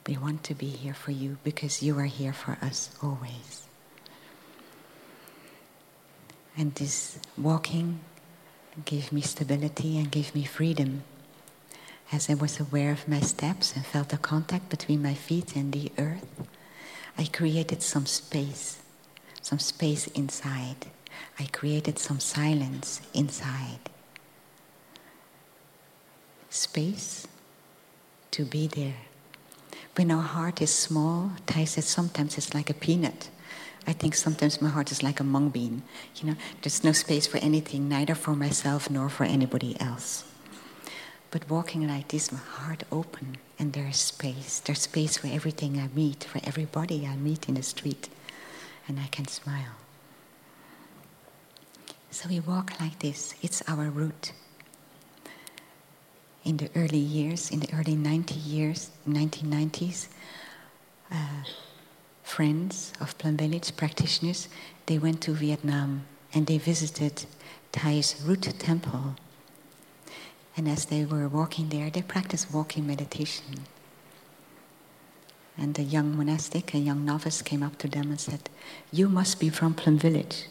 We 0.07 0.17
want 0.17 0.43
to 0.45 0.55
be 0.55 0.69
here 0.69 0.95
for 0.95 1.11
you 1.11 1.37
because 1.45 1.83
you 1.83 1.99
are 1.99 2.05
here 2.05 2.33
for 2.33 2.57
us 2.63 2.89
always. 3.03 3.67
And 6.57 6.75
this 6.77 7.19
walking 7.37 8.01
gave 8.87 9.13
me 9.13 9.21
stability 9.21 9.99
and 9.99 10.11
gave 10.11 10.35
me 10.35 10.45
freedom. 10.45 11.03
As 12.13 12.31
I 12.31 12.35
was 12.35 12.61
aware 12.61 12.93
of 12.93 13.09
my 13.09 13.21
steps 13.21 13.75
and 13.75 13.85
felt 13.85 14.11
the 14.11 14.19
contact 14.19 14.69
between 14.69 15.03
my 15.03 15.15
feet 15.15 15.57
and 15.57 15.73
the 15.73 15.91
earth, 15.99 16.27
I 17.19 17.25
created 17.25 17.83
some 17.83 18.07
space, 18.07 18.81
some 19.43 19.59
space 19.59 20.07
inside. 20.09 20.87
I 21.39 21.47
created 21.47 21.99
some 21.99 22.21
silence 22.21 23.01
inside. 23.13 23.91
Space 26.51 27.27
to 28.31 28.45
be 28.45 28.67
there. 28.67 28.97
When 29.97 30.11
our 30.11 30.23
heart 30.23 30.63
is 30.63 30.73
small, 30.73 31.33
Thay 31.47 31.65
says 31.65 31.87
sometimes 31.87 32.39
it's 32.39 32.55
like 32.55 32.71
a 32.71 32.75
peanut. 32.75 33.31
I 33.87 33.93
think 33.93 34.15
sometimes 34.15 34.61
my 34.61 34.69
heart 34.69 34.93
is 34.93 35.03
like 35.03 35.21
a 35.21 35.25
mung 35.25 35.49
bean. 35.49 35.83
You 36.17 36.29
know, 36.29 36.37
there's 36.63 36.85
no 36.85 36.93
space 36.93 37.27
for 37.27 37.39
anything, 37.39 37.89
neither 37.89 38.15
for 38.15 38.35
myself 38.37 38.91
nor 38.91 39.09
for 39.09 39.25
anybody 39.25 39.81
else. 39.81 40.25
But 41.37 41.51
walking 41.51 41.87
like 41.87 42.09
this, 42.09 42.33
my 42.33 42.39
heart 42.39 42.85
open, 42.91 43.37
and 43.59 43.75
there's 43.75 43.99
space. 43.99 44.59
There's 44.61 44.81
space 44.81 45.19
for 45.19 45.27
everything 45.27 45.79
I 45.79 45.89
meet, 45.95 46.25
for 46.25 46.41
everybody 46.43 47.07
I 47.07 47.15
meet 47.17 47.47
in 47.47 47.57
the 47.57 47.63
street, 47.63 48.09
and 48.89 48.99
I 48.99 49.09
can 49.09 49.29
smile. 49.29 49.77
So 52.11 52.31
we 52.31 52.41
walk 52.41 52.81
like 52.81 53.01
this. 53.01 53.35
It's 53.43 53.63
our 53.69 53.91
route. 53.91 54.33
In 56.43 56.57
the 56.57 56.71
early 56.75 56.97
years, 56.97 57.51
in 57.51 57.61
the 57.61 57.69
early 57.75 57.97
90 57.97 58.35
years, 58.35 58.89
1990s, 59.07 60.09
uh, 61.13 61.45
friends 62.23 62.95
of 62.99 63.19
Plum 63.19 63.37
Village 63.37 63.77
practitioners, 63.77 64.49
they 64.87 64.97
went 64.97 65.21
to 65.21 65.33
Vietnam 65.33 66.07
and 66.33 66.47
they 66.47 66.57
visited 66.57 67.27
Thay's 67.73 68.23
root 68.25 68.55
temple. 68.59 69.17
And 70.57 70.69
as 70.69 70.87
they 70.87 71.05
were 71.05 71.29
walking 71.29 71.69
there, 71.69 71.91
they 71.91 72.03
practiced 72.03 72.53
walking 72.53 72.87
meditation. 72.87 73.67
And 75.59 75.79
a 75.79 75.83
young 75.83 76.17
monastic, 76.17 76.75
a 76.75 76.79
young 76.79 77.05
novice, 77.05 77.43
came 77.43 77.63
up 77.63 77.79
to 77.79 77.89
them 77.89 78.11
and 78.11 78.21
said, 78.21 78.49
You 78.93 79.09
must 79.09 79.39
be 79.41 79.49
from 79.49 79.75
Plum 79.75 79.99
Village. 79.99 80.47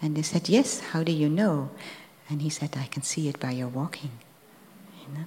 And 0.00 0.16
they 0.16 0.22
said, 0.22 0.48
Yes, 0.48 0.80
how 0.80 1.02
do 1.02 1.12
you 1.12 1.28
know? 1.28 1.70
And 2.28 2.42
he 2.42 2.50
said, 2.50 2.76
I 2.76 2.86
can 2.86 3.02
see 3.02 3.28
it 3.28 3.40
by 3.40 3.52
your 3.52 3.68
walking. 3.68 4.10
You 5.02 5.18
know? 5.18 5.24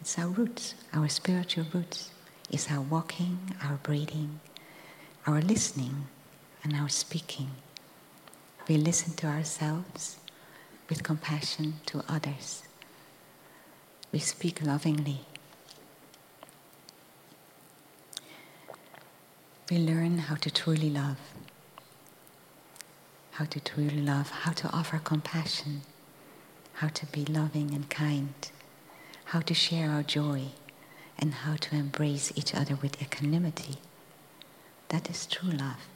It's 0.00 0.18
our 0.18 0.28
roots, 0.28 0.74
our 0.92 1.08
spiritual 1.08 1.66
roots. 1.72 2.10
It's 2.50 2.70
our 2.70 2.80
walking, 2.80 3.38
our 3.62 3.78
breathing, 3.82 4.40
our 5.26 5.40
listening, 5.40 6.06
and 6.64 6.74
our 6.74 6.88
speaking. 6.88 7.50
We 8.68 8.76
listen 8.76 9.14
to 9.14 9.26
ourselves 9.28 10.18
with 10.88 11.04
compassion 11.04 11.74
to 11.86 12.02
others. 12.08 12.62
We 14.12 14.18
speak 14.18 14.62
lovingly. 14.62 15.20
We 19.70 19.78
learn 19.78 20.18
how 20.18 20.34
to 20.36 20.50
truly 20.50 20.90
love 20.90 21.18
how 23.40 23.46
to 23.46 23.58
truly 23.58 24.02
love, 24.02 24.28
how 24.28 24.52
to 24.52 24.68
offer 24.70 24.98
compassion, 24.98 25.80
how 26.74 26.88
to 26.88 27.06
be 27.06 27.24
loving 27.24 27.72
and 27.72 27.88
kind, 27.88 28.34
how 29.24 29.40
to 29.40 29.54
share 29.54 29.90
our 29.90 30.02
joy, 30.02 30.42
and 31.18 31.32
how 31.32 31.56
to 31.56 31.74
embrace 31.74 32.30
each 32.36 32.54
other 32.54 32.76
with 32.76 33.00
equanimity. 33.00 33.76
That 34.88 35.08
is 35.08 35.24
true 35.24 35.52
love. 35.52 35.88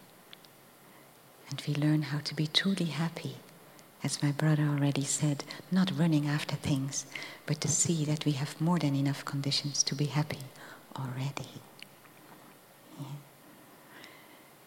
And 1.51 1.62
we 1.69 1.75
learn 1.75 2.01
how 2.01 2.21
to 2.21 2.35
be 2.35 2.47
truly 2.47 2.87
happy, 2.87 3.37
as 4.05 4.22
my 4.22 4.30
brother 4.30 4.64
already 4.64 5.05
said, 5.05 5.42
not 5.72 5.90
running 5.98 6.28
after 6.28 6.55
things, 6.55 7.07
but 7.46 7.61
to 7.62 7.68
see 7.68 8.05
that 8.05 8.24
we 8.24 8.32
have 8.32 8.61
more 8.61 8.78
than 8.78 8.94
enough 8.94 9.24
conditions 9.24 9.82
to 9.82 9.94
be 9.94 10.05
happy 10.05 10.44
already. 10.96 11.48
Yeah. 13.00 13.07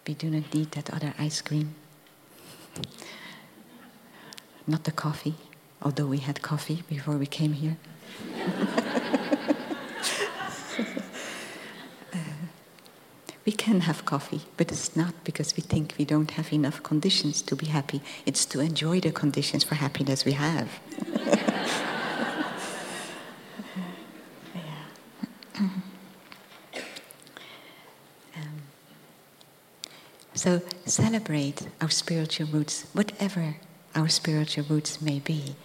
We 0.08 0.16
do 0.16 0.30
not 0.30 0.54
need 0.54 0.72
that 0.72 0.94
other 0.94 1.14
ice 1.20 1.42
cream 1.42 1.76
not 4.68 4.84
the 4.84 4.92
coffee, 4.92 5.36
although 5.82 6.08
we 6.08 6.18
had 6.18 6.42
coffee 6.42 6.84
before 6.90 7.18
we 7.18 7.26
came 7.26 7.54
here. 7.54 7.78
we 13.48 13.54
can 13.54 13.80
have 13.80 14.04
coffee, 14.04 14.42
but 14.58 14.74
it's 14.74 14.94
not 14.94 15.14
because 15.24 15.56
we 15.56 15.64
think 15.64 15.96
we 15.98 16.04
don't 16.04 16.32
have 16.32 16.52
enough 16.52 16.84
conditions 16.84 17.42
to 17.42 17.56
be 17.56 17.68
happy. 17.68 18.02
It's 18.26 18.46
to 18.48 18.60
enjoy 18.60 19.00
the 19.00 19.14
conditions 19.14 19.64
for 19.64 19.76
happiness 19.76 20.26
we 20.26 20.34
have. 20.34 20.70
Um, 28.36 28.62
so 30.36 30.62
celebrate 30.86 31.68
our 31.82 31.90
spiritual 31.90 32.46
roots, 32.48 32.86
whatever 32.94 33.56
our 33.96 34.08
spiritual 34.08 34.66
roots 34.70 35.02
may 35.02 35.18
be. 35.18 35.56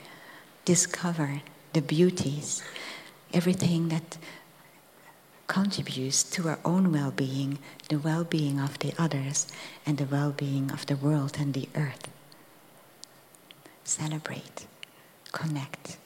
Discover 0.65 1.43
the 1.75 1.83
beauties, 1.83 2.63
everything 3.35 3.91
that 3.91 4.17
contributes 5.53 6.23
to 6.23 6.49
our 6.49 6.59
own 6.65 6.91
well 6.91 7.11
being, 7.11 7.59
the 7.91 7.99
well 7.99 8.25
being 8.25 8.59
of 8.59 8.79
the 8.79 8.95
others, 8.99 9.47
and 9.85 9.99
the 9.99 10.07
well 10.07 10.33
being 10.33 10.71
of 10.71 10.87
the 10.87 10.97
world 10.97 11.37
and 11.39 11.53
the 11.53 11.69
earth. 11.75 12.09
Celebrate, 13.85 14.67
connect, 15.31 15.99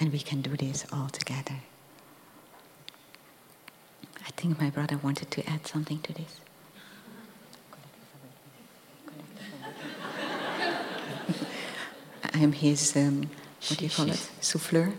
and 0.00 0.10
we 0.10 0.18
can 0.18 0.40
do 0.40 0.56
this 0.56 0.86
all 0.90 1.10
together. 1.10 1.56
I 4.26 4.30
think 4.38 4.58
my 4.58 4.70
brother 4.70 4.96
wanted 4.96 5.30
to 5.32 5.46
add 5.50 5.66
something 5.66 6.00
to 6.00 6.14
this. 6.14 6.40
I'm 12.32 12.52
his, 12.52 12.96
um, 12.96 13.28
what 13.68 13.78
do 13.78 13.84
you 13.84 13.90
call 13.90 14.08
it, 14.08 14.30
souffleur. 14.40 14.94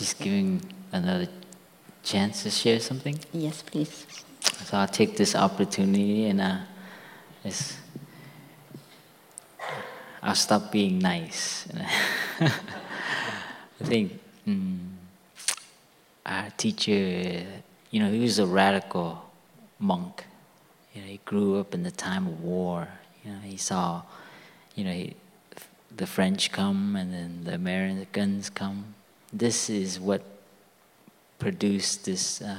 She's 0.00 0.14
giving 0.14 0.62
another 0.92 1.28
chance 2.02 2.44
to 2.44 2.50
share 2.50 2.80
something? 2.80 3.20
Yes, 3.34 3.60
please. 3.60 4.06
So 4.64 4.78
I'll 4.78 4.88
take 4.88 5.18
this 5.18 5.36
opportunity 5.36 6.24
and 6.24 6.40
uh, 6.40 6.60
I'll 10.22 10.34
stop 10.34 10.72
being 10.72 11.00
nice. 11.00 11.68
I 12.40 12.50
think 13.84 14.18
mm, 14.48 14.78
our 16.24 16.48
teacher, 16.56 17.44
you 17.90 18.00
know, 18.00 18.10
he 18.10 18.20
was 18.20 18.38
a 18.38 18.46
radical 18.46 19.30
monk. 19.78 20.24
You 20.94 21.02
know, 21.02 21.08
he 21.08 21.20
grew 21.26 21.60
up 21.60 21.74
in 21.74 21.82
the 21.82 21.90
time 21.90 22.26
of 22.26 22.42
war. 22.42 22.88
You 23.22 23.32
know, 23.32 23.40
he 23.40 23.58
saw 23.58 24.00
you 24.76 24.84
know, 24.84 25.10
the 25.94 26.06
French 26.06 26.52
come 26.52 26.96
and 26.96 27.12
then 27.12 27.44
the 27.44 27.52
Americans 27.52 28.48
come. 28.48 28.94
This 29.32 29.70
is 29.70 30.00
what 30.00 30.22
produced 31.38 32.04
this 32.04 32.42
uh, 32.42 32.56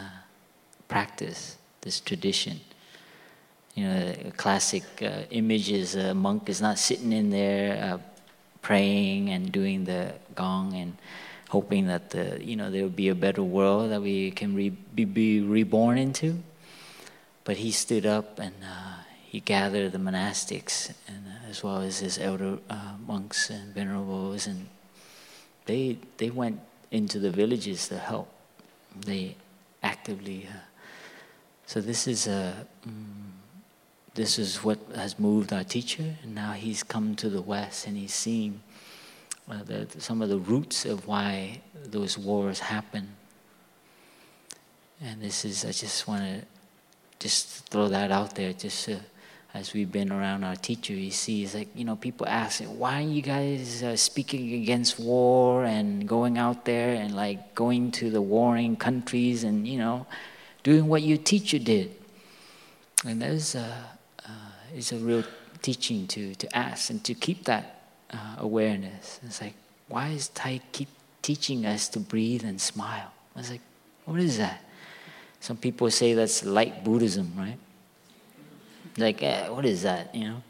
practice, 0.88 1.57
this 1.82 1.99
tradition. 1.99 2.59
You 3.76 3.86
know, 3.86 4.13
a 4.26 4.32
classic 4.32 4.84
uh, 5.01 5.24
image 5.30 5.72
is 5.72 5.95
a 5.95 6.13
monk 6.13 6.49
is 6.49 6.61
not 6.61 6.78
sitting 6.78 7.13
in 7.13 7.30
there 7.30 7.84
uh, 7.84 7.97
praying 8.61 9.30
and 9.30 9.51
doing 9.51 9.86
the 9.86 10.13
gong 10.36 10.74
and 10.74 10.97
hoping 11.49 11.88
that 11.88 12.09
the 12.11 12.39
you 12.43 12.55
know 12.55 12.69
there 12.72 12.84
will 12.84 12.89
be 12.89 13.09
a 13.09 13.15
better 13.15 13.43
world 13.43 13.91
that 13.91 14.01
we 14.01 14.32
can 14.32 14.55
re- 14.55 14.69
be, 14.69 15.05
be 15.05 15.41
reborn 15.41 15.97
into. 15.97 16.39
But 17.43 17.57
he 17.57 17.72
stood 17.72 18.05
up 18.05 18.39
and 18.39 18.55
uh, 18.63 19.03
he 19.24 19.39
gathered 19.39 19.91
the 19.93 19.97
monastics 19.97 20.93
and 21.07 21.26
uh, 21.28 21.49
as 21.49 21.63
well 21.63 21.82
as 21.82 21.99
his 21.99 22.17
elder 22.17 22.59
uh, 22.69 22.95
monks 23.05 23.49
and 23.49 23.74
venerables, 23.74 24.47
and 24.47 24.67
they 25.72 25.97
they 26.17 26.30
went 26.30 26.59
into 26.91 27.17
the 27.19 27.32
villages 27.32 27.88
to 27.88 27.97
help. 27.97 28.28
They 29.05 29.36
actively. 29.82 30.47
Uh, 30.49 30.57
so 31.65 31.80
this 31.82 32.07
is 32.07 32.28
a. 32.28 32.67
Um, 32.86 33.32
this 34.13 34.38
is 34.38 34.57
what 34.61 34.78
has 34.93 35.17
moved 35.17 35.53
our 35.53 35.63
teacher, 35.63 36.15
and 36.22 36.36
now 36.36 36.51
he's 36.51 36.84
come 36.84 37.15
to 37.15 37.30
the 37.30 37.41
West 37.41 37.88
and 37.88 37.95
he's 37.95 38.13
seeing 38.13 38.61
uh, 39.49 39.63
the, 39.63 39.88
some 39.99 40.22
of 40.22 40.28
the 40.28 40.38
roots 40.38 40.84
of 40.84 41.07
why 41.07 41.61
those 41.86 42.17
wars 42.17 42.59
happen. 42.59 43.07
And 45.01 45.22
this 45.22 45.45
is, 45.45 45.63
I 45.63 45.72
just 45.72 46.09
want 46.09 46.24
to 46.24 46.45
just 47.19 47.69
throw 47.69 47.88
that 47.88 48.11
out 48.11 48.36
there, 48.36 48.51
just 48.51 48.84
to 48.86 48.99
as 49.54 49.74
we've 49.74 49.91
been 49.91 50.12
around 50.12 50.43
our 50.45 50.56
teacher, 50.56 50.93
you 50.93 51.12
see, 51.12 51.43
it's 51.43 51.54
like, 51.54 51.68
you 51.76 51.84
know, 51.84 51.97
people 51.97 52.26
ask, 52.26 52.64
why 52.64 52.99
are 52.99 53.08
you 53.08 53.22
guys 53.22 53.84
uh, 53.84 53.97
speaking 53.97 54.54
against 54.54 54.97
war 54.97 55.66
and 55.66 56.08
going 56.08 56.38
out 56.38 56.64
there 56.64 56.93
and 56.93 57.14
like 57.14 57.54
going 57.54 57.91
to 57.91 58.10
the 58.10 58.22
warring 58.22 58.78
countries 58.78 59.43
and, 59.43 59.68
you 59.68 59.78
know, 59.78 60.06
doing 60.64 60.88
what 60.88 61.02
your 61.02 61.18
teacher 61.18 61.60
did? 61.60 61.91
And 63.06 63.22
that 63.22 63.32
is 63.32 63.56
a, 63.56 63.89
uh, 64.26 64.32
is 64.74 64.93
a 64.93 64.97
real 64.97 65.24
teaching 65.62 66.08
to, 66.08 66.34
to 66.36 66.56
ask 66.56 66.89
and 66.89 67.04
to 67.04 67.14
keep 67.14 67.43
that 67.45 67.82
uh, 68.12 68.36
awareness. 68.38 69.20
It's 69.26 69.41
like, 69.41 69.56
why 69.89 70.10
is 70.10 70.30
Thay 70.30 70.62
keep 70.72 70.88
teaching 71.22 71.66
us 71.66 71.89
to 71.89 71.99
breathe 71.99 72.45
and 72.45 72.60
smile? 72.62 73.12
I 73.36 73.39
was 73.39 73.52
like, 73.52 73.62
what 74.06 74.22
is 74.22 74.38
that? 74.38 74.64
Some 75.41 75.58
people 75.58 75.91
say 75.91 76.14
that's 76.14 76.45
light 76.45 76.86
Buddhism, 76.86 77.34
right? 77.38 77.58
Like, 78.98 79.24
eh, 79.24 79.48
what 79.50 79.66
is 79.66 79.84
that, 79.84 80.14
you 80.14 80.26
know? 80.26 80.44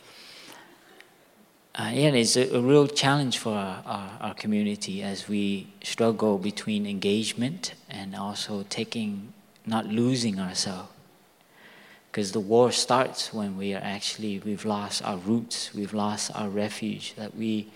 Uh, 1.74 1.90
yeah, 1.94 2.10
it's 2.10 2.36
a, 2.36 2.54
a, 2.54 2.62
real 2.62 2.86
challenge 2.86 3.38
for 3.38 3.54
our, 3.54 3.82
our, 3.86 4.12
our, 4.20 4.34
community 4.34 5.02
as 5.02 5.30
we 5.30 5.68
struggle 5.82 6.38
between 6.38 6.86
engagement 6.86 7.74
and 7.90 8.14
also 8.14 8.66
taking, 8.70 9.32
not 9.66 9.86
losing 9.86 10.38
ourselves. 10.38 10.90
Because 12.12 12.34
the 12.34 12.42
war 12.42 12.74
starts 12.74 13.34
when 13.34 13.58
we 13.58 13.74
are 13.74 13.82
actually, 13.82 14.40
we've 14.40 14.66
lost 14.66 15.02
our 15.06 15.16
roots, 15.16 15.74
we've 15.74 15.94
lost 15.94 16.30
our 16.36 16.50
refuge, 16.50 17.16
that 17.16 17.38
we 17.38 17.72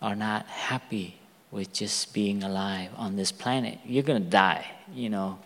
are 0.00 0.14
not 0.14 0.46
happy 0.46 1.16
with 1.50 1.72
just 1.72 2.14
being 2.14 2.44
alive 2.44 2.90
on 2.96 3.16
this 3.16 3.32
planet. 3.32 3.80
You're 3.84 4.04
going 4.04 4.22
to 4.22 4.30
die, 4.30 4.66
you 4.94 5.08
know. 5.08 5.40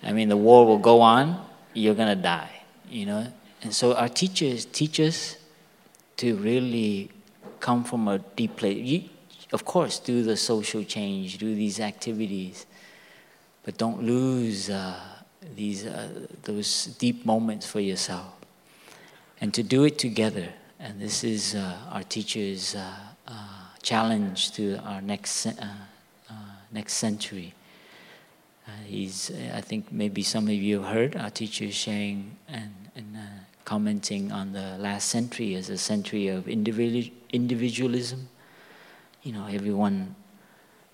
I 0.00 0.12
mean, 0.12 0.28
the 0.28 0.36
war 0.36 0.64
will 0.64 0.78
go 0.78 1.00
on, 1.00 1.44
you're 1.74 1.96
going 1.96 2.16
to 2.16 2.22
die, 2.22 2.61
you 2.92 3.06
know. 3.06 3.26
And 3.62 3.74
so 3.74 3.94
our 3.94 4.08
teachers 4.08 4.64
teach 4.64 5.00
us 5.00 5.36
to 6.18 6.36
really 6.36 7.10
come 7.60 7.84
from 7.84 8.08
a 8.08 8.18
deep 8.18 8.56
place. 8.56 8.78
You, 8.78 9.08
of 9.52 9.64
course, 9.64 9.98
do 9.98 10.22
the 10.22 10.36
social 10.36 10.84
change, 10.84 11.38
do 11.38 11.54
these 11.54 11.80
activities, 11.80 12.66
but 13.64 13.78
don't 13.78 14.02
lose 14.02 14.70
uh, 14.70 14.98
these 15.54 15.86
uh, 15.86 16.26
those 16.42 16.86
deep 16.98 17.24
moments 17.24 17.66
for 17.66 17.80
yourself, 17.80 18.32
and 19.40 19.52
to 19.54 19.62
do 19.62 19.84
it 19.84 19.98
together. 19.98 20.48
And 20.80 21.00
this 21.00 21.22
is 21.22 21.54
uh, 21.54 21.76
our 21.90 22.02
teacher's 22.02 22.74
uh, 22.74 22.92
uh, 23.28 23.32
challenge 23.82 24.52
to 24.52 24.78
our 24.84 25.00
next 25.00 25.46
uh, 25.46 25.52
next 26.72 26.94
century. 26.94 27.54
he's, 28.86 29.30
I 29.54 29.60
think 29.60 29.92
maybe 29.92 30.22
some 30.22 30.44
of 30.46 30.54
you 30.54 30.80
have 30.80 30.92
heard 30.92 31.16
our 31.16 31.30
teacher 31.30 31.70
sharing 31.70 32.36
and, 32.48 32.81
and 32.94 33.16
commenting 33.64 34.32
on 34.32 34.52
the 34.52 34.76
last 34.78 35.08
century 35.08 35.54
as 35.54 35.70
a 35.70 35.78
century 35.78 36.28
of 36.28 36.48
individualism. 36.48 38.28
You 39.22 39.32
know, 39.32 39.46
everyone, 39.46 40.14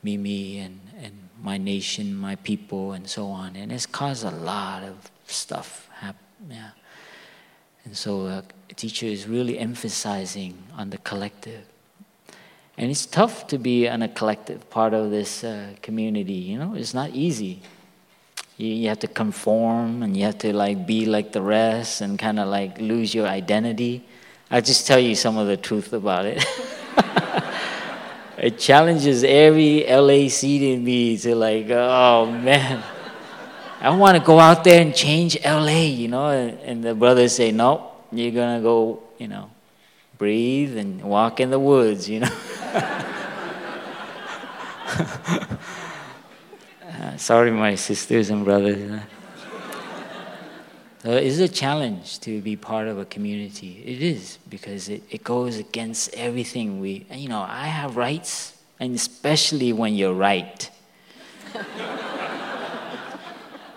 me, 0.02 0.16
me, 0.16 0.58
and, 0.58 0.80
and 1.02 1.28
my 1.42 1.56
nation, 1.56 2.14
my 2.14 2.36
people, 2.36 2.92
and 2.92 3.08
so 3.08 3.28
on. 3.28 3.56
And 3.56 3.72
it's 3.72 3.86
caused 3.86 4.24
a 4.24 4.30
lot 4.30 4.82
of 4.82 5.10
stuff. 5.26 5.88
Yeah. 6.48 6.70
And 7.84 7.96
so 7.96 8.26
a 8.26 8.38
uh, 8.38 8.42
teacher 8.76 9.06
is 9.06 9.26
really 9.26 9.58
emphasizing 9.58 10.62
on 10.76 10.90
the 10.90 10.98
collective. 10.98 11.64
And 12.76 12.90
it's 12.90 13.06
tough 13.06 13.46
to 13.48 13.58
be 13.58 13.88
on 13.88 14.02
a 14.02 14.08
collective 14.08 14.70
part 14.70 14.94
of 14.94 15.10
this 15.10 15.42
uh, 15.42 15.74
community, 15.82 16.34
you 16.34 16.58
know, 16.58 16.74
it's 16.74 16.94
not 16.94 17.10
easy 17.10 17.60
you, 18.58 18.66
you 18.66 18.88
have 18.88 18.98
to 18.98 19.08
conform 19.08 20.02
and 20.02 20.16
you 20.16 20.24
have 20.24 20.36
to 20.38 20.52
like 20.52 20.86
be 20.86 21.06
like 21.06 21.32
the 21.32 21.40
rest 21.40 22.02
and 22.02 22.18
kind 22.18 22.38
of 22.38 22.48
like 22.48 22.78
lose 22.78 23.14
your 23.14 23.26
identity. 23.26 24.04
I'll 24.50 24.60
just 24.60 24.86
tell 24.86 24.98
you 24.98 25.14
some 25.14 25.38
of 25.38 25.46
the 25.46 25.56
truth 25.56 25.92
about 25.92 26.26
it. 26.26 26.44
it 28.38 28.58
challenges 28.58 29.24
every 29.24 29.86
LA 29.88 30.28
seed 30.28 30.62
in 30.62 30.84
me 30.84 31.16
to 31.18 31.34
like, 31.34 31.70
oh 31.70 32.26
man, 32.26 32.82
I 33.80 33.90
want 33.90 34.18
to 34.18 34.24
go 34.24 34.40
out 34.40 34.64
there 34.64 34.82
and 34.82 34.94
change 34.94 35.38
LA, 35.44 35.82
you 35.82 36.08
know. 36.08 36.28
And, 36.28 36.58
and 36.60 36.84
the 36.84 36.94
brothers 36.94 37.36
say, 37.36 37.52
no, 37.52 37.92
you're 38.10 38.32
gonna 38.32 38.60
go, 38.60 39.02
you 39.18 39.28
know, 39.28 39.50
breathe 40.16 40.76
and 40.76 41.02
walk 41.02 41.38
in 41.40 41.50
the 41.50 41.60
woods, 41.60 42.08
you 42.08 42.20
know. 42.20 42.38
Sorry, 47.18 47.50
my 47.50 47.74
sisters 47.74 48.30
and 48.30 48.44
brothers. 48.44 49.00
It's 51.02 51.38
a 51.38 51.48
challenge 51.48 52.20
to 52.20 52.40
be 52.40 52.54
part 52.54 52.86
of 52.86 52.98
a 52.98 53.04
community. 53.04 53.82
It 53.84 54.00
is 54.00 54.38
because 54.48 54.88
it, 54.88 55.02
it 55.10 55.24
goes 55.24 55.58
against 55.58 56.14
everything 56.14 56.78
we, 56.80 57.06
you 57.10 57.28
know, 57.28 57.40
I 57.40 57.66
have 57.66 57.96
rights, 57.96 58.56
and 58.78 58.94
especially 58.94 59.72
when 59.72 59.96
you're 59.96 60.14
right. 60.14 60.70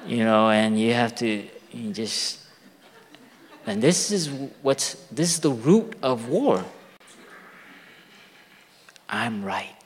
you 0.05 0.23
know, 0.23 0.51
and 0.51 0.79
you 0.79 0.93
have 0.93 1.15
to 1.15 1.47
you 1.71 1.93
just, 1.93 2.41
and 3.65 3.81
this 3.81 4.11
is 4.11 4.29
what's, 4.61 4.93
this 5.11 5.31
is 5.31 5.39
the 5.39 5.49
root 5.49 5.95
of 6.03 6.29
war. 6.29 6.63
I'm 9.09 9.43
right. 9.43 9.80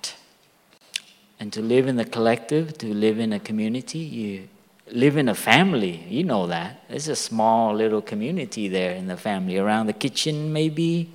And 1.46 1.54
to 1.54 1.62
live 1.62 1.88
in 1.88 1.96
the 1.96 2.06
collective, 2.06 2.76
to 2.80 2.92
live 2.92 3.20
in 3.20 3.32
a 3.32 3.40
community, 3.40 4.00
you 4.00 4.50
live 4.92 5.16
in 5.16 5.30
a 5.30 5.36
family. 5.36 6.04
You 6.10 6.24
know 6.24 6.48
that. 6.48 6.82
There's 6.90 7.08
a 7.08 7.16
small 7.16 7.76
little 7.76 8.02
community 8.02 8.68
there 8.68 8.94
in 8.94 9.06
the 9.06 9.16
family, 9.16 9.60
around 9.60 9.86
the 9.86 9.94
kitchen, 9.94 10.52
maybe, 10.52 11.12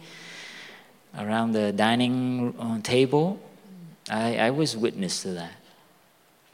around 1.18 1.50
the 1.50 1.72
dining 1.72 2.80
table. 2.84 3.40
I, 4.08 4.36
I 4.36 4.50
was 4.50 4.76
witness 4.76 5.22
to 5.22 5.30
that. 5.32 5.56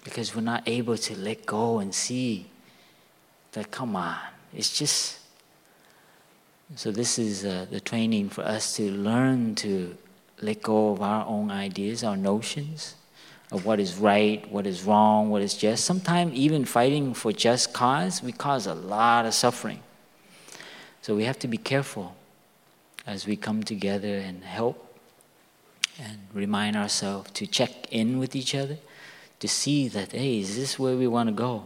Because 0.05 0.35
we're 0.35 0.41
not 0.41 0.63
able 0.67 0.97
to 0.97 1.19
let 1.19 1.45
go 1.45 1.79
and 1.79 1.95
see 1.95 2.47
that, 3.53 3.71
come 3.71 3.95
on, 3.95 4.17
it's 4.55 4.79
just. 4.79 5.19
So, 6.77 6.91
this 6.91 7.19
is 7.19 7.45
uh, 7.45 7.67
the 7.71 7.81
training 7.81 8.31
for 8.31 8.41
us 8.41 8.75
to 8.77 8.91
learn 8.91 9.55
to 9.57 9.95
let 10.41 10.63
go 10.63 10.93
of 10.93 11.03
our 11.03 11.27
own 11.27 11.51
ideas, 11.51 12.03
our 12.03 12.17
notions 12.17 12.95
of 13.53 13.65
what 13.65 13.79
is 13.79 13.97
right, 13.97 14.51
what 14.51 14.67
is 14.67 14.83
wrong, 14.83 15.31
what 15.31 15.43
is 15.43 15.55
just. 15.55 15.85
Sometimes, 15.85 16.35
even 16.35 16.65
fighting 16.65 17.15
for 17.15 17.33
just 17.33 17.73
cause, 17.73 18.23
we 18.23 18.33
cause 18.33 18.67
a 18.67 18.75
lot 18.75 19.25
of 19.25 19.35
suffering. 19.35 19.81
So 21.03 21.15
we 21.15 21.25
have 21.25 21.39
to 21.41 21.49
be 21.49 21.59
careful 21.59 22.17
as 23.07 23.27
we 23.27 23.37
come 23.37 23.63
together 23.63 24.17
and 24.17 24.43
help 24.43 24.83
and 26.03 26.19
remind 26.35 26.77
ourselves 26.77 27.31
to 27.33 27.47
check 27.47 27.71
in 27.93 28.19
with 28.19 28.35
each 28.35 28.55
other 28.55 28.79
to 29.39 29.49
see 29.49 29.89
that, 29.89 30.13
hey, 30.13 30.41
is 30.41 30.57
this 30.57 30.79
where 30.79 30.97
we 30.97 31.07
want 31.07 31.29
to 31.29 31.35
go? 31.35 31.65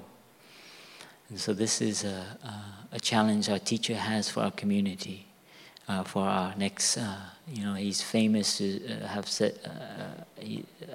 And 1.29 1.39
so, 1.39 1.55
this 1.55 1.81
is 1.81 2.05
a, 2.05 2.27
a, 2.45 2.97
a 2.97 3.01
challenge 3.01 3.49
our 3.49 3.59
teacher 3.59 3.95
has 3.95 4.29
for 4.29 4.41
our 4.41 4.51
community, 4.51 5.27
uh, 5.89 6.03
for 6.03 6.25
our 6.25 6.55
next. 6.57 6.97
Uh, 6.97 7.17
you 7.49 7.65
know, 7.65 7.75
he's 7.75 8.03
famous 8.03 8.59
to 8.59 8.85
uh, 8.87 9.07
have 9.07 9.29
said, 9.29 9.59
he, 9.65 10.25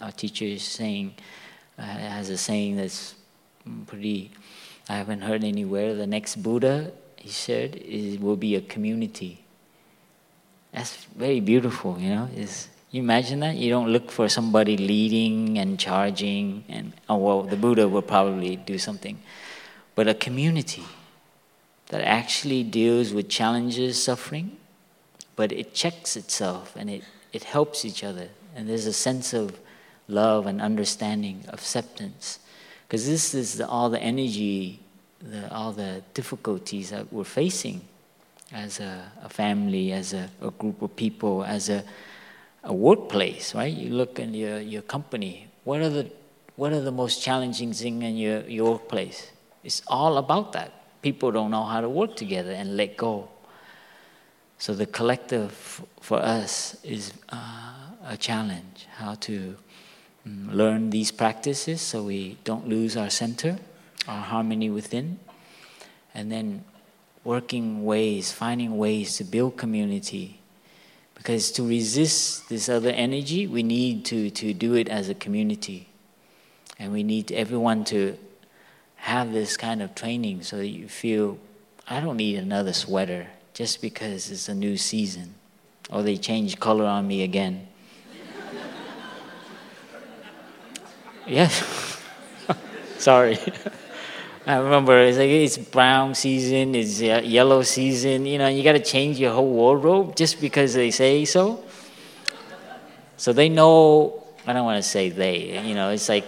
our 0.01 0.11
teacher 0.11 0.45
is 0.45 0.63
saying, 0.63 1.15
uh, 1.77 1.83
has 1.83 2.29
a 2.29 2.37
saying 2.37 2.77
that's 2.77 3.15
pretty, 3.87 4.31
I 4.89 4.97
haven't 4.97 5.21
heard 5.21 5.43
anywhere. 5.43 5.95
The 5.95 6.07
next 6.07 6.37
Buddha, 6.37 6.91
he 7.15 7.29
said, 7.29 7.75
is, 7.75 8.19
will 8.19 8.35
be 8.35 8.55
a 8.55 8.61
community. 8.61 9.43
That's 10.73 11.05
very 11.15 11.39
beautiful, 11.39 11.97
you 11.99 12.09
know. 12.09 12.29
Is 12.35 12.67
you 12.91 13.01
imagine 13.01 13.41
that? 13.41 13.55
You 13.55 13.69
don't 13.69 13.89
look 13.89 14.11
for 14.11 14.29
somebody 14.29 14.77
leading 14.77 15.57
and 15.57 15.79
charging, 15.79 16.63
and 16.69 16.93
oh 17.09 17.17
well, 17.17 17.43
the 17.43 17.57
Buddha 17.57 17.87
will 17.87 18.01
probably 18.01 18.55
do 18.55 18.77
something, 18.77 19.19
but 19.95 20.07
a 20.07 20.13
community 20.13 20.83
that 21.87 22.01
actually 22.01 22.63
deals 22.63 23.13
with 23.13 23.29
challenges, 23.29 24.01
suffering, 24.01 24.57
but 25.35 25.51
it 25.51 25.73
checks 25.73 26.15
itself 26.15 26.75
and 26.75 26.89
it, 26.89 27.03
it 27.33 27.43
helps 27.43 27.85
each 27.85 28.03
other. 28.03 28.29
And 28.55 28.69
there's 28.69 28.85
a 28.85 28.93
sense 28.93 29.33
of 29.33 29.59
love 30.07 30.47
and 30.47 30.61
understanding, 30.61 31.43
acceptance. 31.49 32.39
Because 32.87 33.05
this 33.05 33.33
is 33.33 33.57
the, 33.57 33.67
all 33.67 33.89
the 33.89 34.01
energy, 34.01 34.79
the, 35.19 35.53
all 35.53 35.71
the 35.71 36.01
difficulties 36.13 36.91
that 36.91 37.11
we're 37.11 37.23
facing 37.23 37.81
as 38.51 38.79
a, 38.79 39.11
a 39.23 39.29
family, 39.29 39.91
as 39.91 40.13
a, 40.13 40.29
a, 40.41 40.51
group 40.51 40.81
of 40.81 40.95
people, 40.95 41.43
as 41.43 41.69
a, 41.69 41.83
a 42.63 42.73
workplace, 42.73 43.53
right? 43.55 43.73
You 43.73 43.89
look 43.93 44.19
in 44.19 44.33
your, 44.33 44.59
your 44.59 44.83
company, 44.83 45.47
what 45.63 45.81
are, 45.81 45.89
the, 45.89 46.09
what 46.55 46.71
are 46.71 46.81
the 46.81 46.91
most 46.91 47.21
challenging 47.21 47.73
things 47.73 48.01
in 48.01 48.17
your, 48.17 48.41
your 48.41 48.73
workplace? 48.73 49.31
It's 49.63 49.81
all 49.87 50.17
about 50.17 50.53
that. 50.53 50.71
People 51.01 51.31
don't 51.31 51.51
know 51.51 51.63
how 51.63 51.81
to 51.81 51.89
work 51.89 52.15
together 52.15 52.51
and 52.51 52.77
let 52.77 52.97
go 52.97 53.29
so 54.57 54.73
the 54.73 54.85
collective 54.85 55.81
for 56.01 56.19
us 56.19 56.77
is 56.83 57.13
uh, 57.29 57.73
a 58.07 58.17
challenge 58.17 58.87
how 58.97 59.15
to 59.15 59.55
um, 60.25 60.49
learn 60.51 60.89
these 60.89 61.11
practices 61.11 61.81
so 61.81 62.03
we 62.03 62.37
don't 62.43 62.67
lose 62.67 62.95
our 62.95 63.09
center, 63.09 63.57
our 64.07 64.21
harmony 64.21 64.69
within, 64.69 65.19
and 66.13 66.31
then 66.31 66.63
working 67.23 67.83
ways, 67.83 68.31
finding 68.31 68.77
ways 68.77 69.17
to 69.17 69.23
build 69.23 69.57
community. 69.57 70.39
Because 71.15 71.51
to 71.53 71.67
resist 71.67 72.49
this 72.49 72.69
other 72.69 72.91
energy, 72.91 73.47
we 73.47 73.63
need 73.63 74.05
to, 74.05 74.29
to 74.31 74.53
do 74.53 74.75
it 74.75 74.87
as 74.89 75.09
a 75.09 75.15
community. 75.15 75.89
And 76.77 76.91
we 76.91 77.03
need 77.03 77.31
everyone 77.31 77.83
to 77.85 78.17
have 78.95 79.33
this 79.33 79.57
kind 79.57 79.81
of 79.81 79.95
training 79.95 80.43
so 80.43 80.57
that 80.57 80.67
you 80.67 80.87
feel, 80.87 81.39
I 81.87 81.99
don't 81.99 82.17
need 82.17 82.37
another 82.37 82.73
sweater 82.73 83.27
just 83.55 83.81
because 83.81 84.29
it's 84.29 84.49
a 84.49 84.53
new 84.53 84.75
season, 84.75 85.33
or 85.89 86.03
they 86.03 86.17
change 86.17 86.59
color 86.59 86.85
on 86.85 87.07
me 87.07 87.23
again. 87.23 87.67
yes. 91.25 92.03
sorry. 92.99 93.39
I 94.47 94.57
remember 94.57 94.99
it's 94.99 95.17
like 95.17 95.29
it's 95.29 95.57
brown 95.57 96.13
season, 96.13 96.75
it's 96.75 97.01
yellow 97.01 97.63
season. 97.63 98.27
You 98.27 98.37
know, 98.37 98.47
you 98.47 98.61
got 98.61 98.73
to 98.73 98.83
change 98.83 99.17
your 99.17 99.33
whole 99.33 99.49
wardrobe 99.49 100.15
just 100.15 100.39
because 100.39 100.75
they 100.75 100.91
say 100.91 101.25
so. 101.25 101.63
So 103.17 103.33
they 103.33 103.49
know. 103.49 104.21
I 104.45 104.53
don't 104.53 104.65
want 104.65 104.83
to 104.83 104.87
say 104.87 105.09
they. 105.09 105.65
You 105.65 105.73
know, 105.73 105.89
it's 105.89 106.09
like 106.09 106.25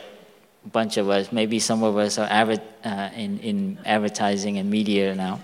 a 0.66 0.70
bunch 0.70 0.98
of 0.98 1.10
us. 1.10 1.32
Maybe 1.32 1.60
some 1.60 1.84
of 1.84 1.96
us 1.98 2.18
are 2.18 2.26
uh, 2.26 3.10
in 3.16 3.38
in 3.40 3.78
advertising 3.86 4.58
and 4.58 4.72
media 4.72 5.14
now. 5.14 5.40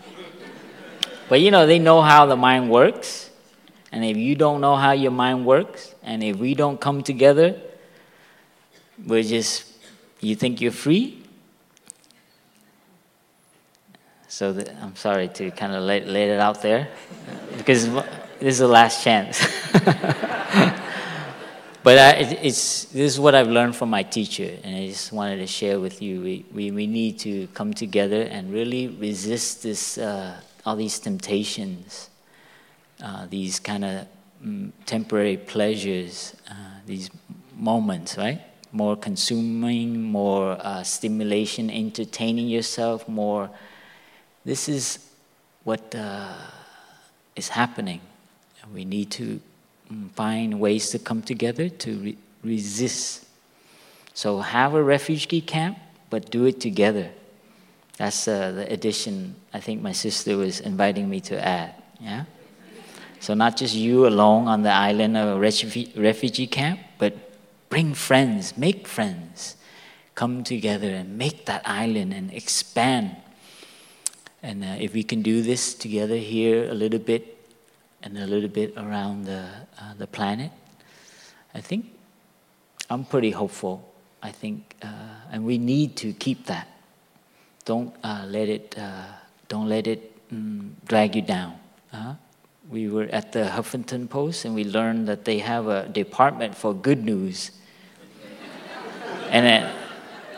But 1.34 1.42
you 1.42 1.50
know, 1.50 1.66
they 1.66 1.80
know 1.80 2.04
how 2.04 2.28
the 2.28 2.36
mind 2.36 2.70
works. 2.70 3.32
And 3.92 4.06
if 4.06 4.18
you 4.18 4.36
don't 4.36 4.62
know 4.62 4.76
how 4.76 4.92
your 4.92 5.10
mind 5.10 5.48
works, 5.48 5.96
and 6.04 6.24
if 6.24 6.38
we 6.38 6.54
don't 6.54 6.80
come 6.80 7.02
together, 7.02 7.60
we're 9.04 9.24
just, 9.24 9.66
you 10.20 10.36
think 10.36 10.62
you're 10.62 10.72
free? 10.72 11.24
So 14.28 14.54
the, 14.54 14.72
I'm 14.80 14.96
sorry 14.96 15.28
to 15.30 15.50
kind 15.50 15.74
of 15.74 15.82
lay, 15.82 16.06
lay 16.06 16.30
it 16.30 16.40
out 16.40 16.62
there 16.62 16.90
because 17.58 17.92
this 17.92 18.06
is 18.40 18.60
the 18.60 18.68
last 18.68 19.04
chance. 19.04 19.42
but 21.82 21.98
I, 21.98 22.12
it, 22.12 22.40
it's, 22.44 22.86
this 22.86 23.12
is 23.12 23.20
what 23.20 23.34
I've 23.34 23.50
learned 23.50 23.76
from 23.76 23.90
my 23.90 24.04
teacher, 24.04 24.56
and 24.64 24.76
I 24.76 24.86
just 24.86 25.12
wanted 25.12 25.38
to 25.38 25.48
share 25.48 25.80
with 25.80 26.00
you. 26.00 26.22
We, 26.22 26.46
we, 26.54 26.70
we 26.70 26.86
need 26.86 27.18
to 27.22 27.48
come 27.56 27.74
together 27.74 28.22
and 28.22 28.54
really 28.54 28.88
resist 28.88 29.64
this, 29.64 29.98
uh, 29.98 30.40
all 30.66 30.76
these 30.76 31.00
temptations, 31.00 32.10
uh, 33.04 33.26
these 33.30 33.60
kind 33.60 33.84
of 33.84 34.08
mm, 34.44 34.72
temporary 34.86 35.38
pleasures, 35.38 36.36
uh, 36.50 36.54
these 36.86 37.10
moments, 37.56 38.18
right? 38.18 38.42
More 38.72 38.96
consuming, 38.96 40.02
more 40.02 40.58
uh, 40.60 40.84
stimulation, 40.84 41.70
entertaining 41.70 42.48
yourself, 42.48 43.08
more 43.08 43.50
this 44.46 44.68
is 44.68 45.00
what 45.64 45.96
uh, 45.96 46.34
is 47.36 47.50
happening. 47.50 48.02
We 48.74 48.86
need 48.86 49.12
to 49.12 49.40
mm, 49.92 50.12
find 50.12 50.60
ways 50.60 50.90
to 50.92 51.00
come 51.00 51.22
together 51.22 51.70
to 51.70 51.98
re- 51.98 52.18
resist. 52.44 53.26
So 54.14 54.40
have 54.40 54.74
a 54.74 54.84
refugee 54.84 55.42
camp, 55.42 55.78
but 56.10 56.30
do 56.30 56.46
it 56.46 56.60
together. 56.60 57.10
That's 57.98 58.28
uh, 58.28 58.52
the 58.52 58.72
addition 58.72 59.36
I 59.54 59.60
think 59.60 59.82
my 59.82 59.92
sister 59.92 60.38
was 60.38 60.60
inviting 60.60 61.10
me 61.10 61.20
to 61.22 61.44
add. 61.44 61.76
Yeah? 62.00 62.26
So 63.20 63.34
not 63.34 63.56
just 63.56 63.76
you 63.76 64.08
alone 64.08 64.48
on 64.48 64.64
the 64.64 64.72
island 64.72 65.16
of 65.16 65.38
a 65.38 65.40
refugee, 65.40 66.48
camp, 66.48 66.80
but 66.98 67.14
bring 67.70 67.94
friends, 67.94 68.58
make 68.58 68.88
friends. 68.88 69.56
Come 70.16 70.44
together 70.44 70.90
and 70.90 71.18
make 71.18 71.46
that 71.46 71.62
island 71.66 72.14
and 72.14 72.32
expand 72.34 73.16
and 74.44 74.62
uh, 74.62 74.76
if 74.78 74.94
we 74.94 75.04
can 75.04 75.22
do 75.22 75.42
this 75.42 75.74
together 75.74 76.18
here 76.18 76.70
a 76.70 76.74
little 76.74 77.00
bit 77.00 77.38
and 78.04 78.18
a 78.18 78.28
little 78.28 78.50
bit 78.50 78.74
around 78.76 79.24
the, 79.24 79.48
uh, 79.80 79.94
the 79.98 80.06
planet, 80.06 80.52
I 81.56 81.62
think 81.62 81.86
I'm 82.90 83.06
pretty 83.06 83.32
hopeful. 83.32 83.90
I 84.22 84.32
think, 84.32 84.76
uh, 84.84 84.88
and 85.32 85.46
we 85.46 85.58
need 85.58 85.96
to 85.98 86.12
keep 86.12 86.46
that. 86.48 86.68
Don't 87.66 87.94
uh, 88.04 88.26
let 88.28 88.50
it, 88.50 88.76
uh, 88.78 89.06
don't 89.48 89.70
let 89.70 89.88
it 89.88 90.12
mm, 90.30 90.72
drag 90.86 91.16
you 91.16 91.22
down. 91.22 91.54
Uh-huh. 91.92 92.14
We 92.70 92.90
were 92.90 93.06
at 93.06 93.32
the 93.32 93.46
Huffington 93.46 94.10
Post 94.10 94.46
and 94.46 94.56
we 94.56 94.64
learned 94.64 95.08
that 95.08 95.26
they 95.26 95.40
have 95.40 95.68
a 95.68 95.88
department 95.88 96.56
for 96.56 96.74
good 96.74 97.04
news. 97.04 97.52
and 99.30 99.46
then, 99.46 99.76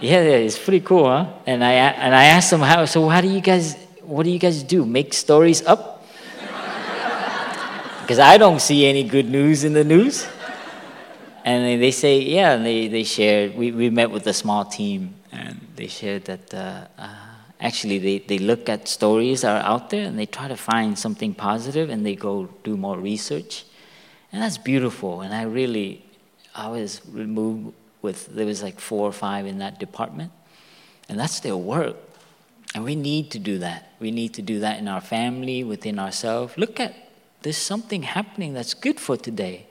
yeah, 0.01 0.19
it's 0.19 0.59
pretty 0.59 0.81
cool, 0.81 1.05
huh? 1.05 1.31
And 1.45 1.63
I 1.63 1.73
and 1.73 2.13
I 2.13 2.25
asked 2.25 2.51
them 2.51 2.59
how. 2.61 2.83
So 2.85 3.07
how 3.07 3.21
do 3.21 3.29
you 3.29 3.39
guys 3.41 3.75
what 4.05 4.23
do 4.23 4.29
you 4.29 4.39
guys 4.39 4.63
do? 4.63 4.85
Make 4.85 5.13
stories 5.13 5.65
up? 5.65 6.05
Because 8.01 8.19
I 8.19 8.37
don't 8.37 8.61
see 8.61 8.85
any 8.85 9.03
good 9.03 9.27
news 9.27 9.63
in 9.63 9.73
the 9.73 9.83
news. 9.83 10.27
And 11.43 11.81
they 11.81 11.91
say, 11.91 12.19
yeah, 12.19 12.53
and 12.53 12.65
they, 12.65 12.87
they 12.87 13.03
shared, 13.03 13.55
we, 13.55 13.71
we 13.71 13.89
met 13.89 14.09
with 14.09 14.25
a 14.27 14.33
small 14.33 14.65
team, 14.65 15.13
and 15.31 15.59
they 15.75 15.87
shared 15.87 16.25
that 16.25 16.53
uh, 16.53 16.87
uh, 16.97 17.15
actually 17.59 17.99
they, 17.99 18.19
they 18.19 18.37
look 18.37 18.69
at 18.69 18.87
stories 18.87 19.41
that 19.41 19.61
are 19.61 19.67
out 19.67 19.89
there 19.89 20.05
and 20.05 20.17
they 20.17 20.25
try 20.25 20.47
to 20.47 20.57
find 20.57 20.97
something 20.97 21.33
positive 21.33 21.89
and 21.89 22.05
they 22.05 22.15
go 22.15 22.49
do 22.63 22.77
more 22.77 22.97
research. 22.97 23.65
And 24.31 24.41
that's 24.41 24.57
beautiful. 24.57 25.21
And 25.21 25.33
I 25.33 25.43
really, 25.43 26.05
I 26.53 26.69
was 26.69 27.05
moved 27.07 27.73
with, 28.01 28.27
there 28.27 28.45
was 28.45 28.61
like 28.61 28.79
four 28.79 29.07
or 29.07 29.13
five 29.13 29.45
in 29.45 29.59
that 29.59 29.79
department. 29.79 30.31
And 31.07 31.19
that's 31.19 31.39
their 31.39 31.57
work. 31.57 31.97
And 32.73 32.83
we 32.83 32.95
need 32.95 33.31
to 33.31 33.39
do 33.39 33.59
that. 33.59 33.93
We 33.99 34.11
need 34.11 34.33
to 34.33 34.41
do 34.41 34.59
that 34.59 34.79
in 34.79 34.87
our 34.87 35.01
family, 35.01 35.63
within 35.63 35.99
ourselves. 35.99 36.57
Look 36.57 36.79
at 36.79 36.93
there's 37.41 37.57
something 37.57 38.03
happening 38.03 38.53
that's 38.53 38.73
good 38.73 38.99
for 38.99 39.15
today 39.15 39.67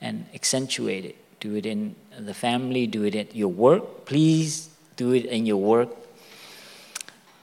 and 0.00 0.26
accentuate 0.34 1.04
it. 1.04 1.16
Do 1.40 1.54
it 1.54 1.64
in 1.64 1.94
the 2.18 2.34
family, 2.34 2.86
do 2.86 3.04
it 3.04 3.14
at 3.14 3.34
your 3.36 3.48
work. 3.48 4.04
Please 4.04 4.68
do 4.96 5.12
it 5.12 5.26
in 5.26 5.46
your 5.46 5.56
work. 5.56 5.88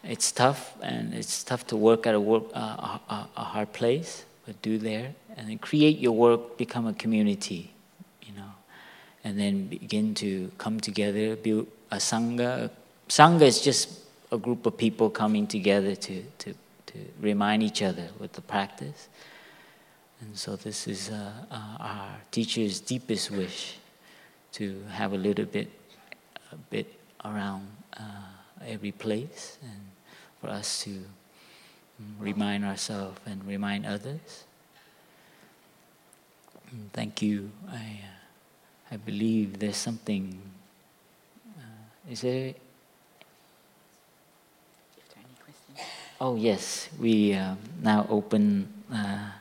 It's 0.03 0.31
tough, 0.31 0.73
and 0.81 1.13
it's 1.13 1.43
tough 1.43 1.67
to 1.67 1.77
work 1.77 2.07
at 2.07 2.15
a, 2.15 2.19
work, 2.19 2.43
uh, 2.53 2.97
a, 3.09 3.27
a 3.37 3.43
hard 3.43 3.71
place, 3.71 4.25
but 4.45 4.59
do 4.61 4.77
there. 4.77 5.13
And 5.37 5.49
then 5.49 5.59
create 5.59 5.99
your 5.99 6.13
work, 6.13 6.57
become 6.57 6.87
a 6.87 6.93
community, 6.93 7.71
you 8.23 8.33
know. 8.33 8.51
And 9.23 9.39
then 9.39 9.67
begin 9.67 10.15
to 10.15 10.51
come 10.57 10.79
together, 10.79 11.35
build 11.35 11.67
a 11.91 11.97
Sangha. 11.97 12.71
Sangha 13.07 13.43
is 13.43 13.61
just 13.61 13.99
a 14.31 14.37
group 14.37 14.65
of 14.65 14.77
people 14.77 15.09
coming 15.09 15.45
together 15.45 15.95
to, 15.95 16.23
to, 16.39 16.53
to 16.87 16.97
remind 17.19 17.61
each 17.61 17.81
other 17.81 18.07
with 18.19 18.33
the 18.33 18.41
practice. 18.41 19.07
And 20.21 20.37
so 20.37 20.55
this 20.55 20.87
is 20.87 21.09
uh, 21.09 21.31
uh, 21.49 21.77
our 21.79 22.09
teacher's 22.31 22.79
deepest 22.79 23.31
wish 23.31 23.77
to 24.53 24.83
have 24.91 25.13
a 25.13 25.17
little 25.17 25.45
bit, 25.45 25.69
a 26.51 26.55
bit 26.55 27.00
around 27.24 27.67
uh, 27.97 28.63
every 28.65 28.91
place, 28.91 29.57
and 29.61 29.82
for 30.39 30.49
us 30.49 30.84
to 30.84 30.89
mm, 30.89 31.03
remind 32.19 32.65
ourselves 32.65 33.19
and 33.26 33.43
remind 33.45 33.86
others. 33.86 34.45
And 36.72 36.89
mm, 36.89 36.93
thank 36.93 37.22
you. 37.22 37.51
I, 37.69 37.76
uh, 37.76 38.93
I 38.93 38.97
believe 38.97 39.59
there's 39.59 39.78
something. 39.78 40.39
Uh, 41.57 42.11
is 42.11 42.22
there 42.22 42.53
Oh, 46.24 46.36
yes. 46.36 46.88
We 46.99 47.34
uh, 47.34 47.55
now 47.82 48.05
open 48.07 48.72
uh, 48.93 49.32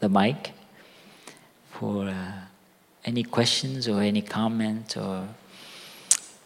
the 0.00 0.10
mic 0.10 0.52
for 1.70 2.08
uh, 2.08 2.32
any 3.06 3.22
questions 3.22 3.88
or 3.88 4.02
any 4.02 4.20
comments. 4.20 4.98
Or 4.98 5.26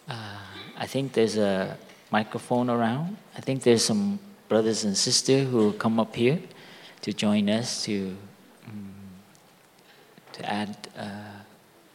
uh, 0.09 0.39
I 0.81 0.87
think 0.87 1.13
there's 1.13 1.37
a 1.37 1.77
microphone 2.11 2.71
around. 2.71 3.19
I 3.37 3.43
think 3.43 3.63
there's 3.63 3.85
some 3.85 4.19
brothers 4.49 4.85
and 4.85 4.97
sisters 4.97 5.47
who 5.51 5.75
come 5.75 6.01
up 6.01 6.17
here 6.17 6.41
to 7.03 7.13
join 7.13 7.51
us 7.51 7.85
to 7.85 8.17
um, 8.67 8.95
to 10.33 10.51
add 10.51 10.89
a 10.97 11.11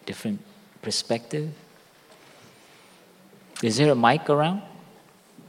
different 0.06 0.40
perspective. 0.84 1.50
Is 3.64 3.78
there 3.78 3.92
a 3.92 3.96
mic 3.96 4.30
around? 4.30 4.62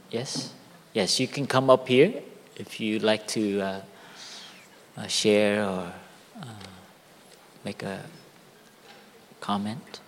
Yes? 0.09 0.51
Yes, 0.93 1.19
you 1.19 1.27
can 1.27 1.45
come 1.45 1.69
up 1.69 1.87
here 1.87 2.23
if 2.55 2.79
you'd 2.79 3.03
like 3.03 3.27
to 3.27 3.61
uh, 3.61 3.81
uh, 4.97 5.07
share 5.07 5.63
or 5.63 5.93
uh, 6.41 6.45
make 7.63 7.83
a 7.83 8.01
comment. 9.39 9.99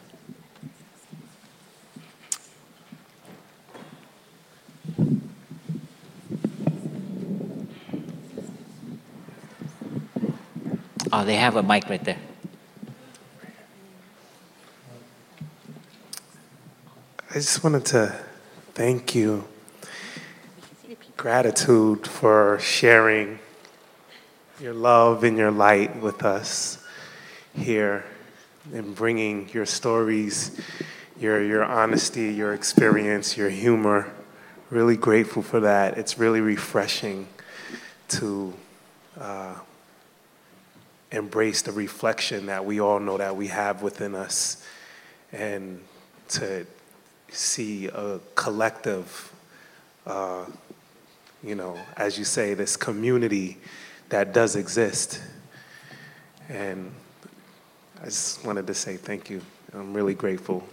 Oh, 11.12 11.26
they 11.26 11.36
have 11.36 11.56
a 11.56 11.64
mic 11.64 11.90
right 11.90 12.04
there. 12.04 12.20
I 17.32 17.34
just 17.34 17.64
wanted 17.64 17.86
to 17.86 18.20
thank 18.74 19.16
you 19.16 19.48
gratitude 21.20 22.08
for 22.08 22.58
sharing 22.60 23.38
your 24.62 24.74
love 24.74 25.24
and 25.26 25.38
your 25.38 25.52
light 25.52 26.02
with 26.02 26.24
us 26.24 26.82
here 27.54 28.06
and 28.74 28.96
bringing 28.96 29.50
your 29.50 29.66
stories, 29.66 30.58
your, 31.20 31.44
your 31.44 31.64
honesty, 31.64 32.34
your 32.34 32.54
experience, 32.54 33.36
your 33.36 33.50
humor. 33.50 34.10
Really 34.70 34.96
grateful 34.96 35.44
for 35.44 35.60
that. 35.60 35.98
It's 35.98 36.18
really 36.18 36.40
refreshing 36.40 37.28
to 38.08 38.54
uh, 39.20 39.56
embrace 41.12 41.62
the 41.62 41.72
reflection 41.72 42.46
that 42.48 42.66
we 42.66 42.80
all 42.80 43.00
know 43.00 43.18
that 43.18 43.36
we 43.36 43.48
have 43.48 43.82
within 43.82 44.16
us 44.16 44.64
and 45.32 45.82
to 46.28 46.66
see 47.32 47.88
a 47.88 48.20
collective, 48.36 49.34
uh, 50.06 50.46
you 51.44 51.56
know, 51.56 51.78
as 51.98 52.18
you 52.18 52.26
say, 52.26 52.54
this 52.54 52.76
community 52.78 53.58
that 54.10 54.34
does 54.34 54.56
exist. 54.56 55.22
And 56.48 56.92
I 58.02 58.06
just 58.06 58.46
wanted 58.46 58.68
to 58.68 58.74
say 58.74 58.98
thank 58.98 59.30
you. 59.30 59.42
I'm 59.74 59.94
really 59.94 60.16
grateful. 60.16 60.68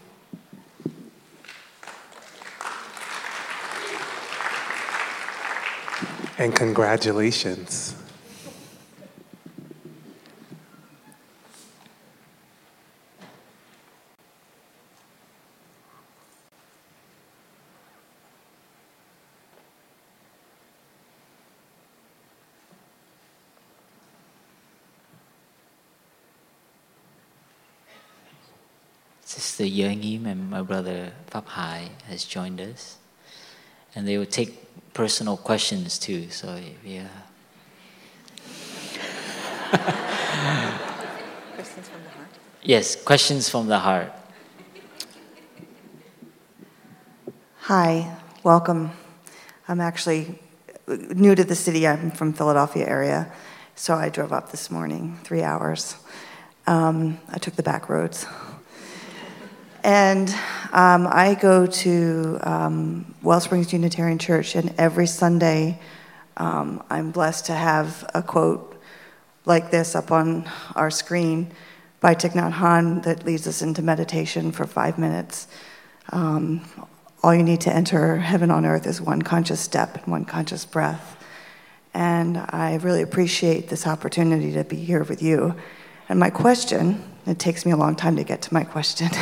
And 6.39 6.55
congratulations. 6.55 7.95
Sister 30.03 30.29
and 30.29 30.51
my 30.51 30.63
brother 30.63 31.13
Phap 31.31 31.47
Hai 31.47 31.89
has 32.09 32.25
joined 32.25 32.61
us. 32.61 32.99
And 33.95 34.07
they 34.07 34.19
will 34.19 34.27
take 34.27 34.93
personal 34.93 35.37
questions 35.37 35.99
too. 35.99 36.31
So 36.31 36.59
yeah. 36.85 37.09
Questions 41.55 41.89
from 41.89 42.03
the 42.03 42.11
heart. 42.11 42.29
Yes, 42.63 42.97
questions 42.97 43.49
from 43.49 43.67
the 43.69 43.79
heart. 43.79 44.13
Hi, 47.61 48.17
welcome. 48.43 48.93
I'm 49.67 49.81
actually 49.81 50.39
new 50.87 51.35
to 51.35 51.43
the 51.43 51.57
city. 51.57 51.87
I'm 51.87 52.11
from 52.13 52.33
Philadelphia 52.33 52.87
area, 52.87 53.33
so 53.75 53.95
I 53.95 54.09
drove 54.09 54.33
up 54.33 54.53
this 54.53 54.71
morning, 54.71 55.19
three 55.25 55.43
hours. 55.43 55.97
Um, 56.67 57.19
I 57.29 57.39
took 57.39 57.57
the 57.57 57.65
back 57.65 57.89
roads. 57.89 58.27
And 59.87 60.29
um, 60.73 61.07
I 61.09 61.39
go 61.41 61.65
to 61.65 62.39
um, 62.43 63.15
Wellsprings 63.23 63.73
Unitarian 63.73 64.19
Church, 64.19 64.57
and 64.57 64.75
every 64.79 65.07
Sunday 65.07 65.79
um, 66.37 66.83
I'm 66.91 67.13
blessed 67.13 67.47
to 67.47 67.53
have 67.53 68.05
a 68.13 68.21
quote 68.21 68.83
like 69.45 69.71
this 69.71 69.95
up 69.95 70.11
on 70.11 70.51
our 70.75 70.91
screen 70.91 71.53
by 72.01 72.17
Thich 72.17 72.33
Nhat 72.33 72.55
Hanh 72.55 73.05
that 73.05 73.25
leads 73.25 73.47
us 73.47 73.63
into 73.63 73.81
meditation 73.81 74.51
for 74.51 74.67
five 74.67 74.99
minutes. 74.99 75.47
Um, 76.11 76.63
all 77.23 77.33
you 77.33 77.45
need 77.45 77.61
to 77.61 77.73
enter 77.73 78.17
heaven 78.17 78.51
on 78.51 78.67
earth 78.67 78.89
is 78.89 79.01
one 79.01 79.23
conscious 79.23 79.61
step 79.61 80.03
and 80.03 80.07
one 80.09 80.25
conscious 80.25 80.65
breath. 80.65 81.17
And 81.95 82.39
I 82.39 82.81
really 82.83 83.03
appreciate 83.03 83.69
this 83.69 83.87
opportunity 83.87 84.51
to 84.55 84.65
be 84.65 84.79
here 84.79 85.05
with 85.05 85.23
you. 85.23 85.55
And 86.09 86.19
my 86.19 86.31
question, 86.31 87.05
it 87.25 87.39
takes 87.39 87.65
me 87.65 87.71
a 87.71 87.77
long 87.77 87.95
time 87.95 88.17
to 88.17 88.25
get 88.25 88.43
to 88.43 88.55
my 88.55 88.65
question, 88.65 89.11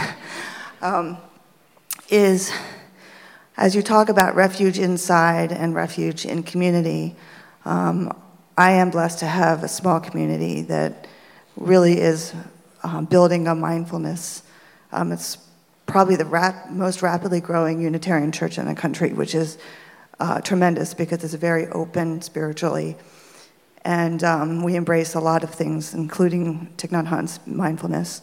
um, 0.85 1.17
is 2.11 2.53
as 3.57 3.75
you 3.75 3.81
talk 3.81 4.11
about 4.11 4.35
refuge 4.35 4.79
inside 4.79 5.51
and 5.51 5.75
refuge 5.75 6.27
in 6.27 6.43
community, 6.43 7.17
um, 7.65 8.15
I 8.59 8.73
am 8.73 8.91
blessed 8.91 9.21
to 9.21 9.27
have 9.27 9.65
a 9.65 9.69
small 9.69 9.99
community 9.99 10.61
that 10.63 11.07
really 11.57 11.99
is 12.01 12.35
um, 12.83 13.07
building 13.07 13.49
a 13.49 13.55
mindfulness. 13.55 14.43
Um, 14.93 15.11
it's 15.11 15.39
probably 15.87 16.17
the 16.17 16.27
rap- 16.27 16.71
most 16.71 17.01
rapidly 17.01 17.41
growing 17.41 17.81
Unitarian 17.81 18.31
church 18.31 18.59
in 18.59 18.67
the 18.67 18.75
country, 18.75 19.15
which 19.15 19.35
is 19.35 19.57
uh, 20.21 20.43
tremendous 20.43 20.93
because 20.93 21.25
it's 21.25 21.35
very 21.35 21.67
open 21.69 22.21
spiritually. 22.21 22.97
And 23.87 24.23
um, 24.23 24.63
we 24.63 24.77
embrace 24.77 25.15
a 25.15 25.21
lot 25.21 25.45
of 25.45 25.51
things, 25.51 25.95
including 25.95 26.69
Thich 26.77 26.91
Nhat 26.91 27.07
Hanh's 27.07 27.41
mindfulness. 27.47 28.21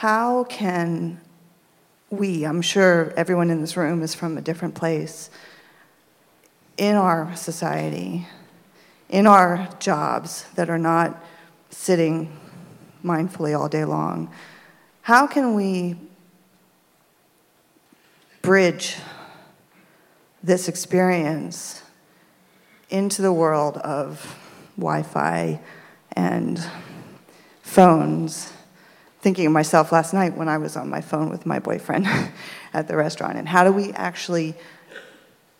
How 0.00 0.44
can 0.44 1.20
we, 2.08 2.44
I'm 2.44 2.62
sure 2.62 3.12
everyone 3.18 3.50
in 3.50 3.60
this 3.60 3.76
room 3.76 4.02
is 4.02 4.14
from 4.14 4.38
a 4.38 4.40
different 4.40 4.74
place, 4.74 5.28
in 6.78 6.96
our 6.96 7.36
society, 7.36 8.26
in 9.10 9.26
our 9.26 9.68
jobs 9.78 10.46
that 10.54 10.70
are 10.70 10.78
not 10.78 11.22
sitting 11.68 12.34
mindfully 13.04 13.54
all 13.54 13.68
day 13.68 13.84
long, 13.84 14.30
how 15.02 15.26
can 15.26 15.52
we 15.52 15.96
bridge 18.40 18.96
this 20.42 20.66
experience 20.66 21.82
into 22.88 23.20
the 23.20 23.34
world 23.34 23.76
of 23.76 24.34
Wi 24.78 25.02
Fi 25.02 25.60
and 26.12 26.58
phones? 27.60 28.54
Thinking 29.20 29.46
of 29.46 29.52
myself 29.52 29.92
last 29.92 30.14
night 30.14 30.36
when 30.36 30.48
I 30.48 30.58
was 30.58 30.76
on 30.76 30.88
my 30.88 31.00
phone 31.00 31.28
with 31.28 31.44
my 31.44 31.58
boyfriend 31.58 32.06
at 32.72 32.88
the 32.88 32.96
restaurant, 32.96 33.36
and 33.36 33.48
how 33.48 33.64
do 33.64 33.72
we 33.72 33.92
actually 33.92 34.54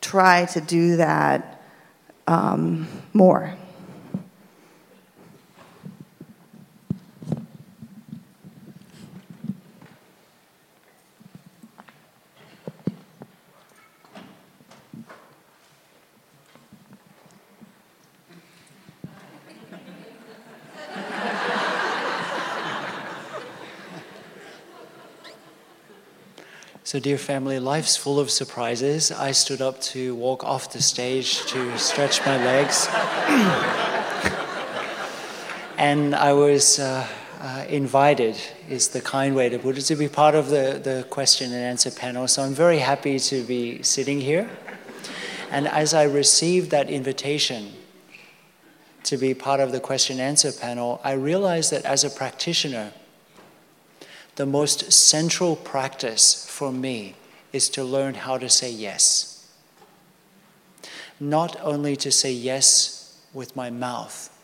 try 0.01 0.47
to 0.47 0.61
do 0.61 0.97
that 0.97 1.63
um, 2.27 2.89
more? 3.13 3.55
So, 26.91 26.99
dear 26.99 27.19
family, 27.19 27.61
life's 27.61 27.97
full 27.97 28.19
of 28.19 28.33
surprises. 28.33 29.13
I 29.13 29.31
stood 29.31 29.63
up 29.63 29.81
to 29.95 30.17
walk 30.17 30.43
off 30.43 30.73
the 30.73 30.83
stage 30.83 31.47
to 31.47 31.79
stretch 31.79 32.19
my 32.27 32.37
legs. 32.45 32.89
and 35.79 36.17
I 36.17 36.33
was 36.33 36.81
uh, 36.81 37.07
uh, 37.41 37.65
invited, 37.69 38.37
is 38.69 38.89
the 38.89 39.01
kind 39.01 39.37
way 39.37 39.49
to 39.51 39.59
put 39.61 39.79
it, 39.79 39.83
to 39.83 39.95
be 39.95 40.09
part 40.09 40.35
of 40.35 40.49
the, 40.49 40.81
the 40.83 41.07
question 41.11 41.53
and 41.53 41.63
answer 41.63 41.93
panel. 41.93 42.27
So, 42.27 42.43
I'm 42.43 42.55
very 42.55 42.79
happy 42.79 43.21
to 43.21 43.45
be 43.45 43.85
sitting 43.85 44.21
here. 44.21 44.51
And 45.49 45.69
as 45.69 45.95
I 45.95 46.03
received 46.03 46.73
that 46.73 46.91
invitation 46.91 47.73
to 49.05 49.17
be 49.17 49.33
part 49.33 49.61
of 49.61 49.71
the 49.71 49.79
question 49.79 50.19
and 50.19 50.23
answer 50.23 50.51
panel, 50.51 51.01
I 51.05 51.13
realized 51.13 51.71
that 51.71 51.85
as 51.85 52.03
a 52.03 52.11
practitioner, 52.11 52.93
the 54.41 54.47
most 54.47 54.91
central 54.91 55.55
practice 55.55 56.47
for 56.49 56.73
me 56.73 57.15
is 57.53 57.69
to 57.69 57.85
learn 57.85 58.15
how 58.15 58.39
to 58.39 58.49
say 58.49 58.71
yes. 58.71 59.47
Not 61.21 61.61
only 61.61 61.95
to 61.97 62.11
say 62.11 62.33
yes 62.33 63.21
with 63.35 63.55
my 63.55 63.69
mouth, 63.69 64.35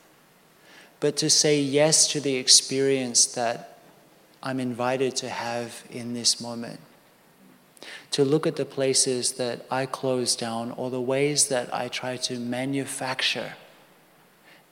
but 1.00 1.16
to 1.16 1.30
say 1.30 1.58
yes 1.58 2.08
to 2.08 2.20
the 2.20 2.34
experience 2.34 3.24
that 3.24 3.78
I'm 4.42 4.60
invited 4.60 5.16
to 5.16 5.30
have 5.30 5.82
in 5.90 6.12
this 6.12 6.42
moment. 6.42 6.80
To 8.10 8.22
look 8.22 8.46
at 8.46 8.56
the 8.56 8.66
places 8.66 9.32
that 9.40 9.64
I 9.70 9.86
close 9.86 10.36
down 10.36 10.72
or 10.72 10.90
the 10.90 11.00
ways 11.00 11.48
that 11.48 11.72
I 11.74 11.88
try 11.88 12.18
to 12.18 12.38
manufacture 12.38 13.54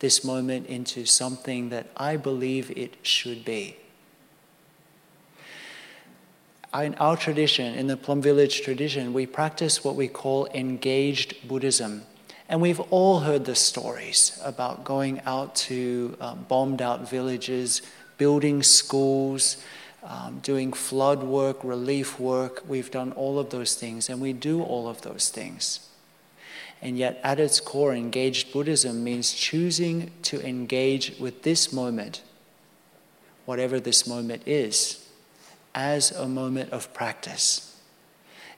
this 0.00 0.22
moment 0.22 0.66
into 0.66 1.06
something 1.06 1.70
that 1.70 1.86
I 1.96 2.18
believe 2.18 2.70
it 2.76 2.96
should 3.00 3.42
be 3.46 3.78
in 6.82 6.94
our 6.96 7.16
tradition, 7.16 7.74
in 7.74 7.86
the 7.86 7.96
Plum 7.96 8.20
Village 8.20 8.62
tradition, 8.62 9.12
we 9.12 9.26
practice 9.26 9.84
what 9.84 9.94
we 9.94 10.08
call 10.08 10.46
engaged 10.48 11.46
Buddhism. 11.46 12.02
And 12.48 12.60
we've 12.60 12.80
all 12.90 13.20
heard 13.20 13.44
the 13.44 13.54
stories 13.54 14.38
about 14.44 14.84
going 14.84 15.20
out 15.24 15.54
to 15.56 16.16
uh, 16.20 16.34
bombed 16.34 16.82
out 16.82 17.08
villages, 17.08 17.80
building 18.18 18.62
schools, 18.62 19.62
um, 20.02 20.40
doing 20.42 20.72
flood 20.72 21.22
work, 21.22 21.62
relief 21.62 22.18
work. 22.18 22.64
We've 22.66 22.90
done 22.90 23.12
all 23.12 23.38
of 23.38 23.50
those 23.50 23.76
things, 23.76 24.10
and 24.10 24.20
we 24.20 24.32
do 24.32 24.62
all 24.62 24.88
of 24.88 25.02
those 25.02 25.30
things. 25.30 25.88
And 26.82 26.98
yet, 26.98 27.20
at 27.22 27.38
its 27.38 27.60
core, 27.60 27.94
engaged 27.94 28.52
Buddhism 28.52 29.04
means 29.04 29.32
choosing 29.32 30.10
to 30.22 30.44
engage 30.46 31.18
with 31.18 31.44
this 31.44 31.72
moment, 31.72 32.20
whatever 33.46 33.78
this 33.80 34.06
moment 34.06 34.42
is 34.44 35.03
as 35.74 36.10
a 36.12 36.28
moment 36.28 36.70
of 36.70 36.92
practice. 36.94 37.80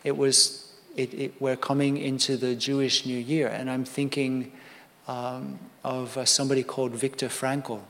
It 0.05 0.17
was, 0.17 0.73
it, 0.95 1.15
it, 1.15 1.41
we're 1.41 1.57
coming 1.57 1.97
into 1.97 2.37
the 2.37 2.55
Jewish 2.55 3.07
New 3.07 3.19
Year, 3.19 3.49
and 3.49 3.71
I'm 3.71 3.85
thinking 3.85 4.53
um, 5.09 5.59
of 5.83 6.17
uh, 6.17 6.25
somebody 6.25 6.63
called 6.63 6.93
Viktor 6.93 7.29
Frankl, 7.29 7.81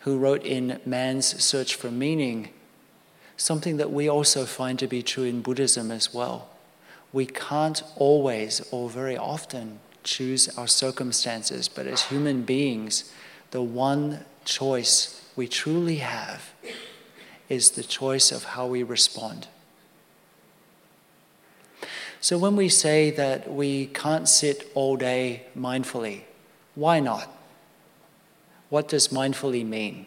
who 0.00 0.18
wrote 0.18 0.44
in 0.44 0.80
Man's 0.84 1.42
Search 1.42 1.74
for 1.74 1.90
Meaning 1.90 2.50
something 3.36 3.78
that 3.78 3.90
we 3.90 4.08
also 4.08 4.44
find 4.44 4.78
to 4.78 4.86
be 4.86 5.02
true 5.02 5.24
in 5.24 5.40
Buddhism 5.40 5.90
as 5.90 6.12
well. 6.12 6.48
We 7.12 7.26
can't 7.26 7.82
always 7.96 8.60
or 8.70 8.90
very 8.90 9.16
often 9.16 9.80
choose 10.04 10.56
our 10.58 10.68
circumstances, 10.68 11.68
but 11.68 11.86
as 11.86 12.02
human 12.02 12.42
beings, 12.42 13.12
the 13.50 13.62
one 13.62 14.24
choice 14.44 15.22
we 15.36 15.48
truly 15.48 15.96
have 15.96 16.50
is 17.50 17.72
the 17.72 17.82
choice 17.82 18.32
of 18.32 18.44
how 18.44 18.66
we 18.66 18.82
respond. 18.82 19.48
So 22.22 22.38
when 22.38 22.54
we 22.54 22.68
say 22.68 23.10
that 23.10 23.52
we 23.52 23.86
can't 23.86 24.28
sit 24.28 24.70
all 24.74 24.96
day 24.96 25.46
mindfully, 25.58 26.22
why 26.74 27.00
not? 27.00 27.28
What 28.68 28.88
does 28.88 29.08
mindfully 29.08 29.66
mean? 29.66 30.06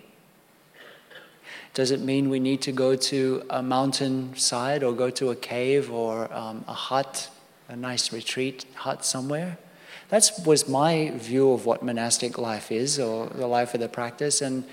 Does 1.73 1.91
it 1.91 1.99
mean 1.99 2.29
we 2.29 2.39
need 2.39 2.61
to 2.61 2.71
go 2.71 2.95
to 2.95 3.43
a 3.49 3.61
mountain 3.61 4.37
side 4.37 4.83
or 4.83 4.93
go 4.93 5.09
to 5.09 5.31
a 5.31 5.35
cave 5.35 5.91
or 5.91 6.31
um, 6.33 6.63
a 6.67 6.73
hut, 6.73 7.29
a 7.67 7.75
nice 7.75 8.13
retreat 8.13 8.65
hut 8.75 9.03
somewhere? 9.03 9.57
That 10.09 10.29
was 10.45 10.69
my 10.69 11.11
view 11.15 11.51
of 11.51 11.65
what 11.65 11.83
monastic 11.83 12.37
life 12.37 12.71
is 12.71 12.99
or 12.99 13.27
the 13.27 13.47
life 13.47 13.73
of 13.73 13.79
the 13.79 13.89
practice, 13.89 14.41
and 14.41 14.63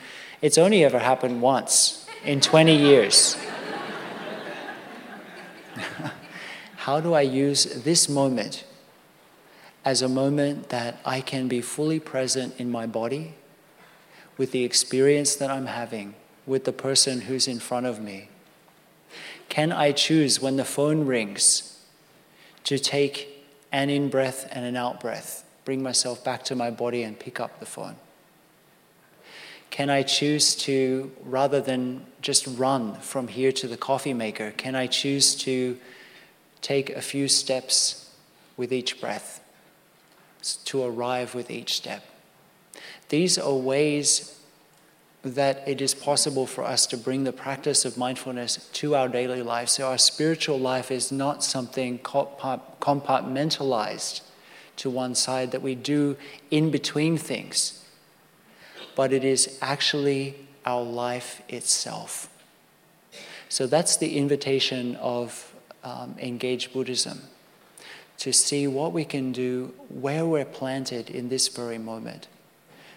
it's 0.42 0.58
only 0.58 0.84
ever 0.84 0.98
happened 0.98 1.40
once 1.40 2.06
in 2.24 2.40
20 2.40 2.74
years. 2.74 3.36
How 6.76 7.00
do 7.00 7.14
I 7.14 7.22
use 7.22 7.64
this 7.84 8.08
moment 8.08 8.64
as 9.84 10.02
a 10.02 10.08
moment 10.08 10.68
that 10.70 10.98
I 11.04 11.20
can 11.20 11.48
be 11.48 11.60
fully 11.60 12.00
present 12.00 12.58
in 12.58 12.70
my 12.70 12.86
body 12.86 13.34
with 14.36 14.52
the 14.52 14.64
experience 14.64 15.34
that 15.36 15.50
I'm 15.50 15.66
having 15.66 16.14
with 16.46 16.64
the 16.64 16.72
person 16.72 17.22
who's 17.22 17.46
in 17.46 17.58
front 17.58 17.86
of 17.86 18.00
me? 18.00 18.28
Can 19.48 19.72
I 19.72 19.92
choose 19.92 20.40
when 20.40 20.56
the 20.56 20.64
phone 20.64 21.06
rings 21.06 21.84
to 22.64 22.78
take 22.78 23.46
an 23.72 23.90
in 23.90 24.08
breath 24.08 24.48
and 24.50 24.64
an 24.64 24.76
out 24.76 25.00
breath, 25.00 25.44
bring 25.64 25.82
myself 25.82 26.24
back 26.24 26.44
to 26.44 26.56
my 26.56 26.70
body 26.70 27.02
and 27.02 27.18
pick 27.18 27.40
up 27.40 27.60
the 27.60 27.66
phone? 27.66 27.96
Can 29.70 29.88
I 29.88 30.02
choose 30.02 30.56
to, 30.56 31.12
rather 31.24 31.60
than 31.60 32.04
just 32.20 32.46
run 32.46 32.96
from 32.96 33.28
here 33.28 33.52
to 33.52 33.68
the 33.68 33.76
coffee 33.76 34.12
maker, 34.12 34.52
can 34.56 34.74
I 34.74 34.88
choose 34.88 35.36
to 35.36 35.78
take 36.60 36.90
a 36.90 37.00
few 37.00 37.28
steps 37.28 38.10
with 38.56 38.72
each 38.72 39.00
breath, 39.00 39.40
to 40.64 40.82
arrive 40.82 41.34
with 41.34 41.50
each 41.50 41.74
step? 41.74 42.04
These 43.08 43.38
are 43.38 43.54
ways 43.54 44.36
that 45.22 45.62
it 45.68 45.80
is 45.80 45.94
possible 45.94 46.46
for 46.46 46.64
us 46.64 46.86
to 46.86 46.96
bring 46.96 47.24
the 47.24 47.32
practice 47.32 47.84
of 47.84 47.98
mindfulness 47.98 48.68
to 48.72 48.94
our 48.94 49.08
daily 49.08 49.42
life. 49.42 49.68
So 49.68 49.86
our 49.86 49.98
spiritual 49.98 50.58
life 50.58 50.90
is 50.90 51.12
not 51.12 51.44
something 51.44 51.98
compartmentalized 51.98 54.22
to 54.76 54.90
one 54.90 55.14
side 55.14 55.50
that 55.50 55.60
we 55.60 55.74
do 55.74 56.16
in 56.50 56.70
between 56.70 57.18
things, 57.18 57.79
but 59.00 59.14
it 59.14 59.24
is 59.24 59.56
actually 59.62 60.34
our 60.66 60.82
life 60.82 61.40
itself. 61.48 62.28
So 63.48 63.66
that's 63.66 63.96
the 63.96 64.18
invitation 64.18 64.94
of 64.96 65.54
um, 65.82 66.16
engaged 66.18 66.74
Buddhism 66.74 67.22
to 68.18 68.30
see 68.30 68.66
what 68.66 68.92
we 68.92 69.06
can 69.06 69.32
do 69.32 69.72
where 69.88 70.26
we're 70.26 70.44
planted 70.44 71.08
in 71.08 71.30
this 71.30 71.48
very 71.48 71.78
moment. 71.78 72.28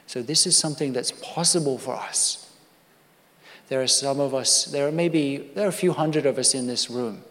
So, 0.06 0.22
this 0.22 0.46
is 0.46 0.58
something 0.58 0.92
that's 0.92 1.14
possible 1.14 1.78
for 1.78 1.96
us. 1.96 2.52
There 3.70 3.82
are 3.82 3.88
some 3.88 4.20
of 4.20 4.36
us, 4.36 4.66
there 4.66 4.86
are 4.86 4.92
maybe, 4.92 5.52
there 5.56 5.66
are 5.66 5.70
a 5.70 5.80
few 5.86 5.94
hundred 5.94 6.26
of 6.26 6.38
us 6.38 6.54
in 6.54 6.68
this 6.68 6.90
room. 6.90 7.24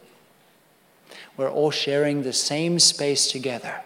We're 1.37 1.51
all 1.51 1.71
sharing 1.71 2.23
the 2.23 2.33
same 2.33 2.79
space 2.79 3.31
together. 3.31 3.83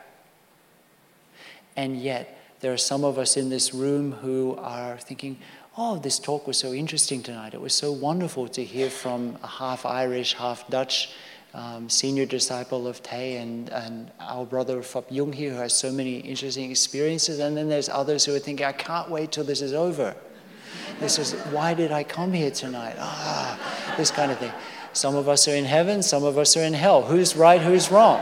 And 1.74 2.00
yet, 2.00 2.35
there 2.60 2.72
are 2.72 2.78
some 2.78 3.04
of 3.04 3.18
us 3.18 3.36
in 3.36 3.48
this 3.48 3.74
room 3.74 4.12
who 4.12 4.56
are 4.60 4.96
thinking, 4.98 5.38
oh, 5.76 5.98
this 5.98 6.18
talk 6.18 6.46
was 6.46 6.56
so 6.56 6.72
interesting 6.72 7.22
tonight. 7.22 7.54
It 7.54 7.60
was 7.60 7.74
so 7.74 7.92
wonderful 7.92 8.48
to 8.48 8.64
hear 8.64 8.88
from 8.88 9.36
a 9.42 9.46
half 9.46 9.84
Irish, 9.84 10.34
half 10.34 10.68
Dutch 10.68 11.12
um, 11.54 11.88
senior 11.88 12.26
disciple 12.26 12.86
of 12.86 12.98
Thay 12.98 13.36
and, 13.36 13.68
and 13.70 14.10
our 14.20 14.44
brother 14.44 14.78
Phap 14.82 15.14
Dung 15.14 15.32
here 15.32 15.52
who 15.52 15.56
has 15.56 15.74
so 15.74 15.90
many 15.90 16.18
interesting 16.18 16.70
experiences. 16.70 17.38
And 17.38 17.56
then 17.56 17.68
there's 17.68 17.88
others 17.88 18.24
who 18.24 18.34
are 18.34 18.38
thinking, 18.38 18.66
I 18.66 18.72
can't 18.72 19.10
wait 19.10 19.32
till 19.32 19.44
this 19.44 19.62
is 19.62 19.72
over. 19.72 20.14
This 21.00 21.18
is, 21.18 21.32
why 21.52 21.74
did 21.74 21.92
I 21.92 22.04
come 22.04 22.32
here 22.32 22.50
tonight? 22.50 22.96
Ah, 22.98 23.94
this 23.96 24.10
kind 24.10 24.32
of 24.32 24.38
thing. 24.38 24.52
Some 24.92 25.14
of 25.14 25.28
us 25.28 25.46
are 25.46 25.54
in 25.54 25.66
heaven, 25.66 26.02
some 26.02 26.24
of 26.24 26.38
us 26.38 26.56
are 26.56 26.62
in 26.62 26.72
hell. 26.72 27.02
Who's 27.02 27.36
right, 27.36 27.60
who's 27.60 27.90
wrong? 27.90 28.20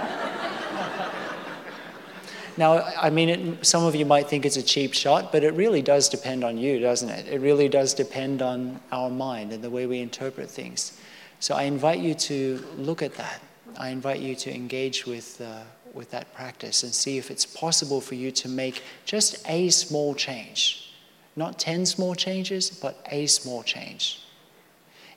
Now, 2.56 2.82
I 2.82 3.10
mean, 3.10 3.28
it, 3.28 3.66
some 3.66 3.84
of 3.84 3.96
you 3.96 4.06
might 4.06 4.28
think 4.28 4.46
it's 4.46 4.56
a 4.56 4.62
cheap 4.62 4.94
shot, 4.94 5.32
but 5.32 5.42
it 5.42 5.54
really 5.54 5.82
does 5.82 6.08
depend 6.08 6.44
on 6.44 6.56
you, 6.56 6.78
doesn't 6.78 7.08
it? 7.08 7.26
It 7.26 7.40
really 7.40 7.68
does 7.68 7.94
depend 7.94 8.42
on 8.42 8.80
our 8.92 9.10
mind 9.10 9.52
and 9.52 9.62
the 9.62 9.70
way 9.70 9.86
we 9.86 9.98
interpret 9.98 10.48
things. 10.48 10.98
So 11.40 11.56
I 11.56 11.64
invite 11.64 11.98
you 11.98 12.14
to 12.14 12.64
look 12.76 13.02
at 13.02 13.14
that. 13.14 13.40
I 13.76 13.88
invite 13.88 14.20
you 14.20 14.36
to 14.36 14.54
engage 14.54 15.04
with, 15.04 15.40
uh, 15.40 15.62
with 15.92 16.10
that 16.12 16.32
practice 16.32 16.84
and 16.84 16.94
see 16.94 17.18
if 17.18 17.30
it's 17.30 17.44
possible 17.44 18.00
for 18.00 18.14
you 18.14 18.30
to 18.30 18.48
make 18.48 18.82
just 19.04 19.44
a 19.48 19.68
small 19.70 20.14
change. 20.14 20.94
Not 21.34 21.58
10 21.58 21.86
small 21.86 22.14
changes, 22.14 22.70
but 22.70 23.04
a 23.10 23.26
small 23.26 23.64
change 23.64 24.22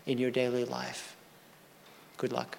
in 0.08 0.18
your 0.18 0.32
daily 0.32 0.66
life. 0.66 1.16
Good 2.18 2.34
luck. 2.34 2.58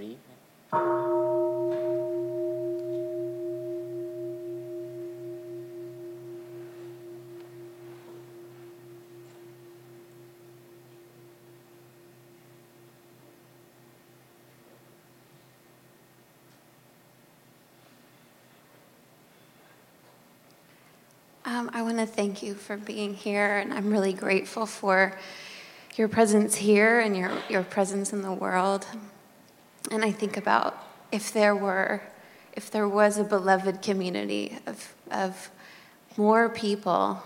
Breathe. 0.00 0.16
Um, 21.44 21.70
I 21.74 21.82
want 21.82 21.98
to 21.98 22.06
thank 22.06 22.42
you 22.42 22.54
for 22.54 22.78
being 22.78 23.12
here, 23.12 23.58
and 23.58 23.74
I'm 23.74 23.90
really 23.90 24.14
grateful 24.14 24.64
for 24.64 25.18
your 25.96 26.08
presence 26.08 26.54
here 26.54 27.00
and 27.00 27.14
your, 27.14 27.32
your 27.50 27.64
presence 27.64 28.14
in 28.14 28.22
the 28.22 28.32
world. 28.32 28.86
And 29.90 30.04
I 30.04 30.12
think 30.12 30.36
about 30.36 30.76
if 31.10 31.32
there 31.32 31.56
were, 31.56 32.02
if 32.52 32.70
there 32.70 32.88
was 32.88 33.18
a 33.18 33.24
beloved 33.24 33.82
community 33.82 34.58
of, 34.66 34.94
of 35.10 35.50
more 36.16 36.48
people 36.48 37.22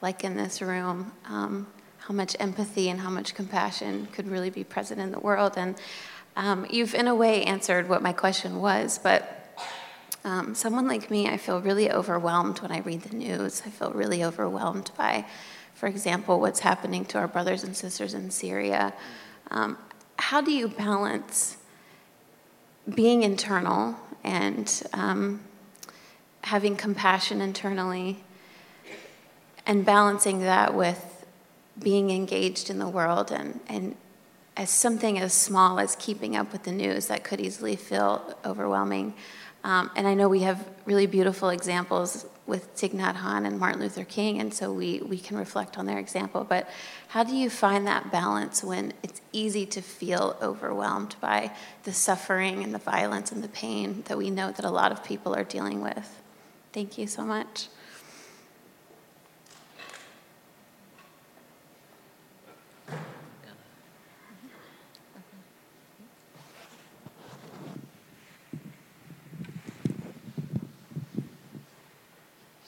like 0.00 0.24
in 0.24 0.36
this 0.36 0.62
room, 0.62 1.12
um, 1.28 1.66
how 1.98 2.14
much 2.14 2.34
empathy 2.40 2.88
and 2.88 3.00
how 3.00 3.10
much 3.10 3.34
compassion 3.34 4.08
could 4.12 4.28
really 4.28 4.50
be 4.50 4.64
present 4.64 5.00
in 5.00 5.10
the 5.10 5.20
world. 5.20 5.54
And 5.56 5.76
um, 6.36 6.66
you've, 6.70 6.94
in 6.94 7.06
a 7.06 7.14
way, 7.14 7.44
answered 7.44 7.88
what 7.88 8.02
my 8.02 8.12
question 8.12 8.60
was, 8.60 8.98
but 8.98 9.36
um, 10.24 10.54
someone 10.54 10.86
like 10.86 11.10
me, 11.10 11.28
I 11.28 11.36
feel 11.36 11.60
really 11.60 11.90
overwhelmed 11.90 12.60
when 12.60 12.72
I 12.72 12.80
read 12.80 13.02
the 13.02 13.16
news. 13.16 13.62
I 13.64 13.70
feel 13.70 13.90
really 13.92 14.24
overwhelmed 14.24 14.90
by, 14.96 15.26
for 15.74 15.86
example, 15.86 16.40
what's 16.40 16.60
happening 16.60 17.04
to 17.06 17.18
our 17.18 17.28
brothers 17.28 17.64
and 17.64 17.76
sisters 17.76 18.14
in 18.14 18.30
Syria. 18.30 18.92
Um, 19.50 19.78
how 20.16 20.40
do 20.40 20.52
you 20.52 20.68
balance 20.68 21.56
being 22.94 23.22
internal 23.22 23.96
and 24.24 24.82
um, 24.92 25.40
having 26.42 26.76
compassion 26.76 27.40
internally 27.40 28.22
and 29.66 29.84
balancing 29.84 30.40
that 30.40 30.74
with 30.74 31.26
being 31.78 32.10
engaged 32.10 32.70
in 32.70 32.78
the 32.78 32.88
world 32.88 33.30
and, 33.30 33.60
and 33.68 33.96
as 34.56 34.70
something 34.70 35.18
as 35.18 35.32
small 35.32 35.78
as 35.78 35.96
keeping 35.96 36.36
up 36.36 36.52
with 36.52 36.64
the 36.64 36.72
news 36.72 37.06
that 37.06 37.24
could 37.24 37.40
easily 37.40 37.76
feel 37.76 38.34
overwhelming. 38.44 39.14
Um, 39.64 39.90
and 39.94 40.06
I 40.06 40.14
know 40.14 40.28
we 40.28 40.40
have 40.40 40.66
really 40.84 41.06
beautiful 41.06 41.50
examples 41.50 42.26
with 42.50 42.74
Thich 42.74 42.92
Nhat 42.92 43.14
Hanh 43.14 43.46
and 43.46 43.58
Martin 43.58 43.80
Luther 43.80 44.04
King, 44.04 44.40
and 44.40 44.52
so 44.52 44.72
we, 44.72 45.00
we 45.00 45.18
can 45.18 45.38
reflect 45.38 45.78
on 45.78 45.86
their 45.86 45.98
example. 45.98 46.44
But 46.44 46.68
how 47.08 47.22
do 47.22 47.34
you 47.34 47.48
find 47.48 47.86
that 47.86 48.10
balance 48.10 48.62
when 48.64 48.92
it's 49.02 49.20
easy 49.32 49.64
to 49.66 49.80
feel 49.80 50.36
overwhelmed 50.42 51.14
by 51.20 51.52
the 51.84 51.92
suffering 51.92 52.62
and 52.64 52.74
the 52.74 52.78
violence 52.78 53.30
and 53.30 53.42
the 53.42 53.48
pain 53.48 54.02
that 54.08 54.18
we 54.18 54.30
know 54.30 54.50
that 54.50 54.64
a 54.64 54.70
lot 54.70 54.90
of 54.90 55.04
people 55.04 55.34
are 55.34 55.44
dealing 55.44 55.80
with? 55.80 56.20
Thank 56.72 56.98
you 56.98 57.06
so 57.06 57.22
much. 57.22 57.68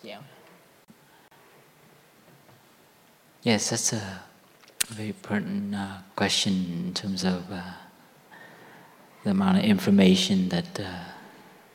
Yeah. 0.02 0.18
Yes, 3.42 3.70
that's 3.70 3.92
a 3.92 4.20
very 4.86 5.12
pertinent 5.12 5.74
uh, 5.74 5.98
question 6.14 6.86
in 6.86 6.94
terms 6.94 7.24
of 7.24 7.50
uh, 7.50 7.60
the 9.24 9.30
amount 9.30 9.58
of 9.58 9.64
information 9.64 10.48
that 10.50 10.78
uh, 10.78 10.86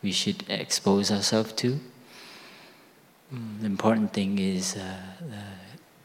we 0.02 0.14
should 0.14 0.46
expose 0.48 1.12
ourselves 1.12 1.52
to. 1.54 1.78
Mm, 3.34 3.60
the 3.60 3.66
important 3.66 4.14
thing 4.14 4.40
is 4.40 4.78
uh, 4.78 4.96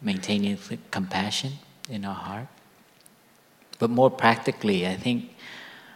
maintaining 0.00 0.58
compassion 0.90 1.52
in 1.88 2.04
our 2.04 2.14
heart. 2.14 2.48
But 3.78 3.90
more 3.90 4.10
practically, 4.10 4.84
I 4.84 4.96
think 4.96 5.30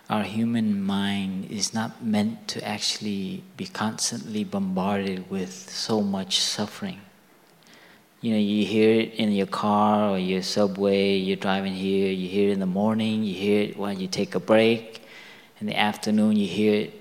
our 0.08 0.22
human 0.22 0.80
mind 0.80 1.50
is 1.50 1.74
not 1.74 2.04
meant 2.04 2.46
to 2.48 2.64
actually 2.64 3.42
be 3.56 3.66
constantly 3.66 4.44
bombarded 4.44 5.28
with 5.28 5.50
so 5.50 6.02
much 6.02 6.38
suffering. 6.38 7.00
You 8.22 8.32
know, 8.32 8.38
you 8.38 8.64
hear 8.64 9.00
it 9.00 9.14
in 9.14 9.32
your 9.32 9.46
car 9.46 10.10
or 10.10 10.18
your 10.18 10.40
subway, 10.42 11.16
you're 11.16 11.36
driving 11.36 11.74
here, 11.74 12.10
you 12.10 12.28
hear 12.28 12.48
it 12.48 12.52
in 12.52 12.60
the 12.60 12.66
morning, 12.66 13.24
you 13.24 13.34
hear 13.34 13.62
it 13.62 13.76
when 13.76 14.00
you 14.00 14.08
take 14.08 14.34
a 14.34 14.40
break, 14.40 15.02
in 15.60 15.66
the 15.66 15.76
afternoon, 15.76 16.34
you 16.36 16.46
hear 16.46 16.74
it. 16.74 16.94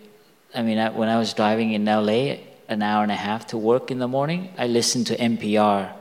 I 0.54 0.62
mean, 0.62 0.78
I, 0.78 0.90
when 0.90 1.08
I 1.08 1.18
was 1.18 1.34
driving 1.34 1.72
in 1.72 1.86
LA, 1.86 2.38
an 2.68 2.82
hour 2.82 3.02
and 3.02 3.12
a 3.12 3.16
half 3.16 3.48
to 3.48 3.58
work 3.58 3.92
in 3.92 4.00
the 4.00 4.10
morning, 4.10 4.54
I 4.58 4.68
listened 4.68 5.08
to 5.08 5.16
NPR 5.16 5.94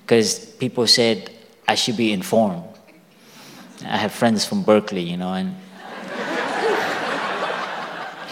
because 0.00 0.38
people 0.38 0.86
said 0.86 1.30
I 1.68 1.74
should 1.74 1.98
be 1.98 2.12
informed. 2.12 2.64
I 3.84 3.98
have 3.98 4.12
friends 4.12 4.46
from 4.46 4.62
Berkeley, 4.62 5.02
you 5.02 5.18
know, 5.18 5.34
and 5.34 5.48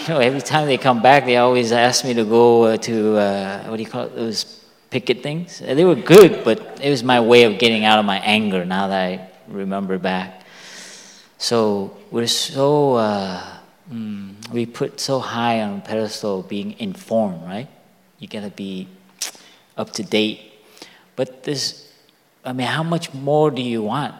you 0.00 0.08
know, 0.08 0.18
every 0.18 0.40
time 0.40 0.66
they 0.66 0.78
come 0.78 1.02
back, 1.02 1.26
they 1.26 1.36
always 1.36 1.72
ask 1.72 2.06
me 2.06 2.14
to 2.14 2.24
go 2.24 2.64
uh, 2.64 2.76
to 2.78 3.16
uh, 3.18 3.64
what 3.64 3.76
do 3.76 3.82
you 3.82 3.88
call 3.88 4.04
it? 4.04 4.14
Those 4.14 4.61
picket 4.92 5.22
things. 5.22 5.58
They 5.58 5.84
were 5.84 5.96
good, 5.96 6.44
but 6.44 6.78
it 6.80 6.90
was 6.90 7.02
my 7.02 7.18
way 7.20 7.44
of 7.44 7.58
getting 7.58 7.84
out 7.84 7.98
of 7.98 8.04
my 8.04 8.18
anger. 8.18 8.64
Now 8.64 8.88
that 8.88 9.00
I 9.00 9.30
remember 9.48 9.98
back, 9.98 10.44
so 11.38 11.96
we're 12.10 12.26
so 12.26 12.94
uh, 12.96 13.42
mm, 13.90 14.36
we 14.50 14.66
put 14.66 15.00
so 15.00 15.18
high 15.18 15.62
on 15.62 15.80
pedestal 15.80 16.42
being 16.42 16.78
informed, 16.78 17.42
right? 17.44 17.68
You 18.18 18.28
gotta 18.28 18.50
be 18.50 18.86
up 19.76 19.92
to 19.94 20.02
date. 20.02 20.52
But 21.16 21.42
this, 21.42 21.90
I 22.44 22.52
mean, 22.52 22.66
how 22.66 22.82
much 22.82 23.14
more 23.14 23.50
do 23.50 23.62
you 23.62 23.82
want? 23.82 24.14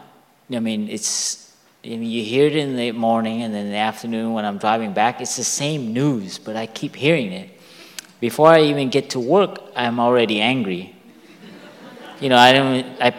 I 0.51 0.59
mean, 0.59 0.89
it's 0.89 1.53
I 1.85 1.89
mean, 1.89 2.03
you 2.03 2.23
hear 2.23 2.47
it 2.47 2.55
in 2.55 2.75
the 2.75 2.91
morning 2.93 3.43
and 3.43 3.53
then 3.53 3.67
in 3.67 3.71
the 3.71 3.77
afternoon 3.77 4.33
when 4.33 4.45
I'm 4.45 4.57
driving 4.57 4.93
back, 4.93 5.21
it's 5.21 5.35
the 5.35 5.43
same 5.43 5.93
news, 5.93 6.39
but 6.39 6.55
I 6.55 6.65
keep 6.65 6.95
hearing 6.95 7.31
it. 7.31 7.49
Before 8.23 8.47
I 8.47 8.61
even 8.61 8.87
get 8.87 9.09
to 9.09 9.19
work, 9.19 9.59
I'm 9.75 9.99
already 9.99 10.39
angry. 10.39 10.95
You 12.21 12.29
know, 12.29 12.37
I 12.37 12.53
don't, 12.53 12.85
I, 13.01 13.13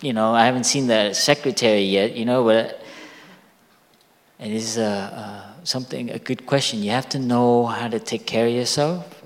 you 0.00 0.14
know, 0.14 0.32
I 0.32 0.46
haven't 0.46 0.64
seen 0.64 0.86
the 0.86 1.12
secretary 1.12 1.82
yet, 1.82 2.16
you 2.16 2.24
know, 2.24 2.44
but 2.44 2.80
it 4.40 4.50
is 4.50 4.78
a, 4.78 4.82
a, 4.82 5.66
something, 5.66 6.08
a 6.08 6.18
good 6.18 6.46
question. 6.46 6.82
You 6.82 6.92
have 6.92 7.10
to 7.10 7.18
know 7.18 7.66
how 7.66 7.88
to 7.88 8.00
take 8.00 8.24
care 8.24 8.46
of 8.46 8.54
yourself 8.54 9.22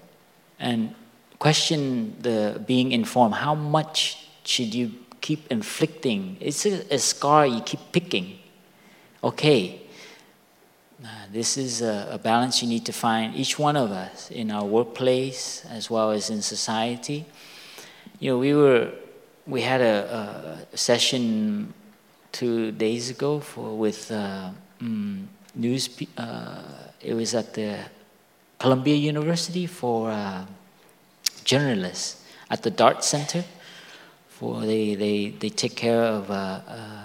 and 0.59 0.93
question 1.39 2.17
the 2.21 2.61
being 2.67 2.91
informed. 2.91 3.35
How 3.35 3.55
much 3.55 4.27
should 4.43 4.75
you 4.75 4.91
keep 5.21 5.47
inflicting? 5.53 6.37
It's 6.41 6.67
a, 6.67 6.93
a 6.93 6.99
scar 6.99 7.47
you 7.47 7.61
keep 7.61 7.93
picking 7.93 8.41
okay, 9.23 9.81
uh, 9.81 9.82
this 11.33 11.57
is 11.57 11.81
a, 11.81 12.09
a, 12.13 12.19
balance 12.19 12.63
you 12.63 12.69
need 12.69 12.85
to 12.85 12.93
find, 12.93 13.35
each 13.35 13.59
one 13.59 13.75
of 13.75 13.91
us, 13.91 14.31
in 14.31 14.51
our 14.51 14.65
workplace 14.65 15.65
as 15.71 15.89
well 15.89 16.11
as 16.11 16.29
in 16.29 16.43
society. 16.43 17.25
You 18.21 18.33
know, 18.33 18.39
we 18.39 18.53
were, 18.55 18.93
we 19.47 19.63
had 19.63 19.81
a, 19.81 20.67
a 20.73 20.77
session 20.77 21.73
two 22.33 22.73
days 22.73 23.09
ago 23.09 23.41
for 23.41 23.77
with 23.77 24.13
uh, 24.13 24.51
mm, 24.81 25.25
news. 25.55 25.89
Uh, 26.19 26.63
it 27.01 27.15
was 27.15 27.35
at 27.35 27.55
the 27.55 27.79
Columbia 28.59 28.97
University 28.97 29.67
for 29.67 30.11
uh, 30.11 30.45
journalists 31.45 32.25
at 32.51 32.63
the 32.63 32.71
Dart 32.71 33.03
Center. 33.03 33.43
For 34.29 34.61
they 34.61 34.95
they 34.95 35.31
they 35.31 35.49
take 35.49 35.77
care 35.77 36.03
of 36.03 36.31
uh, 36.31 36.61
uh, 36.69 37.03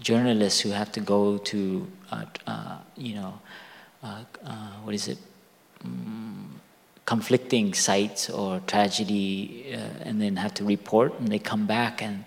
journalists 0.00 0.60
who 0.60 0.70
have 0.70 0.90
to 0.92 1.00
go 1.00 1.38
to, 1.38 1.86
uh, 2.10 2.24
uh, 2.46 2.78
you 3.00 3.14
know, 3.14 3.40
uh, 4.02 4.22
uh, 4.44 4.72
what 4.84 4.94
is 4.94 5.08
it, 5.08 5.18
um, 5.84 6.60
conflicting 7.06 7.74
sites 7.74 8.30
or 8.30 8.60
tragedy, 8.66 9.74
uh, 9.74 9.78
and 10.04 10.20
then 10.20 10.36
have 10.36 10.54
to 10.54 10.64
report, 10.64 11.18
and 11.18 11.28
they 11.28 11.38
come 11.38 11.66
back 11.66 12.02
and 12.02 12.24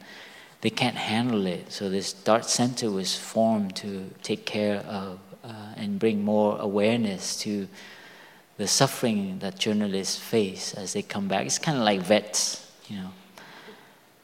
they 0.62 0.70
can't 0.70 0.96
handle 0.96 1.46
it. 1.46 1.72
So 1.72 1.90
this 1.90 2.14
Dart 2.14 2.46
Center 2.46 2.90
was 2.92 3.16
formed 3.16 3.76
to 3.78 4.10
take 4.24 4.46
care 4.46 4.78
of 4.88 5.20
and 5.76 6.00
bring 6.00 6.24
more 6.24 6.58
awareness 6.60 7.36
to 7.36 7.68
the 8.58 8.68
suffering 8.68 9.40
that 9.40 9.58
journalists 9.60 10.18
face 10.18 10.74
as 10.74 10.94
they 10.94 11.02
come 11.02 11.28
back. 11.28 11.46
It's 11.46 11.58
kind 11.58 11.78
of 11.78 11.84
like 11.84 12.00
vets, 12.00 12.72
you 12.88 12.98
know. 12.98 13.10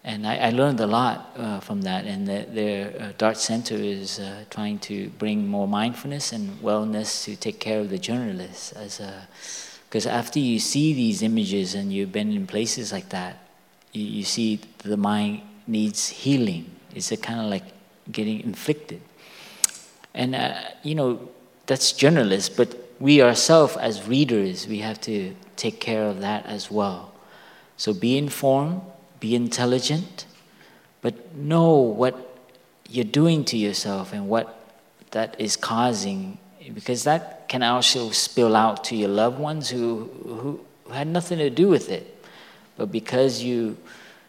And 0.04 0.26
I, 0.26 0.38
I 0.38 0.50
learned 0.52 0.80
a 0.80 0.88
lot 0.88 1.32
uh, 1.36 1.60
from 1.60 1.82
that. 1.82 2.06
And 2.06 2.28
the, 2.28 2.46
their 2.50 3.02
uh, 3.02 3.12
Dart 3.18 3.38
Center 3.38 3.76
is 3.76 4.20
uh, 4.20 4.46
trying 4.50 4.80
to 4.80 5.10
bring 5.20 5.48
more 5.48 5.68
mindfulness 5.68 6.32
and 6.32 6.60
wellness 6.62 7.26
to 7.26 7.36
take 7.36 7.60
care 7.60 7.80
of 7.80 7.90
the 7.90 7.98
journalists. 7.98 8.72
As 8.74 9.02
because 9.90 10.06
after 10.06 10.40
you 10.40 10.60
see 10.60 10.94
these 10.94 11.24
images 11.24 11.74
and 11.74 11.92
you've 11.92 12.12
been 12.12 12.32
in 12.32 12.46
places 12.46 12.92
like 12.92 13.10
that, 13.10 13.38
you, 13.92 14.04
you 14.04 14.24
see 14.24 14.62
the 14.80 14.98
mind 14.98 15.42
needs 15.66 16.10
healing. 16.10 16.70
It's 16.94 17.10
kind 17.18 17.40
of 17.40 17.48
like 17.48 17.64
getting 18.12 18.42
inflicted. 18.42 19.02
And 20.14 20.36
uh, 20.36 20.54
you 20.84 20.96
know 20.96 21.30
that's 21.66 21.92
journalists, 21.92 22.50
but 22.50 22.76
we 23.00 23.22
ourselves 23.22 23.78
as 23.78 24.08
readers, 24.08 24.68
we 24.68 24.80
have 24.80 25.00
to 25.02 25.36
take 25.56 25.80
care 25.80 26.04
of 26.04 26.22
that 26.22 26.46
as 26.46 26.70
well. 26.70 27.14
So 27.78 27.94
be 27.94 28.18
informed 28.18 28.82
be 29.20 29.36
intelligent, 29.36 30.26
but 31.02 31.36
know 31.36 31.74
what 31.74 32.38
you're 32.90 33.04
doing 33.04 33.46
to 33.46 33.58
yourself 33.58 34.14
and 34.14 34.28
what 34.28 34.56
that 35.12 35.36
is 35.40 35.56
causing, 35.56 36.38
because 36.74 37.04
that 37.04 37.48
can 37.48 37.64
also 37.64 38.12
spill 38.12 38.56
out 38.56 38.84
to 38.86 38.96
your 38.96 39.10
loved 39.10 39.40
ones 39.40 39.70
who, 39.70 40.10
who 40.24 40.94
had 40.94 41.08
nothing 41.08 41.38
to 41.40 41.50
do 41.50 41.68
with 41.68 41.90
it. 41.90 42.24
But 42.78 42.92
because 42.92 43.42
you, 43.42 43.78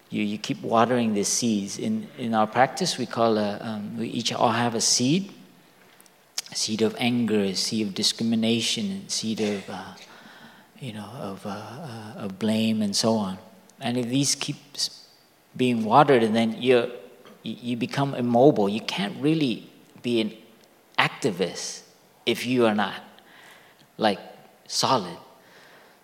you, 0.08 0.22
you 0.22 0.38
keep 0.38 0.62
watering 0.62 1.14
the 1.14 1.24
seeds, 1.24 1.78
in, 1.78 2.08
in 2.18 2.34
our 2.34 2.46
practice, 2.46 2.98
we 2.98 3.06
call 3.06 3.38
a, 3.38 3.58
um, 3.60 3.98
we 3.98 4.08
each 4.08 4.32
all 4.32 4.50
have 4.50 4.74
a 4.74 4.80
seed 4.80 5.32
a 6.50 6.54
seed 6.54 6.82
of 6.82 6.96
anger, 6.98 7.40
a 7.40 7.54
seed 7.54 7.86
of 7.86 7.94
discrimination, 7.94 9.04
a 9.06 9.10
seed 9.10 9.40
of, 9.40 9.70
uh, 9.70 9.94
you 10.80 10.92
know, 10.92 11.08
of, 11.20 11.46
uh, 11.46 11.50
uh, 11.50 12.12
of 12.24 12.38
blame 12.38 12.82
and 12.82 12.94
so 12.94 13.14
on. 13.14 13.38
And 13.80 13.96
if 13.96 14.08
these 14.08 14.34
keep 14.34 14.56
being 15.56 15.84
watered, 15.84 16.22
and 16.22 16.34
then 16.34 16.60
you 16.60 16.90
you 17.42 17.76
become 17.76 18.14
immobile. 18.14 18.68
You 18.68 18.80
can't 18.80 19.16
really 19.20 19.70
be 20.02 20.20
an 20.20 20.32
activist 20.98 21.82
if 22.26 22.46
you 22.46 22.66
are 22.66 22.74
not 22.74 23.02
like 23.96 24.20
solid. 24.66 25.16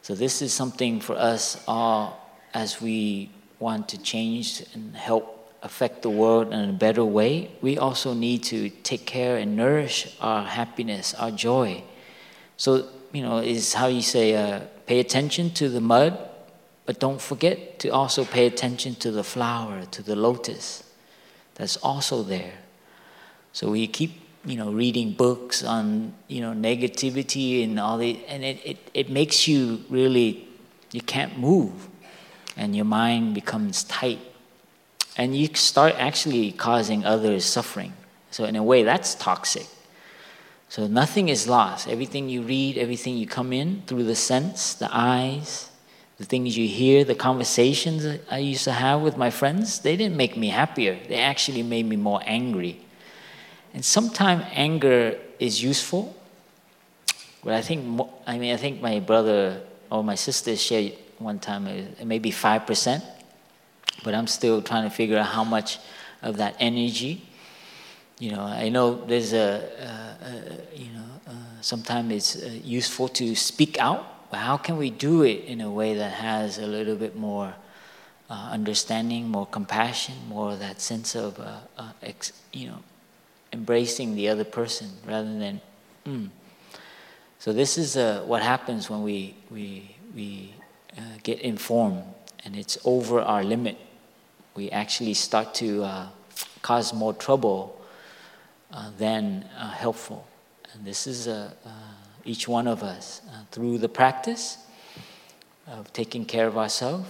So 0.03 0.15
this 0.15 0.41
is 0.41 0.53
something 0.53 1.01
for 1.01 1.17
us 1.17 1.63
all 1.69 2.21
as 2.55 2.81
we 2.81 3.31
want 3.59 3.89
to 3.91 3.99
change 3.99 4.65
and 4.73 4.97
help 4.97 5.53
affect 5.63 6.03
the 6.03 6.11
world 6.11 6.53
in 6.53 6.71
a 6.71 6.73
better 6.73 7.05
way. 7.05 7.51
We 7.61 7.77
also 7.77 8.15
need 8.15 8.45
to 8.45 8.71
take 8.71 9.05
care 9.05 9.37
and 9.37 9.57
nourish 9.57 10.17
our 10.21 10.45
happiness, 10.45 11.13
our 11.15 11.31
joy. 11.31 11.83
So 12.57 12.89
you 13.13 13.23
know, 13.23 13.39
is 13.39 13.75
how 13.75 13.87
you 13.87 14.03
say, 14.03 14.35
uh, 14.35 14.61
pay 14.87 15.01
attention 15.01 15.51
to 15.51 15.69
the 15.69 15.81
mud 15.81 16.19
but 16.87 17.01
don't 17.01 17.21
forget 17.21 17.79
to 17.81 17.89
also 17.89 18.25
pay 18.25 18.47
attention 18.47 18.95
to 18.97 19.11
the 19.11 19.25
flower, 19.25 19.85
to 19.91 20.03
the 20.03 20.17
lotus 20.17 20.85
that's 21.57 21.77
also 21.79 22.23
there. 22.23 22.53
So 23.53 23.71
we 23.71 23.87
keep, 23.87 24.21
you 24.45 24.57
know, 24.57 24.71
reading 24.71 25.13
books 25.13 25.65
on, 25.65 26.15
you 26.29 26.41
know, 26.43 26.53
negativity 26.53 27.65
and 27.65 27.81
all 27.81 27.99
the, 27.99 28.25
and 28.29 28.45
it, 28.45 28.61
it, 28.65 28.91
it 28.95 29.11
makes 29.11 29.49
you 29.49 29.83
really, 29.89 30.47
you 30.93 31.01
can't 31.01 31.39
move. 31.39 31.89
And 32.57 32.77
your 32.77 32.85
mind 32.85 33.35
becomes 33.35 33.85
tight. 33.85 34.21
And 35.17 35.35
you 35.35 35.49
start 35.55 35.95
actually 35.97 36.53
causing 36.53 37.05
others 37.05 37.45
suffering. 37.47 37.95
So 38.31 38.45
in 38.45 38.55
a 38.55 38.63
way, 38.63 38.83
that's 38.83 39.15
toxic. 39.15 39.67
So 40.69 40.87
nothing 40.87 41.31
is 41.31 41.49
lost. 41.49 41.89
Everything 41.89 42.29
you 42.29 42.43
read, 42.43 42.77
everything 42.77 43.17
you 43.17 43.27
come 43.27 43.53
in 43.53 43.83
through 43.87 44.05
the 44.05 44.15
sense, 44.15 44.75
the 44.75 44.91
eyes, 44.93 45.71
The 46.19 46.25
things 46.25 46.57
you 46.57 46.67
hear, 46.67 47.05
the 47.05 47.15
conversations 47.15 48.07
I 48.31 48.39
used 48.39 48.65
to 48.65 48.73
have 48.73 49.03
with 49.03 49.17
my 49.17 49.31
friends, 49.31 49.81
they 49.81 49.97
didn't 49.97 50.17
make 50.17 50.37
me 50.37 50.49
happier. 50.49 50.99
They 51.09 51.19
actually 51.19 51.63
made 51.63 51.87
me 51.87 51.97
more 51.97 52.21
angry. 52.25 52.81
And 53.75 53.85
sometimes 53.85 54.45
anger 54.53 55.19
is 55.39 55.63
useful, 55.63 56.17
but 57.45 57.53
I 57.53 57.61
think, 57.61 58.01
I 58.27 58.39
mean, 58.39 58.55
I 58.55 58.57
think 58.57 58.81
my 58.81 58.99
brother 59.01 59.61
or 59.91 60.03
my 60.03 60.15
sister 60.15 60.57
shared 60.57 60.95
one 61.19 61.39
time, 61.39 61.67
uh, 61.67 62.05
maybe 62.05 62.31
5%, 62.31 63.03
but 64.03 64.15
I'm 64.15 64.27
still 64.27 64.63
trying 64.63 64.85
to 64.85 64.91
figure 64.91 65.19
out 65.19 65.27
how 65.27 65.45
much 65.45 65.79
of 66.23 66.39
that 66.39 66.57
energy. 66.59 67.23
You 68.19 68.33
know, 68.33 68.41
I 68.41 68.69
know 68.71 69.05
there's 69.05 69.33
a, 69.33 69.63
uh, 69.79 70.25
uh, 70.25 70.31
you 70.75 70.91
know, 70.93 71.05
uh, 71.29 71.33
sometimes 71.61 72.37
it's 72.37 72.65
useful 72.65 73.09
to 73.09 73.37
speak 73.37 73.79
out, 73.79 74.07
but 74.31 74.39
how 74.39 74.57
can 74.57 74.77
we 74.77 74.91
do 74.91 75.23
it 75.23 75.45
in 75.45 75.61
a 75.61 75.71
way 75.71 75.95
that 75.95 76.13
has 76.13 76.59
a 76.59 76.67
little 76.67 76.97
bit 76.97 77.17
more 77.17 77.55
uh, 78.29 78.49
understanding, 78.51 79.29
more 79.29 79.47
compassion, 79.47 80.15
more 80.29 80.57
that 80.57 80.81
sense 80.81 81.15
of, 81.15 81.41
ex, 82.03 82.33
you 82.53 82.69
know, 82.69 82.79
embracing 83.53 84.15
the 84.15 84.29
other 84.29 84.45
person 84.45 84.91
rather 85.07 85.39
than, 85.39 85.61
mm. 86.05 86.29
So 87.39 87.53
this 87.53 87.79
is 87.79 87.97
what 88.27 88.43
happens 88.43 88.91
when 88.91 89.03
we, 89.03 89.37
we, 89.51 89.95
we 90.15 90.55
get 91.23 91.41
informed 91.41 92.03
and 92.45 92.57
it's 92.57 92.79
over 92.85 93.21
our 93.21 93.45
limit. 93.45 93.79
We 94.57 94.71
actually 94.71 95.15
start 95.15 95.55
to 95.57 96.09
cause 96.63 96.93
more 96.93 97.15
trouble 97.15 97.81
uh, 98.73 98.91
than 98.99 99.49
uh, 99.57 99.71
helpful. 99.71 100.27
And 100.73 100.85
this 100.85 101.07
is 101.07 101.29
uh, 101.29 101.53
uh 101.65 101.86
each 102.27 102.49
one 102.49 102.67
of 102.67 102.83
us 102.83 103.23
uh, 103.29 103.43
through 103.51 103.79
the 103.79 103.89
practice 103.89 104.59
of 105.67 105.93
taking 105.93 106.25
care 106.25 106.47
of 106.47 106.59
ourselves, 106.59 107.09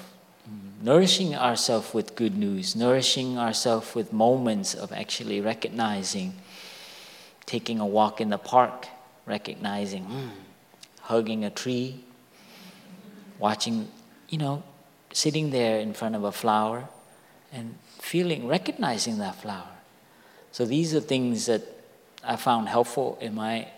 mm, 0.48 0.84
nourishing 0.84 1.34
ourselves 1.34 1.93
with 1.93 2.14
good 2.14 2.36
news, 2.36 2.76
nourishing 2.76 3.38
ourselves 3.38 3.94
with 3.94 4.12
moments 4.12 4.74
of 4.74 4.93
actually 4.93 5.40
recognizing, 5.40 6.34
taking 7.47 7.80
a 7.80 7.86
walk 7.86 8.20
in 8.20 8.28
the 8.28 8.38
park, 8.38 8.86
recognizing, 9.26 10.05
mm, 10.05 10.30
hugging 11.02 11.44
a 11.44 11.51
tree, 11.51 12.05
watching, 13.38 13.88
you 14.28 14.38
know, 14.38 14.62
sitting 15.12 15.51
there 15.51 15.78
in 15.78 15.93
front 15.94 16.14
of 16.14 16.24
a 16.24 16.32
flower 16.32 16.88
and 17.52 17.74
feeling, 18.01 18.47
recognizing 18.47 19.18
that 19.18 19.34
flower. 19.34 19.68
So 20.52 20.64
these 20.64 20.94
are 20.94 21.01
things 21.01 21.47
that 21.47 21.62
I 22.24 22.36
found 22.36 22.68
helpful 22.68 23.18
in 23.20 23.34
my, 23.34 23.68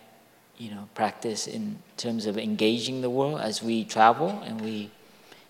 you 0.58 0.70
know, 0.70 0.88
practice 0.94 1.46
in 1.46 1.78
terms 1.96 2.26
of 2.26 2.36
engaging 2.36 3.00
the 3.00 3.08
world 3.08 3.40
as 3.40 3.62
we 3.62 3.84
travel 3.84 4.42
and 4.44 4.60
we 4.60 4.90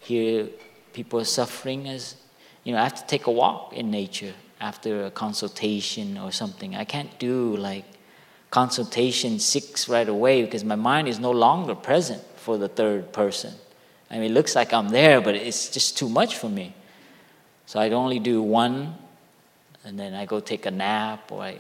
hear 0.00 0.46
people 0.92 1.24
suffering 1.24 1.88
as, 1.88 2.16
you 2.62 2.72
know, 2.72 2.78
I 2.78 2.84
have 2.84 2.94
to 2.94 3.06
take 3.06 3.26
a 3.26 3.30
walk 3.30 3.72
in 3.72 3.90
nature 3.90 4.34
after 4.60 5.06
a 5.06 5.10
consultation 5.10 6.18
or 6.18 6.30
something. 6.30 6.76
I 6.76 6.84
can't 6.84 7.18
do 7.18 7.56
like 7.56 7.84
consultation 8.50 9.38
six 9.38 9.88
right 9.88 10.08
away 10.08 10.44
because 10.44 10.64
my 10.64 10.76
mind 10.76 11.08
is 11.08 11.18
no 11.18 11.30
longer 11.30 11.74
present 11.74 12.22
for 12.36 12.58
the 12.58 12.68
third 12.68 13.12
person. 13.12 13.54
I 14.10 14.14
mean, 14.14 14.30
it 14.30 14.34
looks 14.34 14.54
like 14.54 14.72
I'm 14.72 14.88
there, 14.88 15.20
but 15.20 15.34
it's 15.34 15.70
just 15.70 15.96
too 15.96 16.08
much 16.08 16.36
for 16.36 16.48
me. 16.48 16.74
So 17.66 17.78
I'd 17.78 17.92
only 17.92 18.18
do 18.18 18.42
one, 18.42 18.94
and 19.84 19.98
then 19.98 20.14
I 20.14 20.24
go 20.24 20.40
take 20.40 20.64
a 20.64 20.70
nap, 20.70 21.30
or 21.30 21.42
I, 21.42 21.58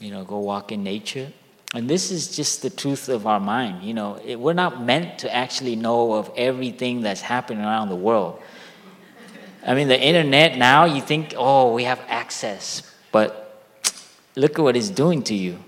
you 0.00 0.10
know, 0.10 0.24
go 0.24 0.38
walk 0.38 0.72
in 0.72 0.82
nature. 0.82 1.30
And 1.74 1.88
this 1.88 2.10
is 2.10 2.34
just 2.34 2.62
the 2.62 2.70
truth 2.70 3.08
of 3.08 3.26
our 3.26 3.40
mind. 3.40 3.82
You 3.82 3.94
know, 3.94 4.20
it, 4.24 4.40
we're 4.40 4.54
not 4.54 4.82
meant 4.82 5.18
to 5.20 5.34
actually 5.34 5.76
know 5.76 6.14
of 6.14 6.30
everything 6.36 7.02
that's 7.02 7.20
happening 7.20 7.64
around 7.64 7.90
the 7.90 7.96
world. 7.96 8.40
I 9.66 9.74
mean, 9.74 9.88
the 9.88 10.00
internet 10.00 10.56
now, 10.56 10.84
you 10.84 11.02
think, 11.02 11.34
oh, 11.36 11.74
we 11.74 11.84
have 11.84 12.00
access, 12.08 12.82
but 13.12 13.62
look 14.34 14.58
at 14.58 14.62
what 14.62 14.76
it's 14.76 14.88
doing 14.88 15.22
to 15.24 15.34
you. 15.34 15.58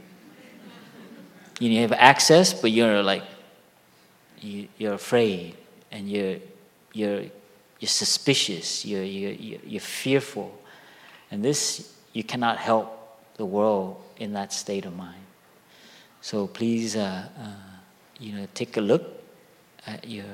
You 1.59 1.81
have 1.81 1.93
access, 1.93 2.55
but 2.55 2.71
you're 2.71 3.03
like, 3.03 3.25
you, 4.41 4.69
you're 4.79 4.95
afraid, 4.95 5.57
and 5.93 6.09
you're, 6.09 6.37
you're 6.95 7.25
you're 7.81 7.89
suspicious, 7.89 8.85
you're, 8.85 9.03
you're, 9.03 9.33
you're 9.33 9.81
fearful. 9.81 10.57
And 11.31 11.43
this, 11.43 11.95
you 12.13 12.23
cannot 12.23 12.59
help 12.59 13.19
the 13.37 13.47
world 13.47 14.01
in 14.19 14.35
that 14.35 14.53
state 14.53 14.85
of 14.85 14.95
mind. 14.95 15.23
So 16.23 16.47
please, 16.47 16.97
uh, 16.97 17.29
uh, 17.39 17.49
you 18.19 18.33
know, 18.33 18.47
take 18.55 18.77
a 18.77 18.81
look 18.81 19.03
at 19.87 20.07
your, 20.07 20.27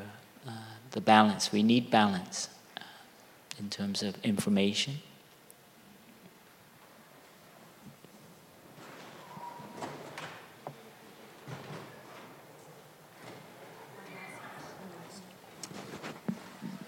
uh, 0.47 0.51
the 0.91 1.01
balance. 1.01 1.53
We 1.53 1.63
need 1.63 1.91
balance 1.91 2.49
uh, 2.77 2.83
in 3.59 3.71
terms 3.71 4.03
of 4.03 4.17
information. 4.25 4.99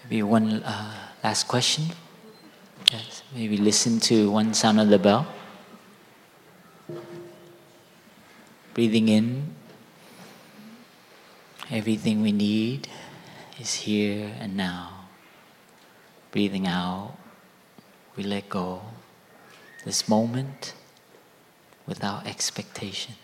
Maybe 0.03 0.23
one 0.23 0.63
uh, 0.63 0.93
last 1.23 1.47
question. 1.47 1.85
Yes, 2.91 3.23
maybe 3.33 3.57
listen 3.57 3.99
to 4.01 4.31
one 4.31 4.53
sound 4.53 4.79
of 4.79 4.89
the 4.89 4.99
bell. 4.99 5.27
Breathing 8.79 9.09
in, 9.09 9.55
everything 11.69 12.21
we 12.21 12.31
need 12.31 12.87
is 13.59 13.73
here 13.73 14.31
and 14.39 14.55
now. 14.55 15.09
Breathing 16.31 16.65
out, 16.65 17.17
we 18.15 18.23
let 18.23 18.47
go. 18.47 18.83
This 19.83 20.07
moment 20.07 20.75
without 21.85 22.25
expectation. 22.25 23.15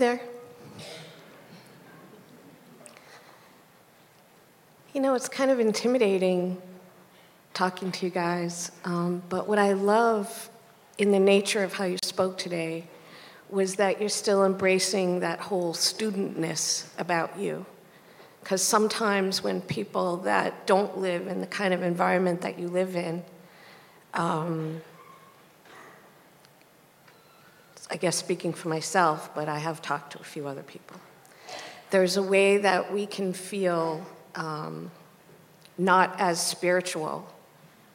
There. 0.00 0.20
You 4.94 5.02
know, 5.02 5.14
it's 5.14 5.28
kind 5.28 5.50
of 5.50 5.60
intimidating 5.60 6.60
talking 7.52 7.92
to 7.92 8.06
you 8.06 8.10
guys, 8.10 8.72
um, 8.86 9.22
but 9.28 9.46
what 9.46 9.58
I 9.58 9.74
love 9.74 10.48
in 10.96 11.12
the 11.12 11.18
nature 11.18 11.62
of 11.62 11.74
how 11.74 11.84
you 11.84 11.98
spoke 12.02 12.38
today 12.38 12.88
was 13.50 13.76
that 13.76 14.00
you're 14.00 14.08
still 14.08 14.46
embracing 14.46 15.20
that 15.20 15.38
whole 15.38 15.74
studentness 15.74 16.86
about 16.96 17.38
you. 17.38 17.66
Because 18.42 18.62
sometimes 18.62 19.42
when 19.42 19.60
people 19.60 20.16
that 20.18 20.66
don't 20.66 20.96
live 20.96 21.26
in 21.26 21.42
the 21.42 21.46
kind 21.46 21.74
of 21.74 21.82
environment 21.82 22.40
that 22.40 22.58
you 22.58 22.68
live 22.68 22.96
in, 22.96 23.22
um, 24.14 24.80
I 27.90 27.96
guess 27.96 28.16
speaking 28.16 28.52
for 28.52 28.68
myself, 28.68 29.34
but 29.34 29.48
I 29.48 29.58
have 29.58 29.82
talked 29.82 30.12
to 30.12 30.20
a 30.20 30.24
few 30.24 30.46
other 30.46 30.62
people. 30.62 30.96
There's 31.90 32.16
a 32.16 32.22
way 32.22 32.58
that 32.58 32.92
we 32.92 33.04
can 33.04 33.32
feel 33.32 34.06
um, 34.36 34.92
not 35.76 36.20
as 36.20 36.40
spiritual 36.44 37.26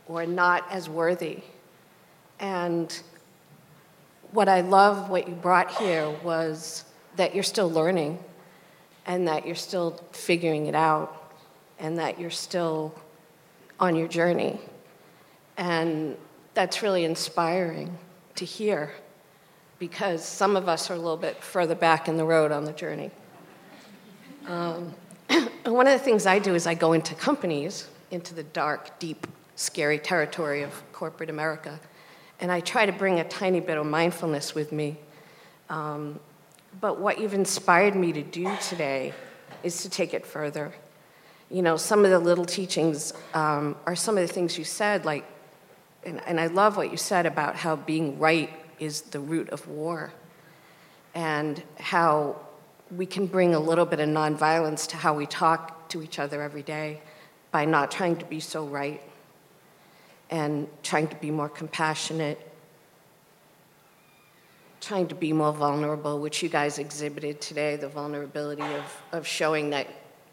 or 0.08 0.26
not 0.26 0.66
as 0.70 0.90
worthy. 0.90 1.40
And 2.42 3.02
what 4.32 4.50
I 4.50 4.62
love, 4.62 5.10
what 5.10 5.30
you 5.30 5.34
brought 5.34 5.72
here, 5.72 6.10
was 6.24 6.84
that 7.16 7.34
you're 7.34 7.44
still 7.44 7.72
learning 7.72 8.20
and 9.06 9.30
that 9.30 9.46
you're 9.46 9.56
still 9.56 9.92
figuring 10.12 10.66
it 10.66 10.76
out 10.76 11.32
and 11.80 11.98
that 12.00 12.20
you're 12.20 12.30
still 12.32 12.94
on 13.80 13.96
your 13.96 14.10
journey. 14.10 14.60
And 15.56 16.18
that's 16.54 16.84
really 16.84 17.06
inspiring 17.06 17.98
to 18.36 18.44
hear 18.44 18.92
because 19.80 20.24
some 20.24 20.56
of 20.56 20.68
us 20.70 20.90
are 20.90 20.94
a 20.94 20.98
little 20.98 21.18
bit 21.18 21.42
further 21.44 21.76
back 21.76 22.08
in 22.08 22.18
the 22.18 22.26
road 22.26 22.52
on 22.52 22.66
the 22.66 22.74
journey. 22.74 23.12
Um, 24.48 24.94
one 25.66 25.88
of 25.88 25.94
the 25.94 26.04
things 26.04 26.26
I 26.26 26.40
do 26.40 26.56
is 26.56 26.68
I 26.68 26.74
go 26.74 26.94
into 26.94 27.16
companies, 27.16 27.88
into 28.12 28.34
the 28.34 28.44
dark, 28.44 29.00
deep, 29.00 29.28
scary 29.56 30.00
territory 30.00 30.64
of 30.64 30.72
corporate 30.92 31.30
America, 31.30 31.80
and 32.40 32.52
I 32.52 32.60
try 32.60 32.86
to 32.86 32.92
bring 32.92 33.20
a 33.20 33.24
tiny 33.24 33.60
bit 33.60 33.78
of 33.78 33.86
mindfulness 33.86 34.54
with 34.54 34.72
me. 34.72 34.98
Um, 35.70 36.20
but 36.80 37.00
what 37.00 37.20
you've 37.20 37.34
inspired 37.34 37.96
me 37.96 38.12
to 38.14 38.22
do 38.22 38.56
today 38.62 39.14
is 39.64 39.82
to 39.84 39.90
take 39.90 40.14
it 40.14 40.26
further 40.26 40.74
you 41.50 41.62
know, 41.62 41.78
some 41.78 42.04
of 42.04 42.12
the 42.12 42.20
little 42.20 42.46
teachings 42.46 43.14
um, 43.34 43.76
are 43.86 43.96
some 43.96 44.18
of 44.18 44.28
the 44.28 44.34
things 44.34 44.58
you 44.58 44.64
said, 44.64 45.06
like, 45.06 45.24
and, 46.04 46.22
and 46.26 46.40
I 46.40 46.48
love 46.48 46.78
what 46.78 46.92
you 46.92 46.98
said 46.98 47.26
about 47.26 47.56
how 47.56 47.76
being 47.76 48.20
right 48.20 48.50
is 48.80 49.02
the 49.02 49.20
root 49.20 49.50
of 49.50 49.68
war, 49.68 50.14
and 51.14 51.62
how 51.80 52.36
we 52.96 53.06
can 53.06 53.26
bring 53.26 53.56
a 53.56 53.60
little 53.60 53.86
bit 53.86 54.00
of 54.00 54.10
nonviolence 54.10 54.88
to 54.90 54.98
how 54.98 55.14
we 55.14 55.26
talk 55.26 55.90
to 55.90 56.02
each 56.02 56.20
other 56.20 56.42
every 56.42 56.64
day 56.64 57.02
by 57.52 57.66
not 57.66 57.90
trying 57.90 58.16
to 58.18 58.26
be 58.26 58.40
so 58.40 58.66
right 58.66 59.02
and 60.30 60.68
trying 60.84 61.08
to 61.08 61.16
be 61.18 61.32
more 61.32 61.50
compassionate, 61.50 62.40
trying 64.82 65.08
to 65.08 65.16
be 65.16 65.32
more 65.34 65.54
vulnerable, 65.54 66.20
which 66.20 66.44
you 66.44 66.50
guys 66.50 66.80
exhibited 66.80 67.40
today 67.42 67.76
the 67.76 67.88
vulnerability 67.88 68.62
of, 68.62 69.02
of 69.12 69.28
showing 69.28 69.70
that 69.70 69.88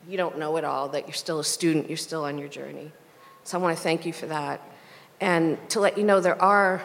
you 0.09 0.17
don't 0.17 0.39
know 0.39 0.57
it 0.57 0.65
all, 0.65 0.89
that 0.89 1.07
you're 1.07 1.15
still 1.15 1.39
a 1.41 1.45
student, 1.45 1.89
you're 1.89 1.97
still 1.97 2.25
on 2.25 2.39
your 2.39 2.49
journey. 2.49 2.91
So 3.45 3.59
I 3.59 3.63
want 3.63 3.77
to 3.77 3.83
thank 3.83 4.05
you 4.05 4.13
for 4.13 4.27
that. 4.27 4.61
And 5.21 5.59
to 5.71 5.81
let 5.81 5.97
you 5.97 6.05
know, 6.05 6.21
there 6.21 6.41
are 6.43 6.83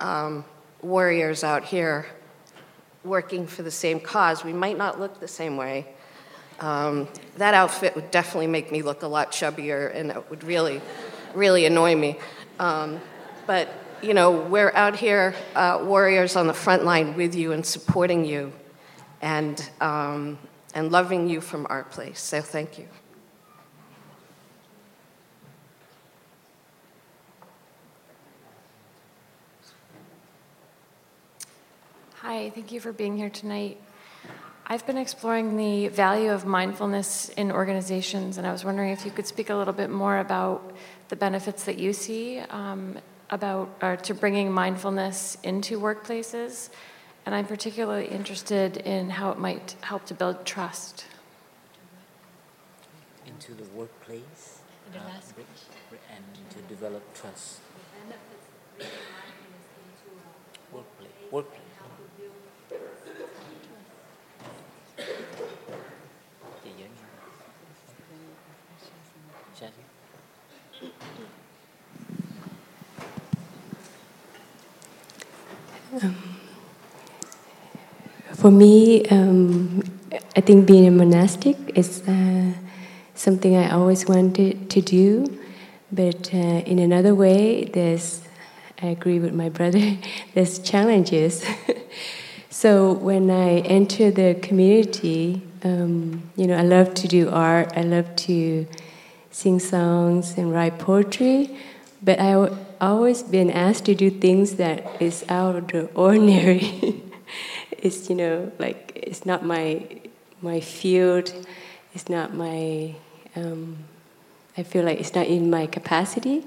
um, 0.00 0.44
warriors 0.82 1.44
out 1.44 1.64
here 1.64 2.06
working 3.04 3.46
for 3.46 3.62
the 3.62 3.70
same 3.70 4.00
cause. 4.00 4.44
We 4.44 4.52
might 4.52 4.76
not 4.76 5.00
look 5.00 5.20
the 5.20 5.28
same 5.28 5.56
way. 5.56 5.86
Um, 6.60 7.08
that 7.36 7.54
outfit 7.54 7.94
would 7.94 8.10
definitely 8.10 8.48
make 8.48 8.72
me 8.72 8.82
look 8.82 9.02
a 9.02 9.06
lot 9.06 9.30
chubbier, 9.30 9.94
and 9.94 10.10
it 10.10 10.30
would 10.30 10.42
really, 10.42 10.80
really 11.34 11.64
annoy 11.66 11.94
me. 11.94 12.18
Um, 12.58 13.00
but, 13.46 13.68
you 14.02 14.12
know, 14.12 14.32
we're 14.32 14.72
out 14.74 14.96
here, 14.96 15.34
uh, 15.54 15.80
warriors 15.84 16.36
on 16.36 16.46
the 16.46 16.54
front 16.54 16.84
line 16.84 17.16
with 17.16 17.34
you 17.34 17.52
and 17.52 17.64
supporting 17.64 18.24
you 18.24 18.52
and, 19.20 19.70
um, 19.80 20.38
and 20.74 20.90
loving 20.90 21.28
you 21.28 21.40
from 21.40 21.66
our 21.70 21.84
place. 21.84 22.20
So 22.20 22.40
thank 22.40 22.78
you. 22.78 22.88
Hi, 32.28 32.50
thank 32.50 32.72
you 32.72 32.78
for 32.78 32.92
being 32.92 33.16
here 33.16 33.30
tonight. 33.30 33.80
I've 34.66 34.86
been 34.86 34.98
exploring 34.98 35.56
the 35.56 35.88
value 35.88 36.30
of 36.30 36.44
mindfulness 36.44 37.30
in 37.30 37.50
organizations, 37.50 38.36
and 38.36 38.46
I 38.46 38.52
was 38.52 38.66
wondering 38.66 38.90
if 38.90 39.06
you 39.06 39.10
could 39.10 39.26
speak 39.26 39.48
a 39.48 39.54
little 39.54 39.72
bit 39.72 39.88
more 39.88 40.18
about 40.18 40.76
the 41.08 41.16
benefits 41.16 41.64
that 41.64 41.78
you 41.78 41.94
see 41.94 42.40
um, 42.50 42.98
about 43.30 43.70
or 43.80 43.96
to 43.96 44.12
bringing 44.12 44.52
mindfulness 44.52 45.38
into 45.42 45.80
workplaces. 45.80 46.68
And 47.24 47.34
I'm 47.34 47.46
particularly 47.46 48.08
interested 48.08 48.76
in 48.76 49.08
how 49.08 49.30
it 49.30 49.38
might 49.38 49.76
help 49.80 50.04
to 50.04 50.14
build 50.14 50.44
trust. 50.44 51.06
Into 53.26 53.54
the 53.54 53.64
workplace 53.74 54.60
uh, 54.94 54.98
and 56.14 56.50
to 56.50 56.58
develop 56.68 57.02
trust. 57.14 57.60
Workplace. 60.70 61.08
Workplace. 61.32 61.57
Um, 75.90 76.14
for 78.34 78.50
me, 78.50 79.06
um, 79.06 79.82
I 80.36 80.42
think 80.42 80.66
being 80.66 80.86
a 80.86 80.90
monastic 80.90 81.56
is 81.74 82.06
uh, 82.06 82.52
something 83.14 83.56
I 83.56 83.70
always 83.70 84.06
wanted 84.06 84.68
to 84.68 84.82
do, 84.82 85.38
but 85.90 86.34
uh, 86.34 86.36
in 86.36 86.78
another 86.78 87.14
way, 87.14 87.64
there's, 87.64 88.20
I 88.82 88.88
agree 88.88 89.18
with 89.18 89.32
my 89.32 89.48
brother, 89.48 89.96
there's 90.34 90.58
challenges. 90.58 91.42
so 92.50 92.92
when 92.92 93.30
I 93.30 93.60
enter 93.60 94.10
the 94.10 94.34
community, 94.42 95.40
um, 95.64 96.30
you 96.36 96.46
know, 96.46 96.56
I 96.58 96.62
love 96.62 96.92
to 96.94 97.08
do 97.08 97.30
art, 97.30 97.72
I 97.74 97.80
love 97.82 98.14
to 98.28 98.66
sing 99.30 99.58
songs 99.58 100.36
and 100.36 100.52
write 100.52 100.78
poetry, 100.78 101.56
but 102.02 102.20
I 102.20 102.50
always 102.80 103.22
been 103.22 103.50
asked 103.50 103.84
to 103.86 103.94
do 103.94 104.10
things 104.10 104.54
that 104.56 105.00
is 105.00 105.24
out 105.28 105.56
of 105.56 105.68
the 105.68 105.86
ordinary. 105.94 107.02
it's 107.70 108.08
you 108.08 108.16
know 108.16 108.52
like 108.58 108.92
it's 108.94 109.24
not 109.26 109.44
my 109.44 109.86
my 110.42 110.60
field. 110.60 111.32
It's 111.94 112.08
not 112.08 112.34
my. 112.34 112.94
Um, 113.36 113.84
I 114.56 114.62
feel 114.62 114.84
like 114.84 114.98
it's 114.98 115.14
not 115.14 115.26
in 115.26 115.50
my 115.50 115.66
capacity. 115.66 116.44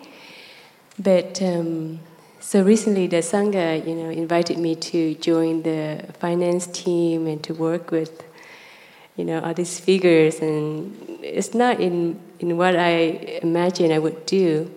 But 0.99 1.41
um, 1.41 1.99
so 2.39 2.63
recently, 2.63 3.07
the 3.07 3.17
sangha, 3.17 3.85
you 3.87 3.95
know, 3.95 4.09
invited 4.09 4.57
me 4.57 4.75
to 4.75 5.15
join 5.15 5.63
the 5.63 6.05
finance 6.19 6.67
team 6.67 7.27
and 7.27 7.41
to 7.43 7.53
work 7.53 7.91
with, 7.91 8.23
you 9.15 9.23
know, 9.23 9.39
all 9.41 9.53
these 9.53 9.79
figures, 9.79 10.39
and 10.39 11.19
it's 11.23 11.53
not 11.53 11.79
in 11.79 12.19
in 12.39 12.57
what 12.57 12.75
I 12.75 13.39
imagine 13.41 13.91
I 13.91 13.99
would 13.99 14.25
do. 14.25 14.69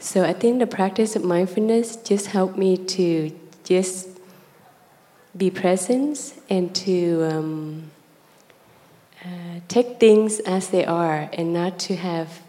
So 0.00 0.22
I 0.22 0.32
think 0.32 0.60
the 0.60 0.66
practice 0.66 1.16
of 1.16 1.24
mindfulness 1.24 1.96
just 1.96 2.26
helped 2.28 2.56
me 2.56 2.76
to 2.76 3.32
just 3.64 4.08
be 5.36 5.50
present 5.50 6.34
and 6.48 6.74
to 6.76 7.24
um, 7.24 7.90
uh, 9.24 9.60
take 9.66 9.98
things 9.98 10.38
as 10.40 10.68
they 10.68 10.84
are 10.84 11.28
and 11.32 11.52
not 11.52 11.80
to 11.80 11.96
have 11.96 12.40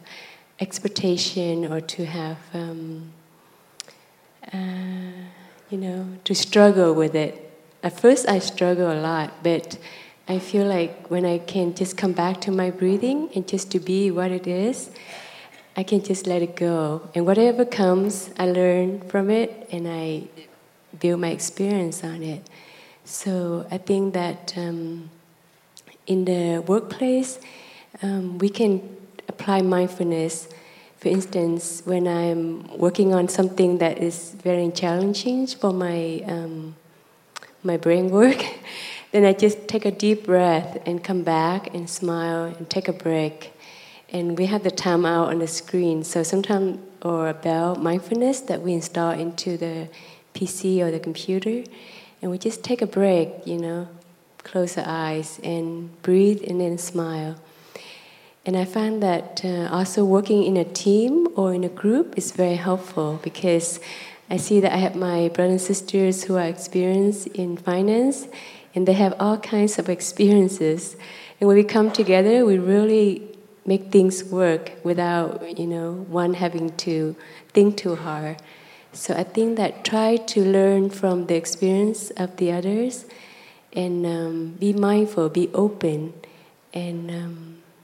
expectation 0.59 1.65
or 1.71 1.81
to 1.81 2.05
have, 2.05 2.37
um, 2.53 3.11
uh, 4.53 4.57
you 5.71 5.77
know, 5.77 6.07
to 6.25 6.35
struggle 6.35 6.93
with 6.93 7.15
it. 7.15 7.51
At 7.81 7.99
first, 7.99 8.29
I 8.29 8.39
struggle 8.39 8.91
a 8.91 8.99
lot, 9.01 9.41
but 9.41 9.79
I 10.27 10.37
feel 10.37 10.67
like 10.67 11.09
when 11.09 11.25
I 11.25 11.39
can 11.39 11.73
just 11.73 11.97
come 11.97 12.11
back 12.11 12.41
to 12.41 12.51
my 12.51 12.69
breathing 12.69 13.29
and 13.33 13.47
just 13.47 13.71
to 13.71 13.79
be 13.79 14.11
what 14.11 14.31
it 14.31 14.45
is, 14.45 14.91
I 15.79 15.83
can 15.83 16.03
just 16.03 16.27
let 16.27 16.41
it 16.41 16.57
go. 16.57 17.07
And 17.15 17.25
whatever 17.25 17.63
comes, 17.63 18.31
I 18.37 18.47
learn 18.47 18.99
from 19.07 19.29
it 19.29 19.69
and 19.71 19.87
I 19.87 20.23
build 20.99 21.21
my 21.21 21.29
experience 21.29 22.03
on 22.03 22.21
it. 22.21 22.45
So 23.05 23.65
I 23.71 23.77
think 23.77 24.13
that 24.13 24.53
um, 24.57 25.09
in 26.05 26.25
the 26.25 26.61
workplace, 26.67 27.39
um, 28.01 28.39
we 28.39 28.49
can 28.49 28.93
apply 29.29 29.61
mindfulness. 29.61 30.49
For 30.97 31.07
instance, 31.07 31.81
when 31.85 32.09
I'm 32.09 32.77
working 32.77 33.13
on 33.13 33.29
something 33.29 33.77
that 33.77 33.99
is 33.99 34.35
very 34.43 34.69
challenging 34.71 35.47
for 35.47 35.71
my 35.71 36.21
um, 36.27 36.75
my 37.63 37.77
brain 37.77 38.09
work, 38.09 38.43
then 39.13 39.23
I 39.23 39.31
just 39.31 39.69
take 39.69 39.85
a 39.85 39.91
deep 39.91 40.25
breath 40.25 40.81
and 40.85 41.01
come 41.01 41.23
back 41.23 41.73
and 41.73 41.89
smile 41.89 42.43
and 42.43 42.69
take 42.69 42.89
a 42.89 42.93
break 43.07 43.53
and 44.11 44.37
we 44.37 44.47
have 44.47 44.63
the 44.63 44.71
time 44.71 45.05
out 45.05 45.29
on 45.29 45.39
the 45.39 45.47
screen. 45.47 46.03
So 46.03 46.23
sometimes, 46.23 46.79
or 47.01 47.29
a 47.29 47.33
bell 47.33 47.75
mindfulness 47.75 48.41
that 48.41 48.61
we 48.61 48.73
install 48.73 49.11
into 49.11 49.57
the 49.57 49.87
PC 50.33 50.81
or 50.81 50.91
the 50.91 50.99
computer, 50.99 51.63
and 52.21 52.31
we 52.31 52.37
just 52.37 52.63
take 52.63 52.81
a 52.81 52.87
break, 52.87 53.29
you 53.45 53.57
know, 53.57 53.87
close 54.43 54.77
our 54.77 54.85
eyes 54.87 55.39
and 55.43 56.01
breathe 56.01 56.43
and 56.47 56.59
then 56.59 56.77
smile. 56.77 57.35
And 58.45 58.57
I 58.57 58.65
find 58.65 59.03
that 59.03 59.41
uh, 59.43 59.69
also 59.71 60.03
working 60.03 60.43
in 60.43 60.57
a 60.57 60.63
team 60.63 61.27
or 61.35 61.53
in 61.53 61.63
a 61.63 61.69
group 61.69 62.17
is 62.17 62.31
very 62.31 62.55
helpful 62.55 63.19
because 63.21 63.79
I 64.29 64.37
see 64.37 64.59
that 64.59 64.73
I 64.73 64.77
have 64.77 64.95
my 64.95 65.29
brothers 65.29 65.51
and 65.51 65.61
sisters 65.61 66.23
who 66.23 66.37
are 66.37 66.45
experienced 66.45 67.27
in 67.27 67.57
finance 67.57 68.27
and 68.73 68.87
they 68.87 68.93
have 68.93 69.13
all 69.19 69.37
kinds 69.37 69.77
of 69.77 69.89
experiences. 69.89 70.95
And 71.39 71.47
when 71.47 71.57
we 71.57 71.63
come 71.63 71.91
together, 71.91 72.45
we 72.45 72.57
really 72.57 73.28
make 73.69 73.91
things 73.91 74.23
work 74.23 74.71
without 74.83 75.29
you 75.59 75.67
know 75.67 75.87
one 76.19 76.33
having 76.33 76.75
to 76.85 77.15
think 77.53 77.77
too 77.77 77.95
hard. 77.95 78.37
So 78.91 79.13
I 79.13 79.23
think 79.23 79.57
that 79.57 79.85
try 79.85 80.17
to 80.33 80.39
learn 80.43 80.89
from 80.89 81.27
the 81.27 81.35
experience 81.35 82.09
of 82.23 82.35
the 82.37 82.51
others, 82.51 83.05
and 83.71 84.05
um, 84.05 84.35
be 84.59 84.73
mindful, 84.73 85.29
be 85.29 85.45
open, 85.53 86.13
and 86.73 87.11
um, 87.11 87.35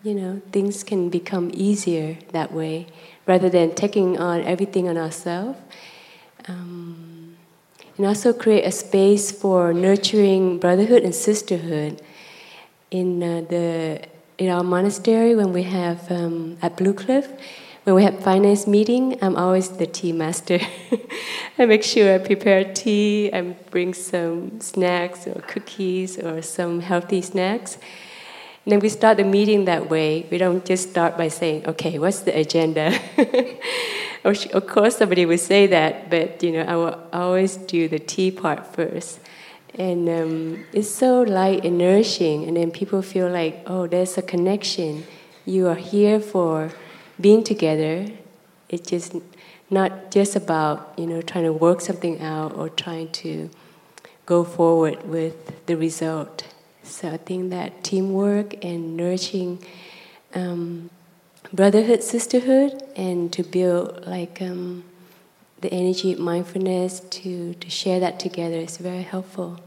you 0.01 0.15
know 0.15 0.41
things 0.51 0.83
can 0.83 1.09
become 1.09 1.51
easier 1.53 2.17
that 2.31 2.51
way 2.51 2.87
rather 3.27 3.49
than 3.49 3.75
taking 3.75 4.17
on 4.17 4.41
everything 4.41 4.89
on 4.89 4.97
ourselves. 4.97 5.59
Um, 6.47 7.37
and 7.97 8.05
also 8.05 8.33
create 8.33 8.65
a 8.65 8.71
space 8.71 9.31
for 9.31 9.73
nurturing 9.73 10.59
brotherhood 10.59 11.03
and 11.03 11.15
sisterhood 11.15 12.01
in 12.91 13.23
uh, 13.23 13.41
the 13.53 14.01
in 14.37 14.49
our 14.49 14.63
monastery 14.63 15.35
when 15.35 15.53
we 15.53 15.63
have 15.63 16.11
um, 16.11 16.57
at 16.61 16.75
Blue 16.77 16.93
Cliff, 16.93 17.31
when 17.83 17.95
we 17.95 18.03
have 18.03 18.19
finance 18.19 18.65
meeting, 18.65 19.17
I'm 19.21 19.35
always 19.35 19.69
the 19.69 19.85
tea 19.85 20.11
master. 20.11 20.59
I 21.59 21.65
make 21.65 21.83
sure 21.83 22.15
I 22.15 22.17
prepare 22.17 22.73
tea, 22.73 23.29
and 23.31 23.55
bring 23.69 23.93
some 23.93 24.59
snacks 24.59 25.27
or 25.27 25.39
cookies 25.41 26.17
or 26.17 26.41
some 26.41 26.81
healthy 26.81 27.21
snacks. 27.21 27.77
And 28.65 28.71
then 28.71 28.79
we 28.79 28.89
start 28.89 29.17
the 29.17 29.23
meeting 29.23 29.65
that 29.65 29.89
way. 29.91 30.25
We 30.31 30.39
don't 30.39 30.65
just 30.65 30.89
start 30.89 31.15
by 31.15 31.27
saying, 31.27 31.67
okay, 31.67 31.99
what's 31.99 32.21
the 32.21 32.35
agenda? 32.35 32.99
of 34.25 34.67
course, 34.67 34.97
somebody 34.97 35.27
would 35.27 35.39
say 35.39 35.67
that, 35.67 36.09
but 36.09 36.41
you 36.41 36.53
know, 36.53 36.63
I 36.63 36.75
will 36.75 36.99
always 37.13 37.55
do 37.55 37.87
the 37.87 37.99
tea 37.99 38.31
part 38.31 38.75
first. 38.75 39.19
And 39.77 40.07
um, 40.07 40.65
it's 40.71 40.89
so 40.89 41.21
light 41.21 41.65
and 41.65 41.77
nourishing, 41.77 42.45
and 42.45 42.55
then 42.55 42.71
people 42.71 43.01
feel 43.01 43.29
like, 43.29 43.63
oh, 43.67 43.87
there's 43.87 44.17
a 44.17 44.21
connection. 44.21 45.05
You 45.45 45.67
are 45.67 45.75
here 45.75 46.19
for 46.19 46.71
being 47.19 47.43
together. 47.43 48.07
It's 48.69 48.89
just 48.89 49.15
not 49.69 50.11
just 50.11 50.35
about 50.35 50.93
you 50.97 51.05
know 51.05 51.21
trying 51.21 51.43
to 51.43 51.53
work 51.53 51.81
something 51.81 52.21
out 52.21 52.55
or 52.55 52.69
trying 52.69 53.11
to 53.11 53.49
go 54.25 54.43
forward 54.43 55.07
with 55.07 55.65
the 55.65 55.75
result. 55.75 56.45
So 56.83 57.09
I 57.09 57.17
think 57.17 57.49
that 57.49 57.83
teamwork 57.83 58.63
and 58.63 58.95
nourishing 58.95 59.59
um, 60.33 60.89
brotherhood, 61.51 62.03
sisterhood, 62.03 62.81
and 62.95 63.31
to 63.33 63.43
build 63.43 64.05
like 64.05 64.41
um, 64.41 64.83
the 65.61 65.71
energy 65.73 66.15
mindfulness 66.15 66.99
to, 66.99 67.53
to 67.55 67.69
share 67.69 67.99
that 67.99 68.19
together 68.19 68.57
is 68.57 68.77
very 68.77 69.01
helpful. 69.03 69.59